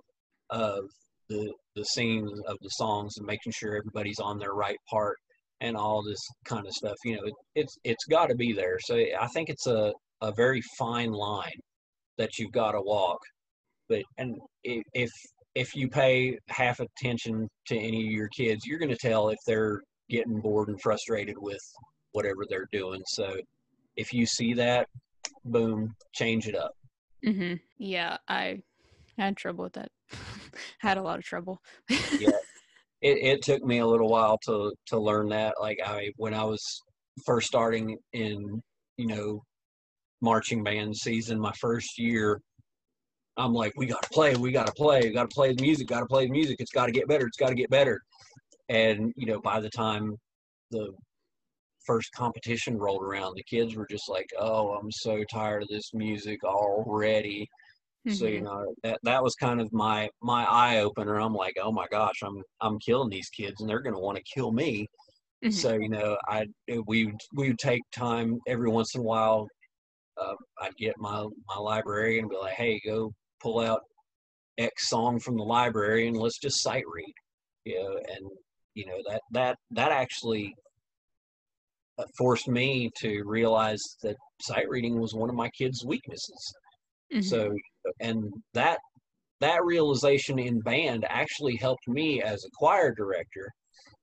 of 0.51 0.83
the 1.27 1.51
the 1.75 1.85
scenes 1.85 2.31
of 2.47 2.57
the 2.61 2.69
songs 2.69 3.13
and 3.17 3.25
making 3.25 3.51
sure 3.51 3.75
everybody's 3.75 4.19
on 4.19 4.37
their 4.37 4.53
right 4.53 4.77
part 4.89 5.17
and 5.61 5.75
all 5.75 6.03
this 6.03 6.19
kind 6.45 6.67
of 6.67 6.73
stuff. 6.73 6.95
You 7.03 7.15
know, 7.15 7.23
it, 7.23 7.33
it's 7.55 7.75
it's 7.83 8.05
got 8.05 8.27
to 8.27 8.35
be 8.35 8.53
there. 8.53 8.77
So 8.79 8.95
I 8.95 9.27
think 9.33 9.49
it's 9.49 9.65
a 9.67 9.91
a 10.21 10.31
very 10.31 10.61
fine 10.77 11.11
line 11.11 11.59
that 12.17 12.37
you've 12.37 12.51
got 12.51 12.71
to 12.71 12.81
walk. 12.81 13.19
But 13.89 14.03
and 14.17 14.35
if 14.63 15.09
if 15.55 15.75
you 15.75 15.89
pay 15.89 16.37
half 16.47 16.79
attention 16.79 17.47
to 17.67 17.77
any 17.77 18.05
of 18.05 18.11
your 18.11 18.29
kids, 18.29 18.65
you're 18.65 18.79
going 18.79 18.89
to 18.89 18.97
tell 18.97 19.29
if 19.29 19.37
they're 19.45 19.81
getting 20.09 20.39
bored 20.39 20.69
and 20.69 20.79
frustrated 20.81 21.35
with 21.37 21.61
whatever 22.13 22.45
they're 22.49 22.67
doing. 22.71 23.01
So 23.07 23.35
if 23.97 24.13
you 24.13 24.25
see 24.25 24.53
that, 24.53 24.87
boom, 25.45 25.93
change 26.13 26.47
it 26.47 26.55
up. 26.55 26.71
hmm 27.23 27.55
Yeah, 27.77 28.17
I 28.27 28.61
had 29.17 29.37
trouble 29.37 29.65
with 29.65 29.73
that. 29.73 29.89
had 30.79 30.97
a 30.97 31.01
lot 31.01 31.19
of 31.19 31.25
trouble. 31.25 31.61
Yeah. 31.89 32.37
It, 33.01 33.17
it 33.17 33.41
took 33.41 33.63
me 33.63 33.79
a 33.79 33.87
little 33.87 34.09
while 34.09 34.37
to 34.45 34.71
to 34.87 34.99
learn 34.99 35.29
that. 35.29 35.55
Like 35.59 35.79
I 35.83 36.11
when 36.17 36.33
I 36.33 36.43
was 36.43 36.61
first 37.25 37.47
starting 37.47 37.97
in 38.13 38.61
you 38.97 39.07
know 39.07 39.41
marching 40.21 40.63
band 40.63 40.95
season, 40.97 41.39
my 41.39 41.53
first 41.53 41.97
year, 41.99 42.41
I'm 43.37 43.53
like, 43.53 43.73
we 43.77 43.85
got 43.87 44.03
to 44.03 44.09
play, 44.11 44.35
we 44.35 44.51
got 44.51 44.67
to 44.67 44.73
play, 44.73 45.01
we 45.03 45.11
got 45.11 45.29
to 45.29 45.33
play 45.35 45.53
the 45.55 45.61
music, 45.61 45.87
got 45.87 46.01
to 46.01 46.05
play 46.05 46.25
the 46.25 46.31
music. 46.31 46.57
It's 46.59 46.71
got 46.71 46.87
to 46.87 46.91
get 46.91 47.07
better. 47.07 47.27
It's 47.27 47.37
got 47.37 47.49
to 47.49 47.55
get 47.55 47.69
better. 47.69 48.01
And 48.69 49.13
you 49.17 49.27
know, 49.27 49.41
by 49.41 49.61
the 49.61 49.69
time 49.71 50.17
the 50.71 50.93
first 51.85 52.11
competition 52.13 52.77
rolled 52.77 53.03
around, 53.03 53.35
the 53.35 53.43
kids 53.43 53.75
were 53.75 53.87
just 53.89 54.09
like, 54.09 54.27
"Oh, 54.39 54.73
I'm 54.75 54.91
so 54.91 55.23
tired 55.25 55.63
of 55.63 55.69
this 55.69 55.93
music 55.93 56.43
already." 56.43 57.47
So 58.07 58.27
you 58.27 58.41
Mhm. 58.41 58.43
know 58.43 58.73
that 58.83 58.99
that 59.03 59.23
was 59.23 59.35
kind 59.35 59.61
of 59.61 59.71
my 59.73 60.09
my 60.21 60.45
eye 60.45 60.79
opener. 60.79 61.19
I'm 61.19 61.33
like, 61.35 61.55
"Oh 61.61 61.71
my 61.71 61.87
gosh, 61.91 62.21
I'm 62.23 62.43
I'm 62.61 62.79
killing 62.79 63.09
these 63.09 63.29
kids, 63.29 63.61
and 63.61 63.69
they're 63.69 63.81
going 63.81 63.95
to 63.95 64.01
want 64.01 64.17
to 64.17 64.23
kill 64.35 64.51
me." 64.53 64.87
Mhm. 65.43 65.65
So 65.65 65.73
you 65.75 65.89
know, 65.89 66.17
I 66.27 66.47
we 66.87 67.13
we 67.35 67.49
would 67.49 67.59
take 67.59 67.81
time 67.91 68.39
every 68.47 68.69
once 68.69 68.95
in 68.95 69.01
a 69.01 69.03
while. 69.03 69.47
Uh, 70.19 70.35
I'd 70.61 70.75
get 70.77 70.97
my 70.97 71.25
my 71.47 71.57
library 71.57 72.19
and 72.19 72.29
be 72.29 72.37
like, 72.37 72.53
"Hey, 72.53 72.79
go 72.85 73.13
pull 73.41 73.59
out 73.59 73.81
X 74.57 74.89
song 74.89 75.19
from 75.19 75.37
the 75.37 75.43
library 75.43 76.07
and 76.07 76.17
let's 76.17 76.39
just 76.39 76.61
sight 76.61 76.83
read." 76.93 77.13
You 77.65 77.79
know, 77.83 77.97
and 77.97 78.29
you 78.75 78.85
know 78.85 78.97
that 79.07 79.21
that 79.31 79.57
that 79.71 79.91
actually 79.91 80.53
uh, 81.97 82.05
forced 82.17 82.47
me 82.47 82.89
to 82.97 83.23
realize 83.25 83.81
that 84.03 84.15
sight 84.41 84.67
reading 84.69 84.99
was 84.99 85.13
one 85.13 85.29
of 85.29 85.35
my 85.35 85.49
kids' 85.49 85.85
weaknesses. 85.85 86.53
Mhm. 87.13 87.23
So, 87.23 87.55
and 87.99 88.31
that 88.53 88.79
that 89.39 89.63
realization 89.63 90.39
in 90.39 90.61
band 90.61 91.05
actually 91.09 91.55
helped 91.55 91.87
me 91.87 92.21
as 92.21 92.45
a 92.45 92.49
choir 92.53 92.93
director 92.93 93.51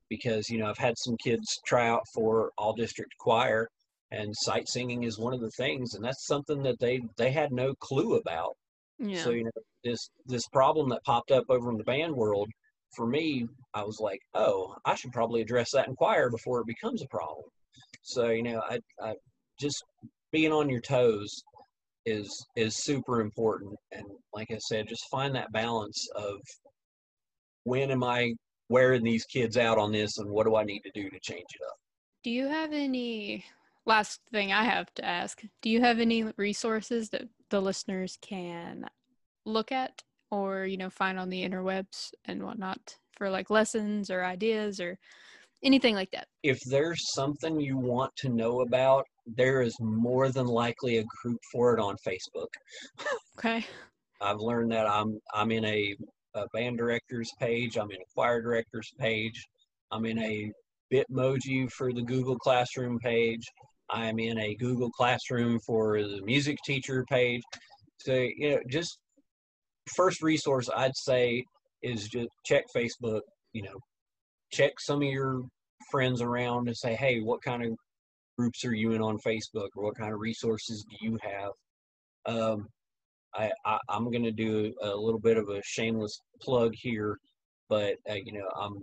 because 0.08 0.48
you 0.48 0.58
know 0.58 0.66
I've 0.66 0.78
had 0.78 0.94
some 0.98 1.16
kids 1.22 1.46
try 1.66 1.88
out 1.88 2.02
for 2.14 2.50
all 2.58 2.72
district 2.72 3.12
choir, 3.18 3.68
and 4.10 4.34
sight 4.36 4.68
singing 4.68 5.04
is 5.04 5.18
one 5.18 5.34
of 5.34 5.40
the 5.40 5.50
things, 5.50 5.94
and 5.94 6.04
that's 6.04 6.26
something 6.26 6.62
that 6.62 6.78
they 6.80 7.00
they 7.16 7.30
had 7.30 7.52
no 7.52 7.74
clue 7.80 8.16
about. 8.16 8.56
yeah. 8.98 9.22
So 9.22 9.30
you 9.30 9.44
know 9.44 9.50
this 9.84 10.10
this 10.26 10.46
problem 10.48 10.88
that 10.90 11.04
popped 11.04 11.30
up 11.30 11.44
over 11.48 11.70
in 11.70 11.76
the 11.76 11.84
band 11.84 12.14
world 12.14 12.48
for 12.94 13.06
me, 13.06 13.46
I 13.74 13.82
was 13.82 14.00
like, 14.00 14.20
oh, 14.34 14.74
I 14.84 14.94
should 14.94 15.12
probably 15.12 15.40
address 15.40 15.72
that 15.72 15.88
in 15.88 15.94
choir 15.94 16.30
before 16.30 16.60
it 16.60 16.66
becomes 16.66 17.02
a 17.02 17.08
problem. 17.08 17.44
So 18.02 18.30
you 18.30 18.42
know, 18.42 18.62
I, 18.68 18.78
I 19.00 19.14
just 19.60 19.84
being 20.32 20.52
on 20.52 20.68
your 20.68 20.80
toes 20.80 21.42
is 22.06 22.46
is 22.56 22.76
super 22.76 23.20
important, 23.20 23.74
and 23.92 24.04
like 24.32 24.50
I 24.50 24.58
said, 24.58 24.88
just 24.88 25.08
find 25.10 25.34
that 25.34 25.52
balance 25.52 26.08
of 26.14 26.36
when 27.64 27.90
am 27.90 28.02
I 28.02 28.32
wearing 28.70 29.02
these 29.02 29.24
kids 29.24 29.56
out 29.56 29.78
on 29.78 29.92
this, 29.92 30.18
and 30.18 30.30
what 30.30 30.46
do 30.46 30.56
I 30.56 30.64
need 30.64 30.80
to 30.80 30.90
do 30.94 31.08
to 31.10 31.20
change 31.20 31.46
it 31.54 31.64
up. 31.66 31.76
Do 32.24 32.30
you 32.30 32.48
have 32.48 32.72
any 32.72 33.44
last 33.88 34.20
thing 34.30 34.52
I 34.52 34.64
have 34.64 34.92
to 34.94 35.04
ask? 35.04 35.42
Do 35.62 35.70
you 35.70 35.80
have 35.80 35.98
any 35.98 36.24
resources 36.36 37.08
that 37.10 37.28
the 37.50 37.60
listeners 37.60 38.18
can 38.20 38.86
look 39.44 39.72
at 39.72 40.02
or, 40.30 40.66
you 40.66 40.76
know, 40.76 40.90
find 40.90 41.18
on 41.18 41.30
the 41.30 41.48
interwebs 41.48 42.12
and 42.26 42.42
whatnot 42.42 42.96
for 43.16 43.30
like 43.30 43.50
lessons 43.50 44.10
or 44.10 44.24
ideas 44.24 44.78
or 44.78 44.98
anything 45.64 45.94
like 45.94 46.10
that? 46.12 46.28
If 46.42 46.60
there's 46.66 47.12
something 47.14 47.58
you 47.58 47.78
want 47.78 48.14
to 48.18 48.28
know 48.28 48.60
about, 48.60 49.06
there 49.26 49.62
is 49.62 49.74
more 49.80 50.28
than 50.28 50.46
likely 50.46 50.98
a 50.98 51.04
group 51.22 51.40
for 51.50 51.74
it 51.74 51.80
on 51.80 51.96
Facebook. 52.06 52.48
Okay. 53.38 53.64
I've 54.20 54.40
learned 54.40 54.72
that 54.72 54.86
I'm 54.86 55.18
I'm 55.32 55.50
in 55.52 55.64
a, 55.64 55.94
a 56.34 56.46
band 56.52 56.76
directors 56.76 57.30
page. 57.38 57.78
I'm 57.78 57.90
in 57.90 57.98
a 57.98 58.12
choir 58.14 58.42
directors 58.42 58.90
page. 58.98 59.40
I'm 59.92 60.04
in 60.04 60.18
a 60.18 60.52
Bitmoji 60.92 61.70
for 61.70 61.92
the 61.92 62.02
Google 62.02 62.36
Classroom 62.36 62.98
page. 62.98 63.44
I'm 63.90 64.18
in 64.18 64.38
a 64.38 64.54
Google 64.56 64.90
Classroom 64.90 65.58
for 65.60 66.02
the 66.02 66.20
music 66.22 66.58
teacher 66.64 67.04
page. 67.10 67.42
So, 67.98 68.14
you 68.14 68.50
know, 68.50 68.60
just 68.68 68.98
first 69.94 70.22
resource 70.22 70.68
I'd 70.74 70.96
say 70.96 71.44
is 71.82 72.08
just 72.08 72.28
check 72.44 72.64
Facebook, 72.74 73.20
you 73.52 73.62
know, 73.62 73.78
check 74.52 74.72
some 74.78 75.02
of 75.02 75.08
your 75.08 75.42
friends 75.90 76.20
around 76.20 76.68
and 76.68 76.76
say, 76.76 76.94
hey, 76.94 77.20
what 77.20 77.42
kind 77.42 77.64
of 77.64 77.72
groups 78.38 78.64
are 78.64 78.74
you 78.74 78.92
in 78.92 79.00
on 79.00 79.18
Facebook 79.18 79.68
or 79.76 79.84
what 79.84 79.96
kind 79.96 80.12
of 80.12 80.20
resources 80.20 80.84
do 80.90 80.96
you 81.00 81.18
have? 81.22 81.50
Um, 82.26 82.68
I, 83.34 83.50
I, 83.64 83.78
am 83.90 84.10
going 84.10 84.24
to 84.24 84.32
do 84.32 84.72
a 84.82 84.94
little 84.94 85.20
bit 85.20 85.36
of 85.36 85.48
a 85.48 85.62
shameless 85.64 86.20
plug 86.40 86.72
here, 86.74 87.18
but 87.68 87.94
uh, 88.10 88.14
you 88.14 88.32
know, 88.32 88.48
I'm 88.60 88.78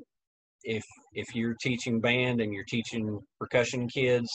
if 0.63 0.83
if 1.13 1.33
you're 1.35 1.55
teaching 1.61 1.99
band 1.99 2.41
and 2.41 2.53
you're 2.53 2.65
teaching 2.65 3.19
percussion 3.39 3.87
kids, 3.87 4.29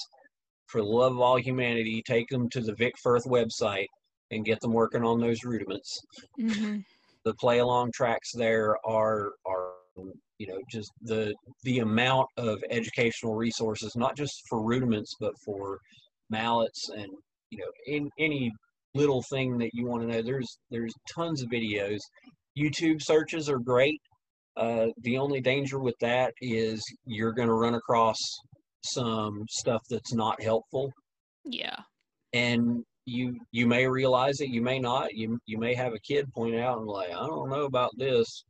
for 0.70 0.80
the 0.80 0.86
love 0.86 1.12
of 1.12 1.20
all 1.20 1.36
humanity, 1.36 2.02
take 2.06 2.28
them 2.28 2.48
to 2.50 2.60
the 2.60 2.74
Vic 2.74 2.94
Firth 3.02 3.24
website 3.24 3.86
and 4.30 4.44
get 4.44 4.60
them 4.60 4.72
working 4.72 5.04
on 5.04 5.20
those 5.20 5.44
rudiments. 5.44 6.00
Mm-hmm. 6.40 6.78
The 7.24 7.34
play 7.34 7.58
along 7.58 7.92
tracks 7.92 8.32
there 8.34 8.76
are 8.86 9.32
are 9.46 9.72
you 10.38 10.46
know 10.46 10.58
just 10.70 10.90
the 11.02 11.34
the 11.64 11.80
amount 11.80 12.28
of 12.36 12.62
educational 12.70 13.34
resources, 13.34 13.92
not 13.96 14.16
just 14.16 14.42
for 14.48 14.62
rudiments, 14.62 15.14
but 15.20 15.32
for 15.44 15.78
mallets 16.30 16.88
and 16.94 17.08
you 17.50 17.58
know 17.58 17.70
in 17.86 18.08
any 18.18 18.50
little 18.94 19.22
thing 19.30 19.58
that 19.58 19.70
you 19.74 19.86
want 19.86 20.02
to 20.02 20.08
know. 20.08 20.22
There's 20.22 20.58
there's 20.70 20.94
tons 21.14 21.42
of 21.42 21.50
videos. 21.50 21.98
YouTube 22.58 23.02
searches 23.02 23.48
are 23.48 23.58
great. 23.58 24.00
Uh, 24.56 24.86
the 25.02 25.16
only 25.16 25.40
danger 25.40 25.78
with 25.78 25.94
that 26.00 26.32
is 26.40 26.82
you're 27.06 27.32
going 27.32 27.48
to 27.48 27.54
run 27.54 27.74
across 27.74 28.18
some 28.82 29.44
stuff 29.48 29.82
that's 29.90 30.14
not 30.14 30.42
helpful. 30.42 30.92
Yeah. 31.44 31.76
And 32.32 32.84
you 33.06 33.38
you 33.50 33.66
may 33.66 33.86
realize 33.86 34.40
it, 34.40 34.50
you 34.50 34.62
may 34.62 34.78
not. 34.78 35.14
You 35.14 35.38
you 35.46 35.58
may 35.58 35.74
have 35.74 35.94
a 35.94 36.00
kid 36.00 36.32
point 36.32 36.56
out 36.56 36.78
and 36.78 36.86
like, 36.86 37.10
I 37.10 37.26
don't 37.26 37.50
know 37.50 37.64
about 37.64 37.90
this. 37.96 38.44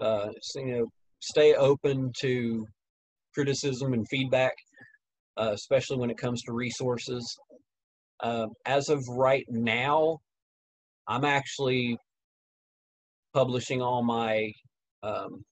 Uh, 0.00 0.28
so, 0.40 0.60
you 0.60 0.78
know, 0.78 0.86
stay 1.20 1.54
open 1.54 2.12
to 2.20 2.66
criticism 3.34 3.92
and 3.92 4.06
feedback, 4.08 4.52
uh, 5.36 5.50
especially 5.52 5.96
when 5.96 6.10
it 6.10 6.18
comes 6.18 6.42
to 6.42 6.52
resources. 6.52 7.24
Uh, 8.20 8.46
as 8.66 8.88
of 8.88 9.00
right 9.08 9.44
now, 9.48 10.18
I'm 11.08 11.24
actually 11.24 11.96
publishing 13.34 13.80
all 13.80 14.02
my 14.02 14.50
um, 15.02 15.44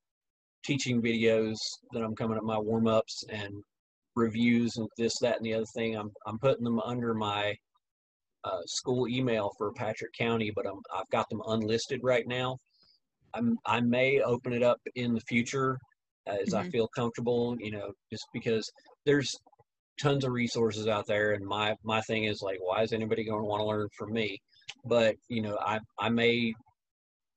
teaching 0.64 1.01
videos 1.01 1.57
that 1.93 2.03
I'm 2.03 2.14
coming 2.14 2.37
up, 2.37 2.45
my 2.45 2.59
warm 2.59 2.87
ups 2.87 3.24
and 3.31 3.55
reviews 4.20 4.76
and 4.76 4.88
this, 4.96 5.14
that, 5.20 5.36
and 5.36 5.44
the 5.44 5.54
other 5.54 5.72
thing. 5.74 5.96
I'm 5.96 6.10
I'm 6.26 6.38
putting 6.38 6.64
them 6.64 6.80
under 6.80 7.14
my 7.14 7.54
uh, 8.44 8.62
school 8.66 9.08
email 9.08 9.50
for 9.58 9.72
Patrick 9.72 10.12
County, 10.18 10.50
but 10.54 10.66
I'm 10.66 10.80
I've 10.94 11.08
got 11.10 11.28
them 11.30 11.42
unlisted 11.46 12.00
right 12.02 12.26
now. 12.26 12.56
I'm 13.34 13.56
I 13.66 13.80
may 13.80 14.20
open 14.20 14.52
it 14.52 14.62
up 14.62 14.78
in 14.94 15.14
the 15.14 15.20
future 15.28 15.78
as 16.26 16.50
mm-hmm. 16.50 16.66
I 16.66 16.70
feel 16.70 16.88
comfortable. 16.94 17.56
You 17.58 17.72
know, 17.72 17.90
just 18.10 18.26
because 18.32 18.70
there's 19.06 19.30
tons 20.00 20.24
of 20.24 20.32
resources 20.32 20.86
out 20.86 21.06
there, 21.06 21.32
and 21.32 21.44
my 21.44 21.74
my 21.84 22.00
thing 22.02 22.24
is 22.24 22.40
like, 22.42 22.58
why 22.60 22.82
is 22.82 22.92
anybody 22.92 23.24
going 23.24 23.42
to 23.42 23.48
want 23.48 23.60
to 23.60 23.66
learn 23.66 23.88
from 23.98 24.12
me? 24.12 24.38
But 24.84 25.16
you 25.28 25.42
know, 25.42 25.58
I 25.60 25.78
I 25.98 26.08
may 26.08 26.52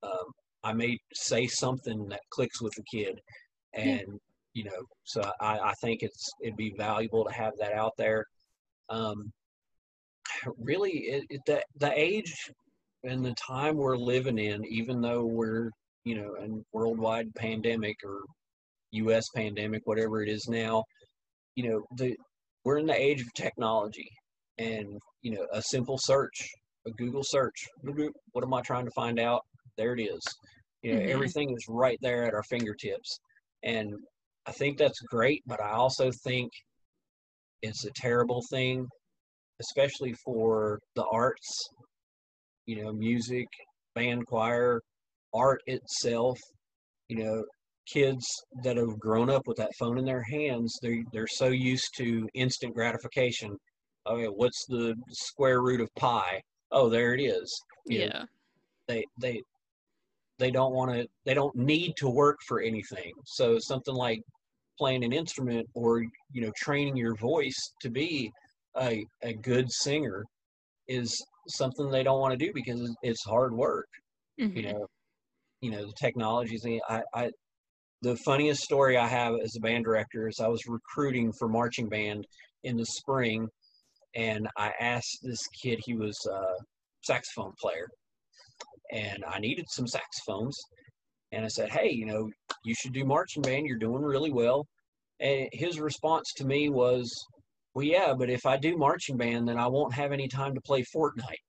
um, 0.03 0.31
I 0.63 0.73
may 0.73 0.97
say 1.13 1.47
something 1.47 2.07
that 2.09 2.21
clicks 2.31 2.61
with 2.61 2.73
the 2.75 2.83
kid, 2.97 3.19
and 3.73 4.19
you 4.53 4.65
know, 4.65 4.85
so 5.03 5.21
I, 5.41 5.59
I 5.59 5.73
think 5.81 6.03
it's 6.03 6.29
it'd 6.41 6.57
be 6.57 6.73
valuable 6.77 7.25
to 7.25 7.33
have 7.33 7.53
that 7.59 7.73
out 7.73 7.93
there. 7.97 8.25
Um, 8.89 9.31
really, 10.57 10.91
it, 10.91 11.23
it, 11.29 11.41
the 11.45 11.63
the 11.79 11.91
age 11.99 12.33
and 13.03 13.25
the 13.25 13.35
time 13.35 13.75
we're 13.75 13.97
living 13.97 14.37
in, 14.37 14.63
even 14.65 15.01
though 15.01 15.25
we're 15.25 15.69
you 16.03 16.15
know 16.15 16.35
in 16.43 16.63
worldwide 16.71 17.33
pandemic 17.35 17.97
or 18.03 18.21
U.S. 18.91 19.25
pandemic, 19.35 19.81
whatever 19.85 20.21
it 20.21 20.29
is 20.29 20.47
now, 20.47 20.83
you 21.55 21.69
know, 21.69 21.81
the 21.97 22.15
we're 22.63 22.77
in 22.77 22.85
the 22.85 22.99
age 22.99 23.21
of 23.21 23.33
technology, 23.33 24.09
and 24.59 24.99
you 25.21 25.31
know, 25.31 25.45
a 25.51 25.61
simple 25.61 25.97
search, 25.99 26.47
a 26.87 26.91
Google 26.91 27.23
search, 27.23 27.67
what 28.31 28.43
am 28.43 28.53
I 28.53 28.61
trying 28.61 28.85
to 28.85 28.91
find 28.91 29.19
out? 29.19 29.41
There 29.77 29.93
it 29.93 30.01
is. 30.01 30.21
You 30.81 30.93
know, 30.93 30.99
mm-hmm. 30.99 31.11
everything 31.11 31.53
is 31.55 31.65
right 31.69 31.97
there 32.01 32.25
at 32.25 32.33
our 32.33 32.43
fingertips. 32.43 33.19
And 33.63 33.93
I 34.45 34.51
think 34.51 34.77
that's 34.77 34.99
great, 35.01 35.41
but 35.45 35.61
I 35.61 35.71
also 35.71 36.11
think 36.23 36.51
it's 37.61 37.85
a 37.85 37.91
terrible 37.95 38.41
thing, 38.49 38.85
especially 39.61 40.13
for 40.25 40.79
the 40.95 41.05
arts, 41.11 41.69
you 42.65 42.83
know, 42.83 42.91
music, 42.91 43.47
band, 43.95 44.25
choir, 44.27 44.81
art 45.33 45.61
itself. 45.65 46.37
You 47.09 47.23
know, 47.23 47.43
kids 47.91 48.25
that 48.63 48.77
have 48.77 48.99
grown 48.99 49.29
up 49.29 49.43
with 49.45 49.57
that 49.57 49.75
phone 49.77 49.97
in 49.97 50.05
their 50.05 50.23
hands, 50.23 50.77
they 50.81 51.03
they're 51.13 51.27
so 51.27 51.47
used 51.47 51.89
to 51.97 52.27
instant 52.33 52.73
gratification. 52.73 53.55
Oh, 54.05 54.15
okay, 54.15 54.27
what's 54.27 54.65
the 54.67 54.95
square 55.09 55.61
root 55.61 55.81
of 55.81 55.89
pi? 55.97 56.41
Oh, 56.71 56.89
there 56.89 57.13
it 57.13 57.21
is. 57.21 57.61
You 57.85 57.99
yeah. 57.99 58.07
Know, 58.07 58.25
they 58.87 59.05
they 59.19 59.41
they 60.39 60.51
don't 60.51 60.73
want 60.73 60.91
to 60.91 61.07
they 61.25 61.33
don't 61.33 61.55
need 61.55 61.93
to 61.97 62.09
work 62.09 62.39
for 62.47 62.61
anything. 62.61 63.11
So 63.25 63.59
something 63.59 63.95
like 63.95 64.21
playing 64.77 65.03
an 65.03 65.13
instrument 65.13 65.67
or 65.73 66.01
you 66.31 66.41
know 66.41 66.51
training 66.57 66.97
your 66.97 67.15
voice 67.15 67.73
to 67.81 67.89
be 67.89 68.31
a, 68.79 69.05
a 69.23 69.33
good 69.33 69.71
singer 69.71 70.23
is 70.87 71.15
something 71.47 71.89
they 71.89 72.03
don't 72.03 72.19
want 72.19 72.37
to 72.37 72.45
do 72.45 72.51
because 72.53 72.95
it's 73.03 73.23
hard 73.23 73.53
work. 73.53 73.87
Mm-hmm. 74.39 74.57
you 74.57 74.63
know 74.63 74.87
you 75.61 75.69
know 75.69 75.85
the 75.85 75.93
technologies 75.93 76.65
I, 76.89 77.01
I 77.13 77.29
the 78.01 78.15
funniest 78.25 78.63
story 78.63 78.97
i 78.97 79.07
have 79.07 79.35
as 79.43 79.55
a 79.55 79.59
band 79.59 79.85
director 79.85 80.27
is 80.27 80.39
i 80.39 80.47
was 80.47 80.65
recruiting 80.67 81.31
for 81.37 81.47
marching 81.47 81.87
band 81.87 82.25
in 82.63 82.75
the 82.75 82.85
spring 82.85 83.47
and 84.15 84.47
i 84.57 84.71
asked 84.79 85.19
this 85.21 85.45
kid 85.61 85.79
he 85.85 85.93
was 85.93 86.17
a 86.31 86.41
saxophone 87.03 87.53
player 87.61 87.87
and 88.91 89.23
i 89.27 89.39
needed 89.39 89.65
some 89.69 89.87
saxophones 89.87 90.57
and 91.33 91.43
I 91.43 91.47
said, 91.47 91.69
"Hey, 91.69 91.89
you 91.89 92.05
know, 92.05 92.29
you 92.63 92.75
should 92.75 92.93
do 92.93 93.03
marching 93.03 93.41
band. 93.41 93.65
You're 93.65 93.77
doing 93.77 94.03
really 94.03 94.31
well." 94.31 94.67
And 95.19 95.49
his 95.51 95.79
response 95.79 96.31
to 96.37 96.45
me 96.45 96.69
was, 96.69 97.11
"Well, 97.73 97.85
yeah, 97.85 98.13
but 98.13 98.29
if 98.29 98.45
I 98.45 98.57
do 98.57 98.77
marching 98.77 99.17
band, 99.17 99.47
then 99.47 99.57
I 99.57 99.67
won't 99.67 99.93
have 99.93 100.11
any 100.11 100.27
time 100.27 100.53
to 100.53 100.61
play 100.61 100.83
Fortnite." 100.95 101.43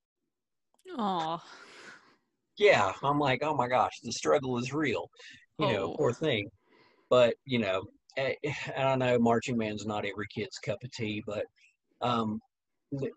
Oh. 0.97 1.41
Yeah, 2.57 2.93
I'm 3.03 3.19
like, 3.19 3.43
oh 3.43 3.55
my 3.55 3.69
gosh, 3.69 3.93
the 4.03 4.13
struggle 4.13 4.59
is 4.59 4.73
real. 4.73 5.09
You 5.59 5.67
oh. 5.67 5.73
know, 5.73 5.95
poor 5.95 6.13
thing. 6.13 6.49
But 7.11 7.35
you 7.45 7.59
know, 7.59 7.85
eh, 8.17 8.35
I 8.77 8.97
know 8.97 9.19
marching 9.19 9.59
band's 9.59 9.87
not 9.87 10.07
every 10.07 10.27
kid's 10.35 10.59
cup 10.59 10.79
of 10.83 10.91
tea, 10.93 11.23
but 11.27 11.45
um, 12.01 12.41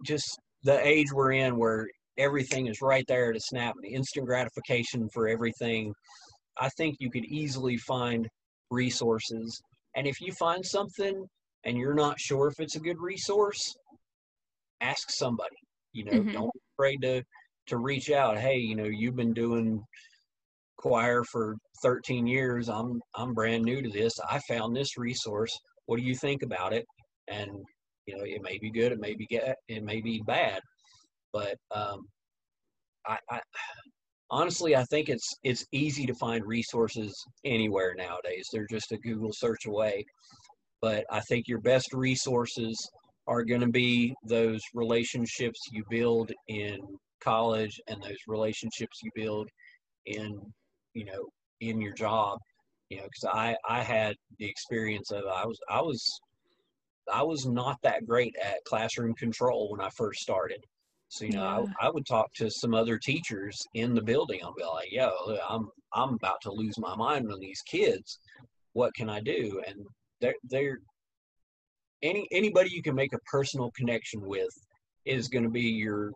just 0.04 0.40
the 0.64 0.86
age 0.86 1.14
we're 1.14 1.34
in, 1.34 1.58
where 1.58 1.88
everything 2.18 2.68
is 2.68 2.82
right 2.82 3.06
there 3.08 3.32
to 3.32 3.40
snap, 3.40 3.76
instant 3.86 4.26
gratification 4.26 5.08
for 5.14 5.28
everything 5.28 5.94
I 6.60 6.70
think 6.70 6.98
you 7.00 7.10
could 7.10 7.26
easily 7.26 7.78
find 7.78 8.28
resources. 8.72 9.62
And 9.96 10.08
if 10.08 10.20
you 10.22 10.32
find 10.34 10.66
something 10.66 11.26
and 11.66 11.78
you're 11.78 11.94
not 11.94 12.20
sure 12.20 12.48
if 12.48 12.60
it's 12.60 12.76
a 12.76 12.82
good 12.82 13.00
resource, 13.00 13.76
ask 14.82 15.10
somebody. 15.10 15.56
You 15.94 16.06
know, 16.06 16.12
mm-hmm. 16.12 16.32
don't 16.32 16.54
be 16.54 16.60
afraid 16.76 17.02
to 17.04 17.24
to 17.68 17.78
reach 17.78 18.12
out. 18.12 18.38
Hey, 18.38 18.58
you 18.58 18.76
know, 18.76 18.86
you've 18.86 19.16
been 19.16 19.34
doing 19.34 19.82
choir 20.78 21.24
for 21.32 21.56
13 21.82 22.28
years. 22.28 22.70
I'm 22.70 23.02
I'm 23.16 23.34
brand 23.34 23.64
new 23.64 23.82
to 23.82 23.90
this. 23.90 24.14
I 24.30 24.40
found 24.48 24.76
this 24.76 24.98
resource. 24.98 25.58
What 25.86 25.98
do 25.98 26.04
you 26.04 26.16
think 26.16 26.44
about 26.44 26.74
it? 26.74 26.86
And 27.28 27.50
you 28.06 28.18
know, 28.18 28.24
it 28.24 28.42
may 28.42 28.58
be 28.60 28.72
good, 28.72 28.94
it 28.94 29.00
may 29.00 29.16
be 29.16 29.26
get, 29.26 29.58
it 29.68 29.84
may 29.84 30.02
be 30.02 30.22
bad, 30.26 30.62
but 31.34 31.56
um, 31.72 32.08
I, 33.06 33.18
I 33.30 33.40
honestly, 34.30 34.76
I 34.76 34.84
think 34.86 35.10
it's 35.10 35.36
it's 35.44 35.66
easy 35.72 36.06
to 36.06 36.16
find 36.16 36.46
resources 36.46 37.14
anywhere 37.46 37.96
nowadays. 37.96 38.48
They're 38.52 38.68
just 38.70 38.92
a 38.92 38.98
Google 38.98 39.32
search 39.34 39.66
away. 39.66 40.06
But 40.82 41.06
I 41.12 41.22
think 41.22 41.48
your 41.48 41.62
best 41.62 41.94
resources 41.94 42.78
are 43.28 43.44
going 43.44 43.62
to 43.62 43.68
be 43.68 44.16
those 44.24 44.62
relationships 44.74 45.60
you 45.72 45.84
build 45.90 46.32
in 46.48 46.78
college 47.22 47.80
and 47.88 48.02
those 48.02 48.18
relationships 48.28 49.00
you 49.04 49.12
build 49.16 49.50
in 50.06 50.40
you 50.94 51.06
know 51.06 51.28
in 51.62 51.82
your 51.82 51.94
job 51.94 52.38
you 52.90 52.98
know 52.98 53.04
because 53.04 53.36
i 53.36 53.56
i 53.68 53.82
had 53.82 54.16
the 54.40 54.48
experience 54.48 55.12
of 55.12 55.24
i 55.26 55.46
was 55.46 55.60
i 55.70 55.82
was 55.82 56.20
i 57.12 57.22
was 57.22 57.46
not 57.46 57.78
that 57.82 58.06
great 58.06 58.36
at 58.42 58.64
classroom 58.66 59.14
control 59.16 59.70
when 59.72 59.82
i 59.82 59.90
first 59.90 60.22
started 60.22 60.64
so 61.10 61.26
you 61.26 61.32
know, 61.32 61.66
yeah. 61.68 61.74
I, 61.80 61.88
I 61.88 61.90
would 61.90 62.06
talk 62.06 62.34
to 62.36 62.50
some 62.50 62.74
other 62.74 62.98
teachers 62.98 63.58
in 63.74 63.94
the 63.94 64.02
building. 64.02 64.40
I'll 64.44 64.54
be 64.54 64.64
like, 64.64 64.92
"Yo, 64.92 65.10
I'm 65.50 65.70
I'm 65.94 66.14
about 66.16 66.42
to 66.44 66.52
lose 66.52 66.78
my 66.78 66.96
mind 66.96 67.32
on 67.32 67.40
these 67.40 67.62
kids. 67.62 68.20
What 68.74 68.94
can 68.94 69.10
I 69.10 69.22
do?" 69.22 69.62
And 69.66 69.86
they're 70.20 70.36
they're 70.50 70.80
any 72.04 72.28
anybody 72.32 72.72
you 72.72 72.82
can 72.82 72.96
make 72.96 73.14
a 73.14 73.20
personal 73.32 73.72
connection 73.76 74.22
with 74.22 74.50
is 75.06 75.30
going 75.30 75.44
to 75.44 75.50
be 75.50 75.62
your 75.62 76.12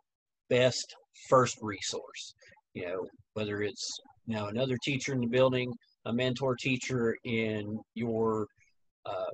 best 0.49 0.93
first 1.29 1.57
resource. 1.61 2.33
You 2.73 2.87
know, 2.87 3.07
whether 3.33 3.61
it's 3.61 3.87
you 4.25 4.35
know 4.35 4.47
another 4.47 4.77
teacher 4.83 5.13
in 5.13 5.21
the 5.21 5.27
building, 5.27 5.71
a 6.05 6.13
mentor 6.13 6.55
teacher 6.55 7.15
in 7.23 7.79
your 7.95 8.47
uh, 9.05 9.31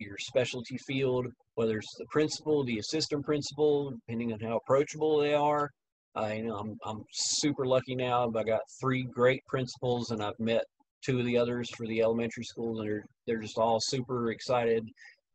your 0.00 0.16
specialty 0.18 0.78
field, 0.86 1.26
whether 1.54 1.78
it's 1.78 1.94
the 1.98 2.06
principal, 2.10 2.64
the 2.64 2.78
assistant 2.78 3.24
principal, 3.24 3.90
depending 3.90 4.32
on 4.32 4.40
how 4.40 4.56
approachable 4.56 5.18
they 5.18 5.34
are. 5.34 5.70
Uh, 6.16 6.32
you 6.34 6.44
know, 6.44 6.56
I'm 6.56 6.76
I'm 6.84 7.04
super 7.12 7.66
lucky 7.66 7.94
now. 7.94 8.26
I've 8.26 8.46
got 8.46 8.60
three 8.80 9.04
great 9.14 9.44
principals, 9.46 10.10
and 10.10 10.22
I've 10.22 10.38
met 10.40 10.64
two 11.04 11.20
of 11.20 11.26
the 11.26 11.36
others 11.38 11.68
for 11.76 11.86
the 11.86 12.02
elementary 12.02 12.44
schools, 12.44 12.80
and 12.80 12.88
they're 12.88 13.04
they're 13.26 13.40
just 13.40 13.58
all 13.58 13.78
super 13.80 14.32
excited. 14.32 14.84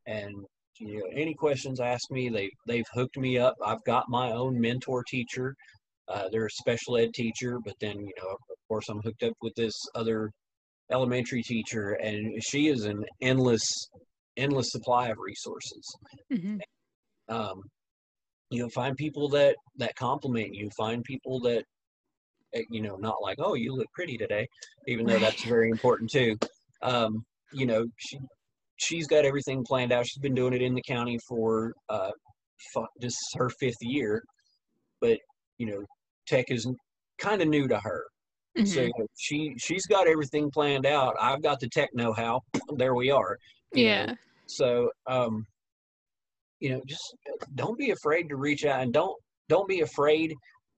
And 0.08 0.34
you 0.80 0.98
know, 0.98 1.06
any 1.16 1.34
questions 1.34 1.80
ask 1.80 2.12
me, 2.12 2.30
they 2.30 2.50
they've 2.68 2.86
hooked 2.94 3.18
me 3.18 3.38
up. 3.38 3.56
I've 3.66 3.84
got 3.86 4.10
my 4.10 4.32
own 4.32 4.60
mentor 4.60 5.04
teacher. 5.08 5.56
Uh, 6.08 6.28
they're 6.32 6.46
a 6.46 6.52
special 6.52 6.98
ed 6.98 7.14
teacher, 7.14 7.60
but 7.64 7.74
then 7.80 7.98
you 7.98 8.14
know, 8.22 8.30
of 8.30 8.68
course, 8.68 8.90
I'm 8.90 9.02
hooked 9.02 9.24
up 9.24 9.34
with 9.42 9.54
this 9.56 9.74
other 9.96 10.32
elementary 10.92 11.42
teacher, 11.42 11.94
and 11.94 12.44
she 12.44 12.68
is 12.68 12.86
an 12.86 13.04
endless 13.22 13.64
endless 14.38 14.72
supply 14.72 15.10
of 15.10 15.18
resources. 15.20 15.86
Mm-hmm. 16.32 16.58
Um, 17.30 17.62
you 18.52 18.62
know, 18.62 18.70
find 18.70 18.96
people 18.96 19.30
that 19.30 19.56
that 19.78 19.96
compliment 19.96 20.54
you. 20.54 20.70
Find 20.78 21.04
people 21.04 21.40
that 21.42 21.64
Eh, 22.56 22.64
you 22.70 22.82
know, 22.82 22.96
not 22.96 23.22
like, 23.22 23.38
oh, 23.40 23.54
you 23.54 23.74
look 23.76 23.92
pretty 23.94 24.18
today, 24.18 24.48
even 24.88 25.06
though 25.06 25.20
that's 25.20 25.44
very 25.44 25.70
important 25.70 26.10
too. 26.10 26.38
Um, 26.82 27.26
you 27.54 27.66
know, 27.66 27.86
she 27.98 28.18
she's 28.78 29.08
got 29.08 29.26
everything 29.26 29.64
planned 29.64 29.92
out. 29.92 30.08
She's 30.08 30.22
been 30.22 30.36
doing 30.36 30.54
it 30.54 30.62
in 30.62 30.74
the 30.74 30.82
county 30.82 31.20
for 31.28 31.74
uh, 31.90 32.12
this 33.00 33.14
is 33.14 33.30
her 33.36 33.50
fifth 33.60 33.82
year, 33.82 34.24
but 35.02 35.18
you 35.58 35.68
know, 35.68 35.84
tech 36.28 36.46
is 36.50 36.68
kind 37.20 37.42
of 37.42 37.48
new 37.48 37.68
to 37.68 37.80
her. 37.80 38.04
Mm-hmm. 38.58 38.68
So 38.68 39.08
she 39.18 39.54
she's 39.58 39.86
got 39.86 40.08
everything 40.08 40.50
planned 40.50 40.86
out. 40.86 41.16
I've 41.20 41.44
got 41.44 41.60
the 41.60 41.70
tech 41.70 41.90
know-how. 41.94 42.42
There 42.78 42.96
we 42.96 43.12
are. 43.12 43.38
Yeah. 43.76 44.06
Know? 44.08 44.16
So 44.48 44.90
um, 45.08 45.46
you 46.60 46.70
know, 46.70 46.82
just 46.88 47.16
don't 47.56 47.78
be 47.78 47.92
afraid 47.92 48.30
to 48.30 48.38
reach 48.38 48.66
out 48.66 48.82
and 48.82 48.94
don't 48.94 49.16
don't 49.50 49.68
be 49.68 49.82
afraid 49.82 50.34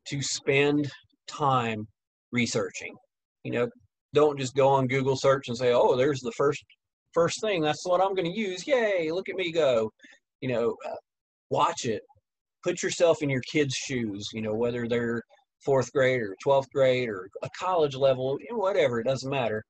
to 0.08 0.22
spend 0.22 0.90
time 1.28 1.88
researching. 2.32 2.94
You 3.44 3.52
know, 3.52 3.68
don't 4.14 4.40
just 4.40 4.56
go 4.56 4.70
on 4.70 4.88
Google 4.88 5.16
search 5.18 5.48
and 5.48 5.58
say, 5.58 5.74
"Oh, 5.74 5.96
there's 5.96 6.20
the 6.22 6.34
first 6.38 6.64
first 7.14 7.42
thing. 7.42 7.62
That's 7.62 7.86
what 7.86 8.02
I'm 8.02 8.16
going 8.16 8.32
to 8.32 8.40
use. 8.40 8.66
Yay! 8.68 9.12
Look 9.12 9.30
at 9.30 9.36
me 9.36 9.52
go." 9.52 9.92
You 10.42 10.50
know, 10.50 10.76
uh, 10.86 10.96
watch 11.50 11.86
it. 11.86 12.02
Put 12.64 12.84
yourself 12.84 13.22
in 13.22 13.30
your 13.30 13.42
kids' 13.52 13.76
shoes. 13.76 14.28
You 14.34 14.42
know, 14.42 14.54
whether 14.54 14.88
they're 14.88 15.22
fourth 15.66 15.92
grade 15.92 16.22
or 16.22 16.36
12th 16.46 16.70
grade 16.74 17.10
or 17.10 17.28
a 17.44 17.50
college 17.60 17.96
level, 17.96 18.38
you 18.40 18.48
know, 18.52 18.60
whatever, 18.60 19.00
it 19.00 19.06
doesn't 19.06 19.30
matter. 19.30 19.64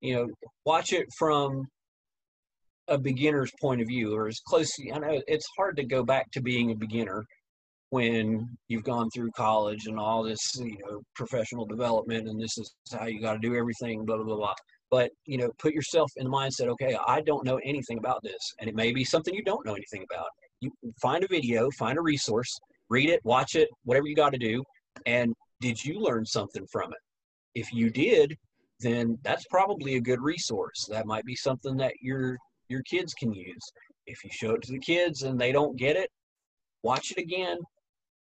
You 0.00 0.14
know, 0.16 0.26
watch 0.64 0.92
it 0.92 1.06
from 1.18 1.66
a 2.88 2.98
beginner's 2.98 3.50
point 3.60 3.80
of 3.80 3.88
view 3.88 4.14
or 4.14 4.28
as 4.28 4.40
close. 4.46 4.70
I 4.92 4.98
know 4.98 5.22
it's 5.26 5.46
hard 5.56 5.76
to 5.76 5.84
go 5.84 6.02
back 6.02 6.30
to 6.32 6.42
being 6.42 6.70
a 6.70 6.76
beginner 6.76 7.24
when 7.90 8.48
you've 8.68 8.84
gone 8.84 9.08
through 9.14 9.30
college 9.36 9.86
and 9.86 9.98
all 9.98 10.22
this, 10.22 10.40
you 10.56 10.76
know, 10.84 11.00
professional 11.14 11.64
development 11.64 12.28
and 12.28 12.40
this 12.40 12.58
is 12.58 12.74
how 12.98 13.06
you 13.06 13.20
got 13.20 13.34
to 13.34 13.38
do 13.38 13.54
everything, 13.54 14.04
blah, 14.04 14.16
blah, 14.16 14.24
blah, 14.24 14.36
blah. 14.36 14.54
But, 14.90 15.10
you 15.26 15.38
know, 15.38 15.50
put 15.58 15.74
yourself 15.74 16.10
in 16.16 16.24
the 16.24 16.30
mindset, 16.30 16.68
okay, 16.68 16.96
I 17.06 17.20
don't 17.20 17.44
know 17.44 17.60
anything 17.64 17.98
about 17.98 18.20
this. 18.22 18.40
And 18.60 18.68
it 18.68 18.74
may 18.74 18.92
be 18.92 19.04
something 19.04 19.34
you 19.34 19.44
don't 19.44 19.64
know 19.64 19.74
anything 19.74 20.04
about. 20.10 20.26
You 20.60 20.70
find 21.00 21.24
a 21.24 21.28
video, 21.28 21.70
find 21.78 21.98
a 21.98 22.02
resource, 22.02 22.52
read 22.90 23.10
it, 23.10 23.20
watch 23.24 23.54
it, 23.54 23.68
whatever 23.84 24.06
you 24.06 24.14
got 24.14 24.32
to 24.32 24.38
do. 24.38 24.62
And 25.06 25.34
did 25.60 25.82
you 25.82 26.00
learn 26.00 26.24
something 26.26 26.66
from 26.70 26.92
it? 26.92 26.98
If 27.54 27.72
you 27.72 27.90
did, 27.90 28.36
then 28.80 29.18
that's 29.22 29.44
probably 29.50 29.96
a 29.96 30.00
good 30.00 30.20
resource. 30.20 30.86
That 30.90 31.06
might 31.06 31.24
be 31.24 31.36
something 31.36 31.76
that 31.76 31.92
your 32.02 32.36
your 32.68 32.82
kids 32.82 33.14
can 33.14 33.32
use. 33.32 33.62
If 34.06 34.22
you 34.24 34.30
show 34.32 34.54
it 34.54 34.62
to 34.62 34.72
the 34.72 34.78
kids 34.78 35.22
and 35.22 35.40
they 35.40 35.52
don't 35.52 35.76
get 35.76 35.96
it, 35.96 36.10
watch 36.82 37.10
it 37.10 37.18
again, 37.18 37.58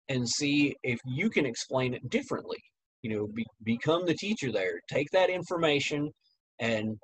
and 0.10 0.28
see 0.28 0.76
if 0.84 1.00
you 1.06 1.30
can 1.30 1.46
explain 1.46 1.94
it 1.94 2.10
differently. 2.10 2.58
You 3.02 3.16
know, 3.16 3.28
be, 3.28 3.46
become 3.64 4.06
the 4.06 4.16
teacher 4.16 4.52
there. 4.52 4.80
Take 4.92 5.10
that 5.12 5.30
information 5.30 6.10
and 6.60 6.98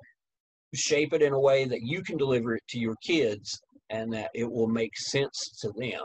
shape 0.74 1.14
it 1.14 1.22
in 1.22 1.32
a 1.32 1.40
way 1.40 1.64
that 1.64 1.80
you 1.82 2.02
can 2.02 2.18
deliver 2.18 2.54
it 2.54 2.62
to 2.70 2.78
your 2.78 2.96
kids 3.02 3.58
and 3.90 4.12
that 4.12 4.30
it 4.34 4.50
will 4.50 4.66
make 4.66 4.96
sense 4.96 5.56
to 5.62 5.72
them. 5.76 6.02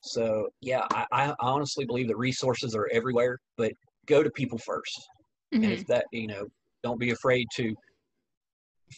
So, 0.00 0.48
yeah, 0.60 0.86
I, 0.92 1.06
I 1.12 1.34
honestly 1.40 1.84
believe 1.84 2.08
the 2.08 2.16
resources 2.16 2.74
are 2.76 2.88
everywhere, 2.92 3.38
but 3.56 3.72
go 4.06 4.22
to 4.22 4.30
people 4.30 4.58
1st 4.58 4.64
mm-hmm. 4.68 5.64
And 5.64 5.72
if 5.72 5.80
mm-hmm. 5.80 5.92
that, 5.92 6.04
you 6.12 6.26
know, 6.26 6.46
don't 6.82 7.00
be 7.00 7.10
afraid 7.10 7.46
to 7.56 7.74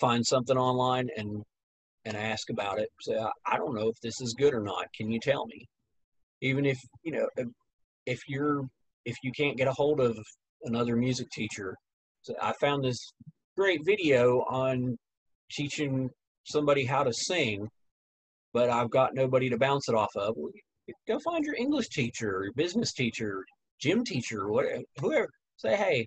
find 0.01 0.27
something 0.27 0.57
online 0.57 1.09
and 1.17 1.43
and 2.09 2.17
ask 2.17 2.51
about 2.51 2.81
it. 2.81 2.89
Say, 3.03 3.17
I, 3.47 3.57
don't 3.57 3.75
know 3.75 3.89
if 3.89 4.01
this 4.03 4.21
is 4.21 4.35
good 4.35 4.55
or 4.55 4.63
not. 4.63 4.87
Can 4.97 5.11
you 5.11 5.21
tell 5.21 5.47
me? 5.47 5.69
even 6.41 6.65
if 6.65 6.79
you 7.03 7.13
know 7.13 7.27
if 8.07 8.21
you're 8.29 8.63
if 9.05 9.17
you 9.23 9.33
can't 9.33 9.57
get 9.57 9.69
a 9.69 9.73
hold 9.73 10.01
of 10.01 10.17
another 10.65 10.97
music 10.97 11.29
teacher 11.31 11.75
so 12.23 12.35
i 12.43 12.53
found 12.61 12.85
this 12.85 13.13
great 13.57 13.81
video 13.85 14.41
on 14.51 14.97
teaching 15.51 16.09
somebody 16.45 16.85
how 16.85 17.03
to 17.03 17.13
sing 17.13 17.69
but 18.53 18.71
i've 18.71 18.91
got 18.91 19.15
nobody 19.15 19.49
to 19.49 19.59
bounce 19.59 19.89
it 19.89 19.95
off 19.95 20.15
of 20.17 20.35
go 21.07 21.19
find 21.21 21.45
your 21.45 21.57
english 21.57 21.89
teacher 21.89 22.43
your 22.45 22.53
business 22.55 22.93
teacher 22.93 23.45
gym 23.81 24.05
teacher 24.05 24.49
whatever 24.49 24.83
whoever 25.01 25.29
say 25.57 25.77
hey 25.77 26.07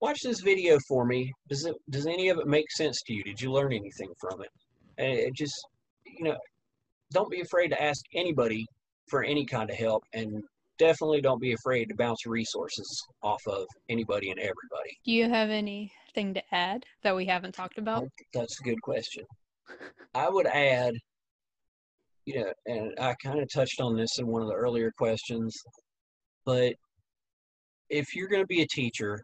watch 0.00 0.20
this 0.22 0.40
video 0.40 0.78
for 0.88 1.04
me 1.04 1.32
does 1.48 1.64
it 1.64 1.74
does 1.90 2.06
any 2.06 2.28
of 2.28 2.38
it 2.38 2.46
make 2.46 2.70
sense 2.72 3.02
to 3.02 3.12
you 3.12 3.22
did 3.24 3.40
you 3.40 3.50
learn 3.50 3.72
anything 3.72 4.12
from 4.20 4.40
it 4.40 4.48
and 4.98 5.12
it 5.12 5.34
just 5.34 5.54
you 6.04 6.24
know 6.24 6.36
don't 7.12 7.30
be 7.30 7.40
afraid 7.40 7.68
to 7.68 7.82
ask 7.82 8.02
anybody 8.14 8.66
for 9.08 9.22
any 9.22 9.44
kind 9.44 9.70
of 9.70 9.76
help 9.76 10.02
and 10.12 10.42
definitely 10.78 11.20
don't 11.20 11.40
be 11.40 11.52
afraid 11.52 11.88
to 11.88 11.94
bounce 11.94 12.26
resources 12.26 13.02
off 13.22 13.40
of 13.46 13.66
anybody 13.88 14.30
and 14.30 14.40
everybody. 14.40 14.98
Do 15.04 15.12
you 15.12 15.28
have 15.28 15.50
anything 15.50 16.34
to 16.34 16.42
add 16.52 16.84
that 17.02 17.14
we 17.14 17.26
haven't 17.26 17.54
talked 17.54 17.78
about? 17.78 18.08
That's 18.32 18.60
a 18.60 18.64
good 18.64 18.80
question. 18.82 19.24
I 20.14 20.28
would 20.28 20.46
add, 20.46 20.94
you 22.24 22.40
know, 22.40 22.52
and 22.66 22.92
I 22.98 23.14
kind 23.22 23.40
of 23.40 23.48
touched 23.52 23.80
on 23.80 23.96
this 23.96 24.18
in 24.18 24.26
one 24.26 24.42
of 24.42 24.48
the 24.48 24.54
earlier 24.54 24.90
questions, 24.96 25.56
but 26.44 26.74
if 27.88 28.14
you're 28.14 28.28
going 28.28 28.42
to 28.42 28.46
be 28.46 28.62
a 28.62 28.66
teacher, 28.66 29.20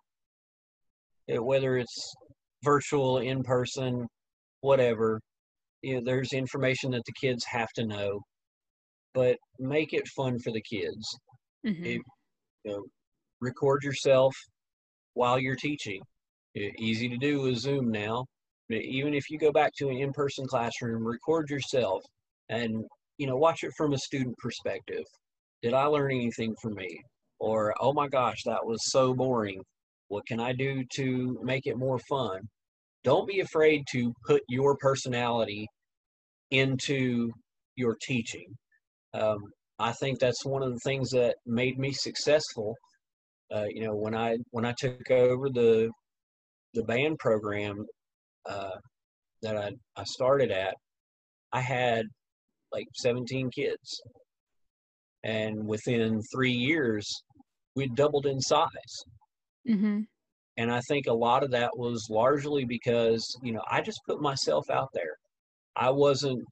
whether 1.29 1.77
it's 1.77 2.15
virtual, 2.63 3.19
in 3.19 3.43
person, 3.43 4.07
whatever, 4.61 5.21
you 5.83 5.95
know, 5.95 6.03
there's 6.05 6.33
information 6.33 6.91
that 6.93 7.03
the 7.07 7.13
kids 7.21 7.45
have 7.51 7.69
to 7.77 7.87
know 7.87 8.21
but 9.15 9.37
make 9.59 9.93
it 9.93 10.07
fun 10.09 10.39
for 10.39 10.53
the 10.53 10.63
kids. 10.63 11.19
Mm-hmm. 11.67 11.85
It, 11.85 12.01
you 12.65 12.73
know, 12.73 12.85
record 13.41 13.83
yourself 13.83 14.35
while 15.15 15.39
you're 15.39 15.57
teaching. 15.57 16.01
It, 16.55 16.75
easy 16.79 17.09
to 17.09 17.17
do 17.17 17.43
with 17.43 17.57
Zoom 17.57 17.91
now. 17.91 18.27
Even 18.71 19.15
if 19.15 19.31
you 19.31 19.39
go 19.39 19.51
back 19.51 19.73
to 19.79 19.89
an 19.89 19.97
in-person 19.97 20.47
classroom, 20.47 21.05
record 21.05 21.51
yourself 21.51 22.03
and 22.51 22.85
you 23.19 23.27
know 23.27 23.37
watch 23.37 23.65
it 23.65 23.73
from 23.77 23.93
a 23.93 23.99
student 23.99 24.37
perspective. 24.39 25.03
Did 25.63 25.75
I 25.75 25.87
learn 25.87 26.13
anything 26.13 26.55
from 26.63 26.75
me? 26.75 27.01
Or 27.41 27.75
oh 27.81 27.93
my 27.93 28.07
gosh, 28.07 28.43
that 28.47 28.65
was 28.65 28.79
so 28.91 29.13
boring. 29.13 29.61
What 30.09 30.27
can 30.27 30.39
I 30.39 30.53
do 30.53 30.85
to 30.97 31.41
make 31.43 31.67
it 31.67 31.79
more 31.79 31.99
fun? 32.09 32.41
Don't 33.05 33.27
be 33.27 33.41
afraid 33.41 33.83
to 33.93 34.13
put 34.27 34.43
your 34.49 34.77
personality 34.77 35.67
into 36.51 37.31
your 37.77 37.97
teaching 38.03 38.47
um, 39.15 39.39
I 39.79 39.93
think 39.93 40.19
that's 40.19 40.45
one 40.45 40.63
of 40.63 40.73
the 40.73 40.81
things 40.81 41.11
that 41.11 41.37
made 41.47 41.79
me 41.79 41.93
successful. 41.93 42.75
Uh, 43.53 43.65
you 43.69 43.85
know, 43.85 43.95
when 43.95 44.15
I 44.15 44.37
when 44.51 44.65
I 44.65 44.75
took 44.79 45.11
over 45.11 45.49
the 45.49 45.91
the 46.75 46.85
band 46.85 47.19
program 47.19 47.85
uh, 48.49 48.77
that 49.43 49.57
I, 49.57 49.73
I 49.97 50.05
started 50.05 50.53
at, 50.53 50.75
I 51.53 51.61
had 51.61 52.07
like 52.73 52.87
17 52.95 53.51
kids, 53.51 54.01
and 55.25 55.67
within 55.67 56.21
three 56.33 56.53
years, 56.53 57.09
we 57.75 57.89
doubled 57.89 58.27
in 58.27 58.41
size. 58.41 58.69
Mm-hmm. 59.69 60.01
And 60.61 60.71
I 60.71 60.81
think 60.83 61.07
a 61.07 61.13
lot 61.13 61.43
of 61.43 61.51
that 61.53 61.71
was 61.75 62.07
largely 62.11 62.65
because 62.65 63.27
you 63.43 63.53
know 63.53 63.63
I 63.71 63.81
just 63.81 64.01
put 64.07 64.21
myself 64.21 64.69
out 64.71 64.91
there. 64.93 65.17
I 65.75 65.91
wasn't 65.91 66.43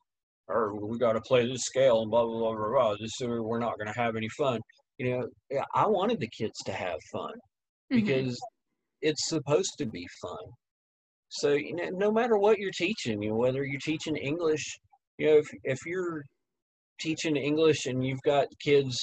or 0.49 0.75
we 0.75 0.99
got 0.99 1.13
to 1.13 1.21
play 1.21 1.47
this 1.47 1.65
scale 1.65 2.01
and 2.01 2.11
blah 2.11 2.25
blah 2.25 2.39
blah 2.39 2.55
blah 2.55 2.71
blah. 2.71 2.95
This 2.99 3.13
we're 3.21 3.59
not 3.59 3.79
going 3.79 3.93
to 3.93 4.01
have 4.01 4.17
any 4.17 4.31
fun. 4.31 4.61
You 4.97 5.11
know, 5.11 5.29
yeah, 5.51 5.65
I 5.75 5.87
wanted 5.87 6.21
the 6.21 6.31
kids 6.37 6.59
to 6.65 6.73
have 6.73 6.99
fun 7.13 7.33
mm-hmm. 7.33 7.97
because 7.97 8.33
mm-hmm. 8.33 9.09
it's 9.09 9.29
supposed 9.29 9.75
to 9.79 9.87
be 9.87 10.07
fun. 10.23 10.47
So 11.29 11.53
you 11.53 11.77
know, 11.77 11.91
no 11.91 12.11
matter 12.11 12.39
what 12.39 12.59
you're 12.59 12.71
teaching, 12.77 13.23
you 13.23 13.31
know, 13.31 13.37
whether 13.37 13.65
you're 13.65 13.81
teaching 13.81 14.17
English 14.17 14.79
you 15.19 15.27
know, 15.27 15.37
if 15.37 15.49
if 15.65 15.79
you're 15.85 16.23
teaching 17.01 17.37
English 17.37 17.87
and 17.87 18.05
you've 18.05 18.23
got 18.25 18.47
kids 18.65 18.97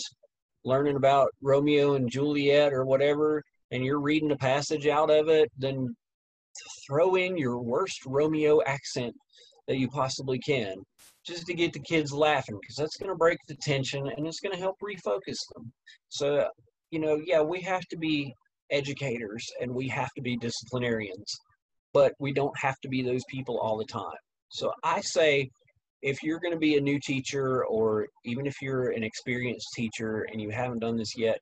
learning 0.64 0.96
about 0.96 1.30
Romeo 1.42 1.94
and 1.96 2.10
Juliet 2.10 2.74
or 2.74 2.86
whatever, 2.86 3.44
and 3.72 3.84
you're 3.84 4.02
reading 4.02 4.32
a 4.32 4.38
passage 4.38 4.88
out 4.88 5.10
of 5.10 5.30
it, 5.30 5.52
then 5.58 5.96
throw 6.88 7.16
in 7.16 7.38
your 7.38 7.60
worst 7.60 8.06
Romeo 8.06 8.62
accent 8.66 9.14
that 9.68 9.78
you 9.78 9.88
possibly 9.90 10.40
can 10.40 10.76
just 11.26 11.46
to 11.48 11.54
get 11.54 11.74
the 11.74 11.80
kids 11.80 12.14
laughing 12.14 12.58
because 12.62 12.76
that's 12.76 12.98
going 12.98 13.10
to 13.10 13.18
break 13.18 13.40
the 13.48 13.56
tension 13.56 14.08
and 14.16 14.28
it's 14.28 14.40
going 14.40 14.54
to 14.54 14.62
help 14.62 14.76
refocus 14.80 15.38
them. 15.56 15.72
So, 16.10 16.48
you 16.92 17.00
know, 17.00 17.20
yeah, 17.26 17.42
we 17.42 17.62
have 17.62 17.82
to 17.90 17.98
be 17.98 18.34
educators 18.72 19.46
and 19.60 19.74
we 19.74 19.88
have 19.90 20.10
to 20.16 20.22
be 20.22 20.38
disciplinarians, 20.38 21.36
but 21.94 22.14
we 22.20 22.32
don't 22.32 22.58
have 22.60 22.80
to 22.82 22.90
be 22.90 23.02
those 23.02 23.24
people 23.30 23.58
all 23.60 23.78
the 23.78 23.86
time. 23.86 24.18
So 24.50 24.72
I 24.84 25.02
say 25.02 25.50
if 26.04 26.22
you're 26.22 26.40
going 26.40 26.54
to 26.54 26.60
be 26.60 26.78
a 26.78 26.82
new 26.82 27.00
teacher 27.00 27.66
or 27.66 28.08
even 28.24 28.46
if 28.46 28.62
you're 28.62 28.92
an 28.92 29.04
experienced 29.04 29.70
teacher 29.76 30.28
and 30.32 30.40
you 30.40 30.52
haven't 30.52 30.80
done 30.80 30.98
this 30.98 31.18
yet, 31.18 31.40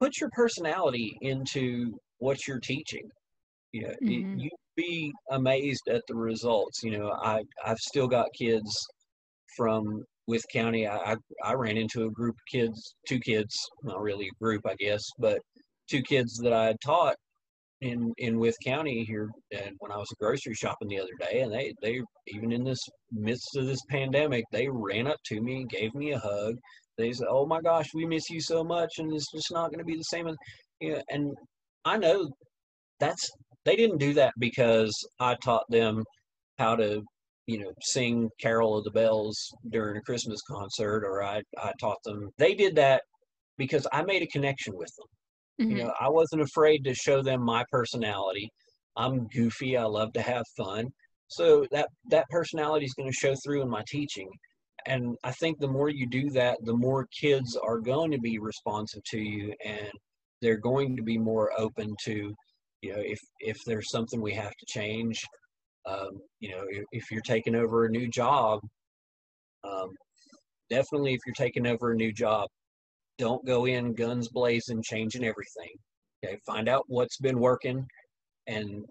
put 0.00 0.20
your 0.20 0.30
personality 0.30 1.16
into 1.22 1.98
what 2.18 2.46
you're 2.46 2.60
teaching. 2.60 3.08
You 3.72 3.82
know, 3.82 3.94
mm-hmm. 4.02 4.38
you 4.38 4.50
be 4.76 5.12
amazed 5.30 5.88
at 5.88 6.02
the 6.06 6.14
results. 6.14 6.82
You 6.82 6.98
know, 6.98 7.12
I 7.22 7.42
I've 7.64 7.78
still 7.78 8.06
got 8.06 8.26
kids 8.38 8.70
from 9.56 10.04
Wythe 10.26 10.42
County. 10.52 10.86
I, 10.86 10.96
I, 11.12 11.16
I 11.44 11.54
ran 11.54 11.76
into 11.76 12.04
a 12.04 12.10
group 12.10 12.34
of 12.34 12.52
kids, 12.52 12.94
two 13.08 13.20
kids, 13.20 13.54
not 13.82 14.00
really 14.00 14.26
a 14.26 14.44
group, 14.44 14.62
I 14.66 14.74
guess, 14.78 15.02
but 15.18 15.38
two 15.88 16.02
kids 16.02 16.38
that 16.42 16.52
I 16.52 16.66
had 16.66 16.80
taught 16.84 17.16
in 17.82 18.12
in 18.18 18.38
Wythe 18.38 18.54
County 18.64 19.04
here 19.04 19.28
and 19.52 19.76
when 19.80 19.92
I 19.92 19.98
was 19.98 20.08
grocery 20.18 20.54
shopping 20.54 20.88
the 20.88 20.98
other 20.98 21.12
day 21.20 21.40
and 21.40 21.52
they 21.52 21.74
they 21.82 22.00
even 22.28 22.50
in 22.50 22.64
this 22.64 22.80
midst 23.12 23.54
of 23.56 23.66
this 23.66 23.82
pandemic 23.90 24.44
they 24.50 24.66
ran 24.66 25.06
up 25.06 25.18
to 25.26 25.42
me 25.42 25.60
and 25.60 25.68
gave 25.68 25.94
me 25.94 26.12
a 26.12 26.18
hug 26.18 26.54
they 26.98 27.12
said 27.12 27.26
oh 27.30 27.46
my 27.46 27.60
gosh 27.60 27.86
we 27.94 28.04
miss 28.04 28.30
you 28.30 28.40
so 28.40 28.64
much 28.64 28.94
and 28.98 29.12
it's 29.12 29.30
just 29.32 29.52
not 29.52 29.70
going 29.70 29.78
to 29.78 29.84
be 29.84 29.96
the 29.96 30.02
same 30.02 30.26
as 30.28 30.36
you 30.80 30.92
know, 30.92 31.02
and 31.10 31.34
I 31.84 31.96
know 31.96 32.28
that's 33.00 33.30
they 33.64 33.76
didn't 33.76 33.98
do 33.98 34.14
that 34.14 34.32
because 34.38 34.94
I 35.20 35.36
taught 35.42 35.64
them 35.68 36.04
how 36.58 36.76
to 36.76 37.02
you 37.46 37.58
know 37.58 37.72
sing 37.82 38.28
carol 38.40 38.78
of 38.78 38.84
the 38.84 38.90
bells 38.90 39.36
during 39.70 39.96
a 39.96 40.02
christmas 40.02 40.40
concert 40.50 41.04
or 41.04 41.22
i 41.22 41.40
i 41.58 41.70
taught 41.78 42.02
them 42.04 42.28
they 42.38 42.54
did 42.54 42.74
that 42.74 43.02
because 43.56 43.86
i 43.92 44.02
made 44.02 44.22
a 44.22 44.26
connection 44.26 44.72
with 44.76 44.90
them 44.98 45.06
Mm-hmm. 45.60 45.70
You 45.70 45.84
know, 45.84 45.92
I 46.00 46.08
wasn't 46.08 46.42
afraid 46.42 46.84
to 46.84 46.94
show 46.94 47.22
them 47.22 47.42
my 47.42 47.64
personality. 47.70 48.50
I'm 48.96 49.26
goofy. 49.28 49.76
I 49.76 49.84
love 49.84 50.12
to 50.14 50.22
have 50.22 50.44
fun. 50.56 50.86
So 51.28 51.66
that 51.72 51.88
that 52.10 52.26
personality 52.30 52.86
is 52.86 52.94
going 52.94 53.10
to 53.10 53.16
show 53.16 53.34
through 53.44 53.62
in 53.62 53.68
my 53.68 53.82
teaching. 53.88 54.28
And 54.86 55.16
I 55.24 55.32
think 55.32 55.58
the 55.58 55.68
more 55.68 55.88
you 55.88 56.06
do 56.06 56.30
that, 56.30 56.58
the 56.64 56.74
more 56.74 57.08
kids 57.18 57.56
are 57.56 57.78
going 57.78 58.10
to 58.12 58.18
be 58.18 58.38
responsive 58.38 59.02
to 59.10 59.18
you 59.18 59.52
and 59.64 59.90
they're 60.40 60.58
going 60.58 60.96
to 60.96 61.02
be 61.02 61.18
more 61.18 61.50
open 61.58 61.94
to, 62.04 62.34
you 62.82 62.92
know, 62.92 63.00
if 63.00 63.18
if 63.40 63.56
there's 63.66 63.90
something 63.90 64.20
we 64.20 64.34
have 64.34 64.52
to 64.52 64.66
change, 64.66 65.24
um, 65.86 66.20
you 66.40 66.50
know, 66.50 66.64
if, 66.68 66.84
if, 66.92 67.10
you're 67.10 67.20
taking 67.22 67.54
over 67.54 67.84
a 67.84 67.90
new 67.90 68.08
job, 68.08 68.60
um, 69.64 69.90
definitely 70.70 71.14
if 71.14 71.20
you're 71.26 71.34
taking 71.34 71.66
over 71.66 71.92
a 71.92 71.96
new 71.96 72.12
job, 72.12 72.48
don't 73.18 73.44
go 73.46 73.66
in 73.66 73.94
guns 73.94 74.28
blazing, 74.28 74.82
changing 74.82 75.24
everything. 75.24 75.70
Okay, 76.24 76.38
find 76.46 76.68
out 76.68 76.84
what's 76.88 77.18
been 77.18 77.38
working 77.38 77.86
and 78.46 78.84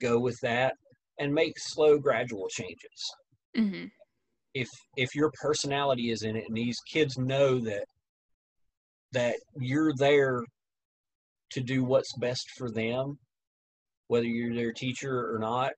go 0.00 0.18
with 0.18 0.38
that 0.42 0.74
and 1.18 1.32
make 1.32 1.58
slow, 1.58 1.98
gradual 1.98 2.48
changes. 2.48 3.14
Mm-hmm. 3.56 3.86
If 4.54 4.68
if 4.96 5.14
your 5.14 5.30
personality 5.40 6.10
is 6.10 6.22
in 6.22 6.36
it 6.36 6.44
and 6.46 6.56
these 6.56 6.80
kids 6.80 7.18
know 7.18 7.58
that 7.60 7.84
that 9.12 9.36
you're 9.58 9.92
there 9.96 10.42
to 11.52 11.60
do 11.60 11.84
what's 11.84 12.16
best 12.16 12.50
for 12.56 12.70
them, 12.70 13.18
whether 14.08 14.26
you're 14.26 14.54
their 14.54 14.72
teacher 14.72 15.34
or 15.34 15.38
not, 15.38 15.72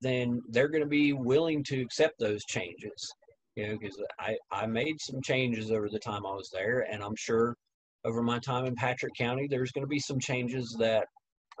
then 0.00 0.40
they're 0.50 0.68
going 0.68 0.82
to 0.82 0.88
be 0.88 1.12
willing 1.12 1.64
to 1.64 1.80
accept 1.80 2.14
those 2.18 2.44
changes 2.44 3.12
you 3.58 3.66
know, 3.66 3.76
because 3.76 4.00
I, 4.20 4.36
I 4.52 4.66
made 4.66 5.00
some 5.00 5.20
changes 5.20 5.72
over 5.72 5.88
the 5.88 5.98
time 5.98 6.24
I 6.24 6.32
was 6.32 6.48
there, 6.52 6.86
and 6.92 7.02
I'm 7.02 7.16
sure 7.16 7.56
over 8.04 8.22
my 8.22 8.38
time 8.38 8.66
in 8.66 8.76
Patrick 8.76 9.14
County, 9.18 9.48
there's 9.50 9.72
going 9.72 9.82
to 9.82 9.88
be 9.88 9.98
some 9.98 10.20
changes 10.20 10.76
that 10.78 11.06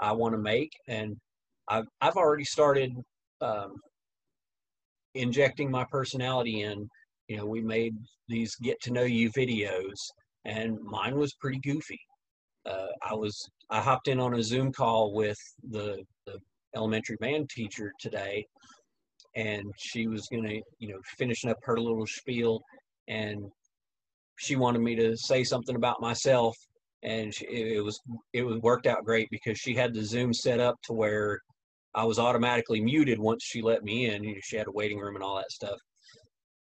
I 0.00 0.12
want 0.12 0.32
to 0.34 0.38
make, 0.38 0.70
and 0.86 1.16
I've 1.68 1.86
I've 2.00 2.14
already 2.14 2.44
started 2.44 2.92
um, 3.40 3.74
injecting 5.18 5.70
my 5.70 5.84
personality 5.90 6.62
in. 6.62 6.88
You 7.28 7.36
know, 7.36 7.46
we 7.46 7.60
made 7.60 7.94
these 8.28 8.54
get 8.56 8.80
to 8.82 8.92
know 8.92 9.02
you 9.02 9.30
videos, 9.32 9.98
and 10.44 10.78
mine 10.82 11.16
was 11.16 11.34
pretty 11.34 11.58
goofy. 11.58 12.00
Uh, 12.64 12.86
I 13.02 13.14
was 13.14 13.48
I 13.70 13.80
hopped 13.80 14.08
in 14.08 14.20
on 14.20 14.34
a 14.34 14.42
Zoom 14.42 14.72
call 14.72 15.12
with 15.12 15.38
the 15.70 16.02
the 16.26 16.38
elementary 16.74 17.16
band 17.20 17.50
teacher 17.50 17.92
today, 18.00 18.46
and 19.36 19.64
she 19.78 20.06
was 20.06 20.26
gonna, 20.32 20.60
you 20.78 20.88
know, 20.88 21.00
finishing 21.18 21.50
up 21.50 21.58
her 21.64 21.78
little 21.78 22.06
spiel, 22.06 22.62
and 23.08 23.44
she 24.36 24.56
wanted 24.56 24.80
me 24.80 24.94
to 24.96 25.16
say 25.16 25.44
something 25.44 25.76
about 25.76 26.00
myself, 26.00 26.56
and 27.02 27.34
she, 27.34 27.44
it 27.46 27.84
was 27.84 28.00
it 28.32 28.42
was 28.42 28.58
worked 28.60 28.86
out 28.86 29.04
great 29.04 29.28
because 29.30 29.58
she 29.58 29.74
had 29.74 29.92
the 29.92 30.04
Zoom 30.04 30.32
set 30.32 30.60
up 30.60 30.76
to 30.84 30.92
where 30.92 31.40
I 31.94 32.04
was 32.04 32.18
automatically 32.18 32.80
muted 32.80 33.18
once 33.18 33.42
she 33.44 33.62
let 33.62 33.82
me 33.82 34.06
in. 34.06 34.22
You 34.24 34.34
know, 34.34 34.40
she 34.42 34.56
had 34.56 34.68
a 34.68 34.72
waiting 34.72 34.98
room 34.98 35.16
and 35.16 35.24
all 35.24 35.36
that 35.36 35.50
stuff. 35.50 35.78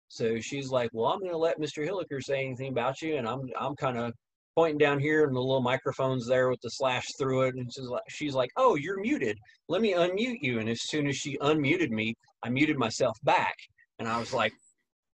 So 0.09 0.41
she's 0.41 0.70
like, 0.70 0.91
"Well, 0.93 1.12
I'm 1.12 1.18
going 1.20 1.33
to 1.33 1.39
let 1.39 1.61
Mr. 1.61 1.87
Hilliker 1.87 2.22
say 2.22 2.45
anything 2.45 2.68
about 2.68 3.03
you," 3.03 3.16
and 3.16 3.29
I'm 3.29 3.41
I'm 3.59 3.74
kind 3.77 3.99
of 3.99 4.12
pointing 4.57 4.79
down 4.79 4.99
here 4.99 5.24
and 5.24 5.37
the 5.37 5.41
little 5.41 5.61
microphone's 5.61 6.27
there 6.27 6.49
with 6.49 6.61
the 6.62 6.70
slash 6.70 7.05
through 7.18 7.43
it 7.43 7.55
and 7.55 7.70
she's 7.72 7.85
like, 7.85 8.03
she's 8.09 8.35
like 8.35 8.51
oh 8.57 8.74
you're 8.74 8.99
muted 9.01 9.37
let 9.68 9.83
me 9.83 9.93
unmute 9.93 10.39
you 10.41 10.59
and 10.59 10.68
as 10.68 10.81
soon 10.85 11.07
as 11.07 11.14
she 11.14 11.37
unmuted 11.39 11.91
me 11.91 12.14
i 12.43 12.49
muted 12.49 12.79
myself 12.79 13.14
back 13.22 13.55
and 13.99 14.09
i 14.09 14.18
was 14.18 14.33
like 14.33 14.53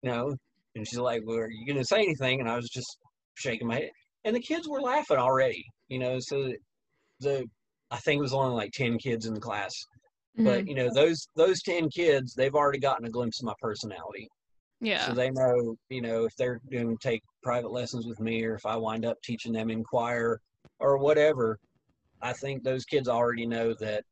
no 0.02 0.36
and 0.76 0.88
she's 0.88 0.98
like 0.98 1.22
well 1.26 1.38
are 1.38 1.52
you 1.52 1.68
going 1.68 1.78
to 1.78 1.86
say 1.86 1.98
anything 1.98 2.40
and 2.40 2.50
i 2.50 2.56
was 2.56 2.68
just 2.70 2.98
shaking 3.36 3.68
my 3.68 3.76
head 3.76 3.90
and 4.26 4.36
the 4.36 4.42
kids 4.42 4.68
were 4.68 4.82
laughing 4.82 5.18
already 5.18 5.64
you 5.88 6.00
know 6.00 6.18
so 6.20 6.52
the 7.20 7.46
i 7.92 7.98
think 7.98 8.18
it 8.18 8.24
was 8.24 8.34
only 8.34 8.56
like 8.56 8.72
10 8.72 8.98
kids 8.98 9.28
in 9.28 9.36
the 9.36 9.40
class 9.40 9.72
mm-hmm. 10.38 10.46
but 10.46 10.68
you 10.68 10.76
know 10.76 10.90
those 10.94 11.28
those 11.36 11.62
10 11.62 11.90
kids 11.90 12.34
they've 12.34 12.56
already 12.56 12.80
gotten 12.80 13.06
a 13.06 13.10
glimpse 13.10 13.42
of 13.42 13.46
my 13.46 13.54
personality 13.62 14.28
yeah. 14.80 15.08
So 15.08 15.14
they 15.14 15.32
know, 15.32 15.76
you 15.90 16.02
know, 16.02 16.26
if 16.26 16.36
they're 16.36 16.62
going 16.72 16.96
to 16.96 17.08
take 17.08 17.24
private 17.42 17.72
lessons 17.72 18.06
with 18.06 18.20
me 18.20 18.44
or 18.46 18.56
if 18.56 18.66
I 18.66 18.76
wind 18.76 19.06
up 19.06 19.18
teaching 19.24 19.54
them 19.54 19.72
in 19.72 19.84
choir 19.84 20.40
or 20.80 20.98
whatever, 20.98 21.58
I 22.22 22.34
think 22.34 22.64
those 22.64 22.86
kids 22.86 23.08
already 23.08 23.46
know 23.46 23.74
that 23.80 24.04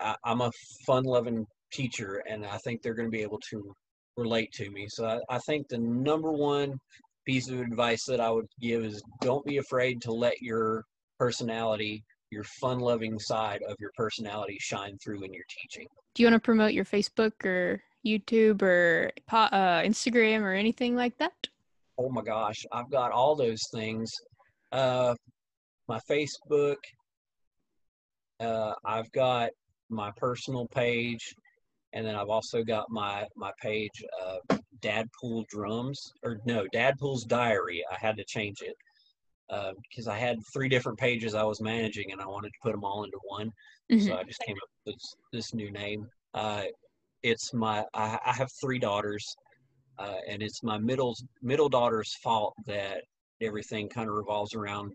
I, 0.00 0.16
am 0.24 0.40
a 0.40 0.50
fun 0.86 1.04
loving 1.04 1.46
teacher 1.72 2.22
and 2.28 2.46
I 2.46 2.58
think 2.58 2.80
they're 2.80 2.94
going 2.94 3.10
to 3.10 3.16
be 3.16 3.22
able 3.22 3.40
to 3.50 3.74
relate 4.16 4.52
to 4.52 4.70
me. 4.70 4.86
So 4.88 5.06
I, 5.06 5.18
I 5.28 5.38
think 5.40 5.68
the 5.68 5.78
number 5.78 6.32
one 6.32 6.78
piece 7.26 7.48
of 7.48 7.60
advice 7.60 8.04
that 8.06 8.20
I 8.20 8.30
would 8.30 8.46
give 8.60 8.84
is 8.84 9.02
don't 9.20 9.44
be 9.44 9.58
afraid 9.58 10.00
to 10.02 10.12
let 10.12 10.40
your 10.40 10.84
personality, 11.18 12.02
your 12.34 12.44
fun 12.60 12.80
loving 12.80 13.18
side 13.18 13.62
of 13.68 13.76
your 13.80 13.90
personality 13.96 14.58
shine 14.60 14.98
through 15.02 15.22
in 15.22 15.32
your 15.32 15.44
teaching. 15.48 15.86
Do 16.14 16.22
you 16.22 16.26
want 16.28 16.42
to 16.42 16.44
promote 16.44 16.72
your 16.72 16.84
Facebook 16.84 17.44
or 17.44 17.82
YouTube 18.04 18.60
or 18.60 19.12
uh, 19.30 19.80
Instagram 19.80 20.42
or 20.42 20.52
anything 20.52 20.96
like 20.96 21.16
that? 21.18 21.32
Oh 21.96 22.10
my 22.10 22.22
gosh, 22.22 22.66
I've 22.72 22.90
got 22.90 23.12
all 23.12 23.36
those 23.36 23.62
things. 23.72 24.12
Uh, 24.72 25.14
my 25.88 26.00
Facebook. 26.10 26.76
Uh, 28.40 28.72
I've 28.84 29.10
got 29.12 29.50
my 29.90 30.10
personal 30.16 30.66
page, 30.66 31.34
and 31.92 32.04
then 32.04 32.16
I've 32.16 32.28
also 32.28 32.64
got 32.64 32.90
my 32.90 33.24
my 33.36 33.52
page, 33.62 34.04
uh, 34.20 34.56
Dadpool 34.80 35.46
Drums, 35.48 36.12
or 36.24 36.40
no, 36.44 36.66
Dadpool's 36.74 37.24
Diary. 37.24 37.84
I 37.90 37.96
had 38.04 38.16
to 38.16 38.24
change 38.24 38.60
it 38.60 38.74
because 39.48 40.08
uh, 40.08 40.12
I 40.12 40.18
had 40.18 40.38
three 40.52 40.68
different 40.68 40.98
pages 40.98 41.34
I 41.34 41.42
was 41.44 41.60
managing, 41.60 42.12
and 42.12 42.20
I 42.20 42.26
wanted 42.26 42.48
to 42.48 42.58
put 42.62 42.72
them 42.72 42.84
all 42.84 43.04
into 43.04 43.18
one. 43.24 43.50
Mm-hmm. 43.90 44.06
So 44.06 44.16
I 44.16 44.24
just 44.24 44.40
came 44.46 44.56
up 44.56 44.68
with 44.86 44.96
this 45.32 45.54
new 45.54 45.70
name. 45.70 46.06
Uh, 46.32 46.64
it's 47.22 47.52
my 47.52 47.84
I, 47.94 48.18
I 48.24 48.32
have 48.32 48.50
three 48.60 48.78
daughters, 48.78 49.34
uh, 49.98 50.16
and 50.28 50.42
it's 50.42 50.62
my 50.62 50.78
middle 50.78 51.14
middle 51.42 51.68
daughter's 51.68 52.14
fault 52.22 52.54
that 52.66 53.02
everything 53.40 53.88
kind 53.88 54.08
of 54.08 54.14
revolves 54.14 54.54
around 54.54 54.92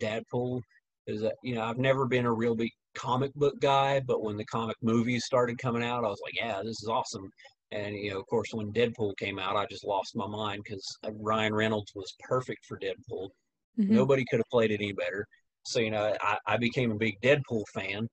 Dadpool. 0.00 0.60
Is 1.06 1.20
that 1.22 1.34
you 1.42 1.54
know 1.54 1.62
I've 1.62 1.78
never 1.78 2.06
been 2.06 2.26
a 2.26 2.32
real 2.32 2.54
big 2.54 2.70
comic 2.94 3.34
book 3.34 3.58
guy, 3.60 4.00
but 4.00 4.22
when 4.22 4.36
the 4.36 4.44
comic 4.44 4.76
movies 4.82 5.24
started 5.24 5.58
coming 5.58 5.82
out, 5.82 6.04
I 6.04 6.08
was 6.08 6.20
like, 6.22 6.34
yeah, 6.36 6.60
this 6.62 6.82
is 6.82 6.88
awesome. 6.88 7.30
And 7.70 7.96
you 7.96 8.10
know, 8.10 8.20
of 8.20 8.26
course, 8.26 8.48
when 8.52 8.72
Deadpool 8.72 9.16
came 9.16 9.38
out, 9.38 9.56
I 9.56 9.66
just 9.70 9.86
lost 9.86 10.14
my 10.14 10.26
mind 10.26 10.62
because 10.64 10.86
uh, 11.04 11.10
Ryan 11.12 11.54
Reynolds 11.54 11.92
was 11.94 12.14
perfect 12.20 12.66
for 12.66 12.78
Deadpool. 12.78 13.30
Mm-hmm. 13.78 13.94
Nobody 13.94 14.24
could 14.30 14.38
have 14.38 14.50
played 14.50 14.70
it 14.70 14.80
any 14.80 14.92
better. 14.92 15.26
So 15.64 15.80
you 15.80 15.90
know, 15.90 16.14
I, 16.20 16.38
I 16.46 16.56
became 16.56 16.92
a 16.92 16.96
big 16.96 17.20
Deadpool 17.22 17.64
fan. 17.74 18.08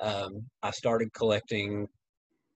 Um, 0.00 0.46
I 0.62 0.70
started 0.70 1.12
collecting 1.12 1.86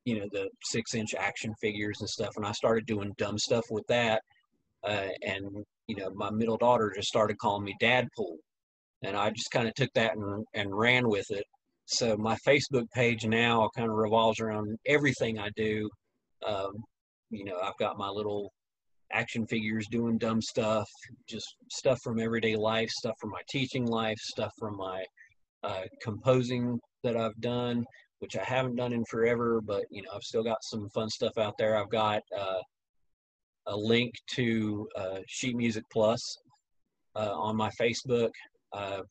you 0.05 0.18
know, 0.18 0.26
the 0.32 0.49
six 0.64 0.95
inch 0.95 1.14
action 1.14 1.55
figures 1.61 2.01
and 2.01 2.09
stuff. 2.09 2.32
And 2.36 2.47
I 2.47 2.53
started 2.53 2.86
doing 2.86 3.14
dumb 3.18 3.38
stuff 3.38 3.64
with 3.70 3.86
that. 3.88 4.22
Uh, 4.84 5.09
and, 5.22 5.64
you 5.86 5.97
know, 5.97 6.11
my 6.14 6.30
middle 6.30 6.57
daughter 6.57 6.93
just 6.95 7.09
started 7.09 7.38
calling 7.38 7.64
me 7.64 7.74
Dadpool, 7.80 8.36
And 9.03 9.16
I 9.16 9.30
just 9.30 9.51
kind 9.51 9.68
of 9.68 9.74
took 9.74 9.90
that 9.95 10.16
and, 10.16 10.45
and 10.55 10.76
ran 10.76 11.09
with 11.09 11.30
it. 11.30 11.45
So 11.86 12.16
my 12.16 12.36
Facebook 12.47 12.86
page 12.95 13.26
now 13.26 13.68
kind 13.76 13.88
of 13.88 13.97
revolves 13.97 14.40
around 14.40 14.76
everything 14.86 15.38
I 15.38 15.51
do. 15.57 15.88
Um, 16.47 16.72
you 17.30 17.45
know, 17.45 17.59
I've 17.62 17.76
got 17.78 17.99
my 17.99 18.09
little 18.09 18.53
action 19.12 19.46
figures 19.46 19.86
doing 19.88 20.18
dumb 20.18 20.40
stuff, 20.40 20.88
just 21.28 21.56
stuff 21.70 22.00
from 22.02 22.18
everyday 22.18 22.56
life, 22.56 22.90
stuff 22.90 23.14
from 23.20 23.30
my 23.30 23.40
teaching 23.48 23.86
life, 23.86 24.18
stuff 24.18 24.52
from 24.58 24.76
my 24.76 25.04
uh, 25.62 25.82
composing 26.00 26.78
that 27.02 27.16
I've 27.16 27.38
done, 27.40 27.84
which 28.20 28.36
I 28.36 28.44
haven't 28.44 28.76
done 28.76 28.92
in 28.92 29.04
forever, 29.04 29.60
but 29.60 29.84
you 29.90 30.02
know 30.02 30.10
I've 30.14 30.22
still 30.22 30.44
got 30.44 30.62
some 30.62 30.88
fun 30.90 31.08
stuff 31.08 31.38
out 31.38 31.54
there. 31.58 31.76
I've 31.76 31.90
got 31.90 32.22
uh, 32.36 32.60
a 33.66 33.76
link 33.76 34.12
to 34.32 34.88
uh, 34.96 35.18
Sheet 35.26 35.56
Music 35.56 35.84
Plus 35.92 36.38
uh, 37.14 37.32
on 37.32 37.56
my 37.56 37.70
Facebook. 37.80 38.30
Uh, 38.72 39.02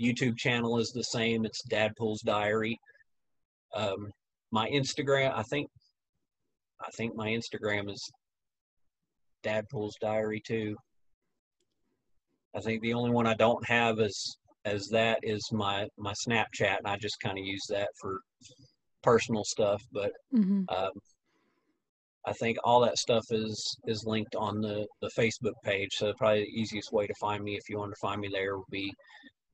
YouTube 0.00 0.36
channel 0.36 0.78
is 0.78 0.90
the 0.90 1.04
same. 1.04 1.44
It's 1.44 1.66
Dadpool's 1.68 2.22
Diary. 2.22 2.78
Um, 3.74 4.10
my 4.50 4.68
Instagram, 4.68 5.32
I 5.34 5.42
think, 5.44 5.68
I 6.80 6.90
think 6.96 7.14
my 7.14 7.28
Instagram 7.28 7.90
is 7.90 8.10
Dadpool's 9.42 9.96
Diary 10.00 10.40
too. 10.44 10.76
I 12.54 12.60
think 12.60 12.82
the 12.82 12.94
only 12.94 13.10
one 13.10 13.26
I 13.26 13.34
don't 13.34 13.66
have 13.66 14.00
is 14.00 14.36
as 14.64 14.88
that 14.88 15.18
is 15.22 15.42
my 15.52 15.88
my 15.98 16.12
Snapchat, 16.12 16.78
and 16.78 16.86
I 16.86 16.96
just 16.96 17.20
kind 17.20 17.38
of 17.38 17.44
use 17.44 17.64
that 17.68 17.88
for 18.00 18.20
personal 19.02 19.44
stuff. 19.44 19.82
But 19.92 20.12
Mm-hmm. 20.34 20.62
um, 20.74 20.92
I 22.24 22.32
think 22.32 22.56
all 22.64 22.80
that 22.80 22.98
stuff 22.98 23.24
is 23.30 23.76
is 23.86 24.06
linked 24.06 24.36
on 24.36 24.60
the 24.60 24.86
the 25.00 25.10
Facebook 25.18 25.54
page. 25.64 25.90
So 25.94 26.12
probably 26.14 26.44
the 26.44 26.60
easiest 26.60 26.92
way 26.92 27.06
to 27.06 27.14
find 27.20 27.42
me, 27.42 27.56
if 27.56 27.68
you 27.68 27.78
want 27.78 27.92
to 27.92 28.00
find 28.00 28.20
me 28.20 28.28
there, 28.32 28.56
would 28.56 28.64
be 28.70 28.92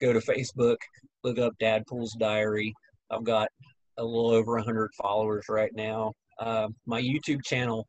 go 0.01 0.13
to 0.13 0.21
Facebook, 0.21 0.77
look 1.25 1.39
up 1.39 1.55
Dadpool's 1.61 2.15
Diary. 2.19 2.73
I've 3.11 3.25
got 3.25 3.49
a 3.97 4.05
little 4.05 4.31
over 4.31 4.55
100 4.57 4.91
followers 5.01 5.47
right 5.49 5.75
now. 5.75 6.13
Uh, 6.39 6.69
my 6.87 7.01
YouTube 7.03 7.43
channel, 7.45 7.87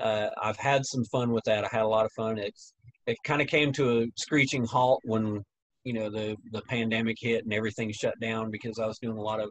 uh, 0.00 0.30
I've 0.42 0.56
had 0.56 0.84
some 0.84 1.04
fun 1.04 1.30
with 1.30 1.44
that. 1.44 1.64
I 1.64 1.68
had 1.70 1.82
a 1.82 1.88
lot 1.88 2.06
of 2.06 2.12
fun. 2.12 2.38
It's 2.38 2.72
it 3.06 3.16
kind 3.24 3.42
of 3.42 3.48
came 3.48 3.72
to 3.72 4.00
a 4.00 4.06
screeching 4.16 4.64
halt 4.64 5.00
when 5.04 5.42
you 5.84 5.92
know 5.92 6.10
the 6.10 6.36
the 6.52 6.62
pandemic 6.62 7.16
hit 7.20 7.44
and 7.44 7.52
everything 7.52 7.92
shut 7.92 8.18
down 8.20 8.50
because 8.50 8.78
I 8.78 8.86
was 8.86 8.98
doing 8.98 9.16
a 9.16 9.22
lot 9.22 9.40
of 9.40 9.50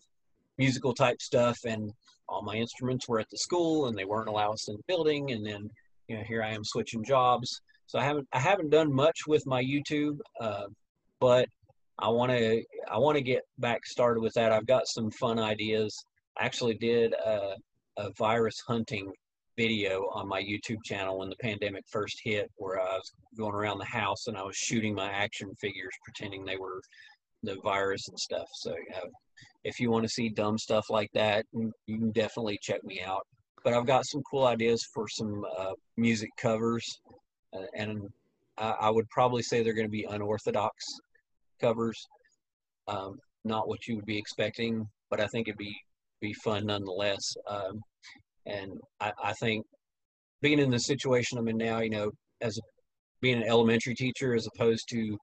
musical 0.57 0.93
type 0.93 1.21
stuff 1.21 1.57
and 1.65 1.91
all 2.27 2.43
my 2.43 2.55
instruments 2.55 3.07
were 3.07 3.19
at 3.19 3.29
the 3.31 3.37
school 3.37 3.87
and 3.87 3.97
they 3.97 4.05
weren't 4.05 4.29
allowed 4.29 4.53
us 4.53 4.69
in 4.69 4.75
the 4.75 4.83
building 4.87 5.31
and 5.31 5.45
then 5.45 5.69
you 6.07 6.17
know 6.17 6.23
here 6.23 6.43
I 6.43 6.51
am 6.51 6.63
switching 6.63 7.03
jobs 7.03 7.61
so 7.87 7.97
I 7.97 8.03
haven't 8.03 8.27
I 8.33 8.39
haven't 8.39 8.69
done 8.69 8.93
much 8.93 9.21
with 9.27 9.45
my 9.47 9.63
YouTube 9.63 10.17
uh, 10.39 10.65
but 11.19 11.47
I 11.97 12.09
want 12.09 12.31
to 12.31 12.63
I 12.91 12.97
want 12.97 13.17
to 13.17 13.23
get 13.23 13.41
back 13.57 13.85
started 13.85 14.21
with 14.21 14.33
that 14.33 14.51
I've 14.51 14.67
got 14.67 14.87
some 14.87 15.09
fun 15.11 15.39
ideas 15.39 15.97
I 16.37 16.45
actually 16.45 16.75
did 16.75 17.13
a, 17.13 17.55
a 17.97 18.11
virus 18.17 18.61
hunting 18.67 19.11
video 19.59 20.09
on 20.13 20.27
my 20.27 20.41
YouTube 20.41 20.83
channel 20.85 21.19
when 21.19 21.29
the 21.29 21.35
pandemic 21.41 21.83
first 21.91 22.17
hit 22.23 22.49
where 22.55 22.79
I 22.79 22.93
was 22.95 23.11
going 23.37 23.53
around 23.53 23.79
the 23.79 23.85
house 23.85 24.27
and 24.27 24.37
I 24.37 24.43
was 24.43 24.55
shooting 24.55 24.95
my 24.95 25.09
action 25.09 25.49
figures 25.59 25.95
pretending 26.03 26.45
they 26.45 26.57
were 26.57 26.81
the 27.43 27.57
virus 27.63 28.07
and 28.09 28.19
stuff 28.19 28.47
so 28.53 28.73
if 29.63 29.79
you 29.79 29.91
want 29.91 30.03
to 30.03 30.09
see 30.09 30.29
dumb 30.29 30.57
stuff 30.57 30.89
like 30.89 31.11
that, 31.13 31.45
you 31.53 31.71
you 31.85 31.97
can 31.97 32.11
definitely 32.11 32.59
check 32.61 32.83
me 32.83 33.01
out. 33.01 33.25
But 33.63 33.73
I've 33.73 33.85
got 33.85 34.05
some 34.05 34.21
cool 34.29 34.45
ideas 34.47 34.87
for 34.93 35.07
some 35.07 35.43
uh, 35.57 35.73
music 35.97 36.29
covers, 36.37 36.85
uh, 37.53 37.65
and 37.75 38.07
I, 38.57 38.75
I 38.81 38.89
would 38.89 39.09
probably 39.09 39.43
say 39.43 39.61
they're 39.61 39.73
going 39.73 39.87
to 39.87 39.91
be 39.91 40.07
unorthodox 40.09 40.73
covers, 41.59 42.07
um, 42.87 43.19
not 43.43 43.67
what 43.67 43.85
you 43.87 43.97
would 43.97 44.05
be 44.05 44.17
expecting. 44.17 44.87
But 45.09 45.19
I 45.19 45.27
think 45.27 45.47
it'd 45.47 45.57
be 45.57 45.75
be 46.21 46.33
fun 46.33 46.67
nonetheless. 46.67 47.35
Um, 47.47 47.81
and 48.49 48.79
I, 48.99 49.11
I 49.23 49.33
think 49.33 49.65
being 50.41 50.59
in 50.59 50.69
the 50.69 50.79
situation 50.79 51.37
I'm 51.37 51.47
in 51.47 51.57
now, 51.57 51.79
you 51.79 51.89
know, 51.89 52.11
as 52.41 52.59
being 53.21 53.37
an 53.37 53.47
elementary 53.47 53.95
teacher 53.95 54.33
as 54.33 54.47
opposed 54.47 54.87
to 54.89 55.17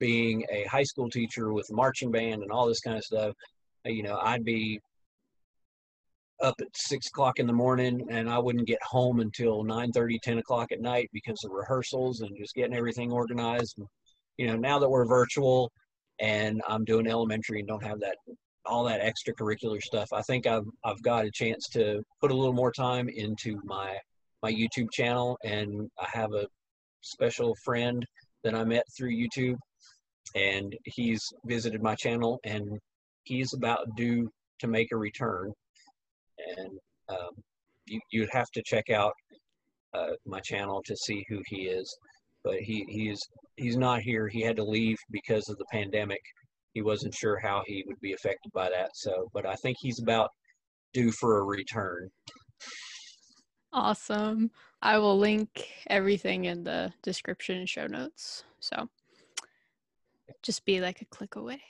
being 0.00 0.44
a 0.52 0.64
high 0.64 0.82
school 0.82 1.08
teacher 1.08 1.52
with 1.52 1.66
marching 1.70 2.10
band 2.10 2.42
and 2.42 2.50
all 2.50 2.66
this 2.66 2.80
kind 2.80 2.96
of 2.96 3.04
stuff, 3.04 3.34
uh, 3.86 3.90
you 3.90 4.02
know, 4.02 4.18
I'd 4.22 4.44
be 4.44 4.80
up 6.42 6.54
at 6.60 6.68
six 6.74 7.08
o'clock 7.08 7.38
in 7.38 7.46
the 7.46 7.52
morning 7.52 8.06
and 8.10 8.30
I 8.30 8.38
wouldn't 8.38 8.66
get 8.66 8.78
home 8.82 9.20
until 9.20 9.64
9 9.64 9.92
30, 9.92 10.18
10 10.22 10.38
o'clock 10.38 10.70
at 10.70 10.80
night 10.80 11.08
because 11.12 11.42
of 11.44 11.50
rehearsals 11.52 12.20
and 12.20 12.36
just 12.36 12.54
getting 12.54 12.76
everything 12.76 13.12
organized. 13.12 13.74
And, 13.78 13.86
you 14.36 14.46
know, 14.46 14.56
now 14.56 14.78
that 14.78 14.88
we're 14.88 15.06
virtual 15.06 15.72
and 16.20 16.60
I'm 16.68 16.84
doing 16.84 17.08
elementary 17.08 17.60
and 17.60 17.68
don't 17.68 17.84
have 17.84 18.00
that 18.00 18.16
all 18.68 18.84
that 18.84 19.00
extracurricular 19.00 19.80
stuff, 19.80 20.08
I 20.12 20.22
think 20.22 20.46
I've 20.46 20.66
I've 20.84 21.02
got 21.02 21.24
a 21.24 21.30
chance 21.30 21.68
to 21.72 22.02
put 22.20 22.30
a 22.30 22.36
little 22.36 22.52
more 22.52 22.72
time 22.72 23.08
into 23.08 23.60
my 23.64 23.96
my 24.42 24.52
YouTube 24.52 24.90
channel 24.92 25.38
and 25.44 25.90
I 25.98 26.06
have 26.12 26.32
a 26.32 26.46
special 27.02 27.56
friend 27.64 28.04
that 28.44 28.54
I 28.54 28.64
met 28.64 28.84
through 28.96 29.10
YouTube 29.10 29.56
and 30.34 30.76
he's 30.84 31.22
visited 31.46 31.82
my 31.82 31.94
channel 31.94 32.38
and 32.44 32.78
he's 33.24 33.52
about 33.54 33.86
due 33.96 34.30
to 34.60 34.68
make 34.68 34.92
a 34.92 34.96
return. 34.96 35.52
And 36.56 36.78
um, 37.08 37.30
you, 37.86 38.00
you'd 38.12 38.30
have 38.32 38.50
to 38.54 38.62
check 38.64 38.90
out 38.90 39.12
uh, 39.94 40.12
my 40.26 40.40
channel 40.40 40.82
to 40.86 40.96
see 40.96 41.24
who 41.28 41.40
he 41.46 41.62
is 41.62 41.96
but 42.44 42.60
he, 42.60 42.84
he's 42.88 43.20
he's 43.56 43.76
not 43.76 44.00
here. 44.00 44.28
He 44.28 44.40
had 44.40 44.56
to 44.56 44.64
leave 44.64 44.96
because 45.10 45.48
of 45.48 45.58
the 45.58 45.64
pandemic 45.70 46.20
he 46.74 46.82
wasn't 46.82 47.14
sure 47.14 47.38
how 47.38 47.62
he 47.66 47.82
would 47.86 48.00
be 48.00 48.12
affected 48.12 48.50
by 48.52 48.68
that 48.68 48.90
so 48.94 49.28
but 49.32 49.44
i 49.46 49.54
think 49.56 49.76
he's 49.80 50.00
about 50.00 50.30
due 50.92 51.10
for 51.12 51.38
a 51.38 51.42
return 51.44 52.08
Awesome. 53.72 54.50
I 54.80 54.96
will 54.98 55.18
link 55.18 55.68
everything 55.88 56.46
in 56.46 56.64
the 56.64 56.92
description 57.02 57.58
and 57.58 57.68
show 57.68 57.86
notes. 57.86 58.44
So 58.60 58.88
just 60.42 60.64
be 60.64 60.80
like 60.80 61.02
a 61.02 61.04
click 61.06 61.36
away. 61.36 61.60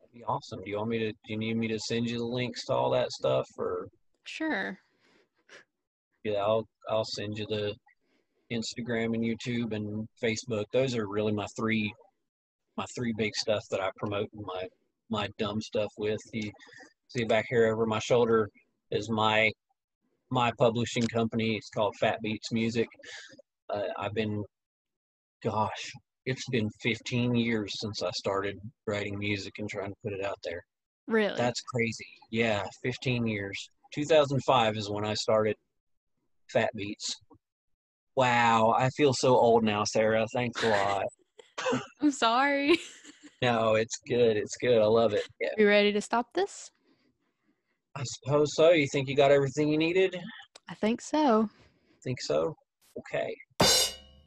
that'd 0.00 0.12
be 0.12 0.22
awesome 0.24 0.60
do 0.62 0.70
you 0.70 0.76
want 0.76 0.90
me 0.90 0.98
to 0.98 1.10
do 1.12 1.16
you 1.28 1.38
need 1.38 1.56
me 1.56 1.68
to 1.68 1.78
send 1.78 2.08
you 2.10 2.18
the 2.18 2.24
links 2.24 2.64
to 2.66 2.74
all 2.74 2.90
that 2.90 3.10
stuff 3.12 3.46
or 3.56 3.88
Sure. 4.24 4.78
yeah 6.24 6.40
i'll 6.40 6.66
i'll 6.90 7.04
send 7.04 7.38
you 7.38 7.46
the 7.48 7.72
instagram 8.52 9.14
and 9.14 9.22
youtube 9.22 9.72
and 9.74 10.06
facebook 10.22 10.64
those 10.72 10.94
are 10.96 11.06
really 11.08 11.32
my 11.32 11.46
three 11.56 11.92
my 12.78 12.86
three 12.96 13.12
big 13.18 13.34
stuff 13.34 13.62
that 13.70 13.80
i 13.80 13.90
promote 13.98 14.28
my 14.34 14.62
my 15.10 15.28
dumb 15.38 15.60
stuff 15.60 15.90
with 15.98 16.20
you 16.32 16.50
see 17.08 17.24
back 17.24 17.44
here 17.48 17.66
over 17.66 17.84
my 17.84 17.98
shoulder 17.98 18.48
is 18.90 19.10
my 19.10 19.50
my 20.30 20.50
publishing 20.58 21.06
company 21.08 21.56
it's 21.56 21.70
called 21.70 21.94
fat 22.00 22.18
beats 22.22 22.50
music 22.52 22.88
uh, 23.74 23.88
i've 23.98 24.14
been 24.14 24.42
gosh 25.42 25.92
it's 26.24 26.48
been 26.50 26.70
15 26.82 27.34
years 27.34 27.72
since 27.80 28.02
i 28.02 28.10
started 28.12 28.56
writing 28.86 29.18
music 29.18 29.52
and 29.58 29.68
trying 29.68 29.90
to 29.90 29.96
put 30.02 30.12
it 30.12 30.24
out 30.24 30.38
there 30.44 30.62
Really? 31.08 31.34
that's 31.36 31.62
crazy. 31.62 32.06
Yeah, 32.30 32.64
15 32.84 33.26
years. 33.26 33.70
2005 33.94 34.76
is 34.76 34.90
when 34.90 35.06
I 35.06 35.14
started 35.14 35.56
Fat 36.52 36.68
Beats. 36.76 37.16
Wow, 38.14 38.74
I 38.76 38.90
feel 38.90 39.14
so 39.14 39.34
old 39.36 39.64
now, 39.64 39.84
Sarah. 39.84 40.26
Thanks 40.34 40.62
a 40.62 40.68
lot. 40.68 41.06
I'm 42.00 42.10
sorry. 42.10 42.78
No, 43.42 43.74
it's 43.76 43.96
good. 44.08 44.36
It's 44.36 44.56
good. 44.60 44.80
I 44.80 44.86
love 44.86 45.12
it. 45.14 45.22
Yeah, 45.40 45.50
You 45.56 45.68
ready 45.68 45.92
to 45.92 46.00
stop 46.00 46.26
this? 46.34 46.70
I 47.96 48.02
suppose 48.04 48.54
so. 48.54 48.70
You 48.70 48.86
think 48.92 49.08
you 49.08 49.16
got 49.16 49.30
everything 49.30 49.68
you 49.68 49.78
needed? 49.78 50.18
I 50.68 50.74
think 50.74 51.00
so. 51.00 51.48
Think 52.04 52.20
so? 52.20 52.54
Okay. 52.98 53.34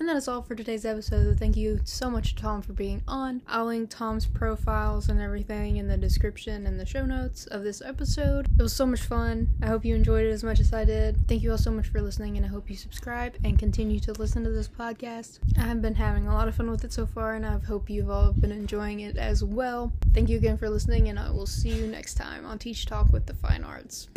And 0.02 0.10
that 0.10 0.18
is 0.18 0.28
all 0.28 0.42
for 0.42 0.56
today's 0.56 0.84
episode. 0.84 1.38
Thank 1.38 1.56
you 1.56 1.80
so 1.84 2.10
much, 2.10 2.34
to 2.34 2.42
Tom, 2.42 2.64
for 2.64 2.74
being 2.74 3.04
on. 3.08 3.44
I'll 3.48 3.68
link 3.68 3.92
Tom's 3.92 4.26
profiles 4.26 5.10
and 5.10 5.22
everything 5.22 5.78
in 5.78 5.88
the 5.88 5.96
description 5.96 6.66
and 6.66 6.80
the 6.80 6.88
show 6.88 7.06
notes 7.06 7.46
of 7.46 7.64
this 7.64 7.84
episode. 7.84 8.48
It 8.58 8.64
was 8.64 8.74
so 8.74 8.88
much 8.88 9.02
fun. 9.02 9.50
I 9.62 9.68
hope 9.68 9.86
you 9.86 9.94
enjoyed 9.94 10.26
it 10.26 10.32
as 10.32 10.44
much 10.44 10.60
as 10.60 10.74
I 10.74 10.86
did. 10.86 11.18
Thank 11.28 11.44
you 11.44 11.52
all 11.52 11.58
so 11.60 11.70
much 11.70 11.90
for 11.90 12.02
listening, 12.02 12.36
and 12.36 12.44
I 12.44 12.50
hope 12.50 12.68
you 12.68 12.76
subscribe 12.76 13.38
and 13.44 13.60
continue 13.60 14.00
to 14.00 14.14
listen 14.14 14.44
to 14.44 14.50
this 14.50 14.68
podcast. 14.68 15.38
I 15.60 15.68
have 15.68 15.84
been 15.84 15.94
having 15.94 16.28
a 16.28 16.34
lot 16.34 16.48
of 16.48 16.56
fun 16.56 16.72
with 16.72 16.84
it 16.84 16.94
so 16.94 17.06
far, 17.06 17.36
and 17.36 17.46
I 17.46 17.60
hope 17.60 17.88
you've 17.88 18.10
all 18.10 18.34
been 18.34 18.52
enjoying 18.52 19.02
it 19.02 19.18
as 19.18 19.44
well. 19.44 19.94
Thank 20.16 20.30
you 20.30 20.38
again 20.38 20.58
for 20.58 20.68
listening, 20.68 21.10
and 21.10 21.20
I 21.20 21.30
will 21.30 21.46
see 21.46 21.70
you 21.70 21.86
next 21.86 22.16
time 22.16 22.44
on 22.48 22.58
Teach 22.58 22.88
Talk 22.88 23.14
with 23.14 23.28
the 23.28 23.36
Fine 23.36 23.64
Arts. 23.64 24.08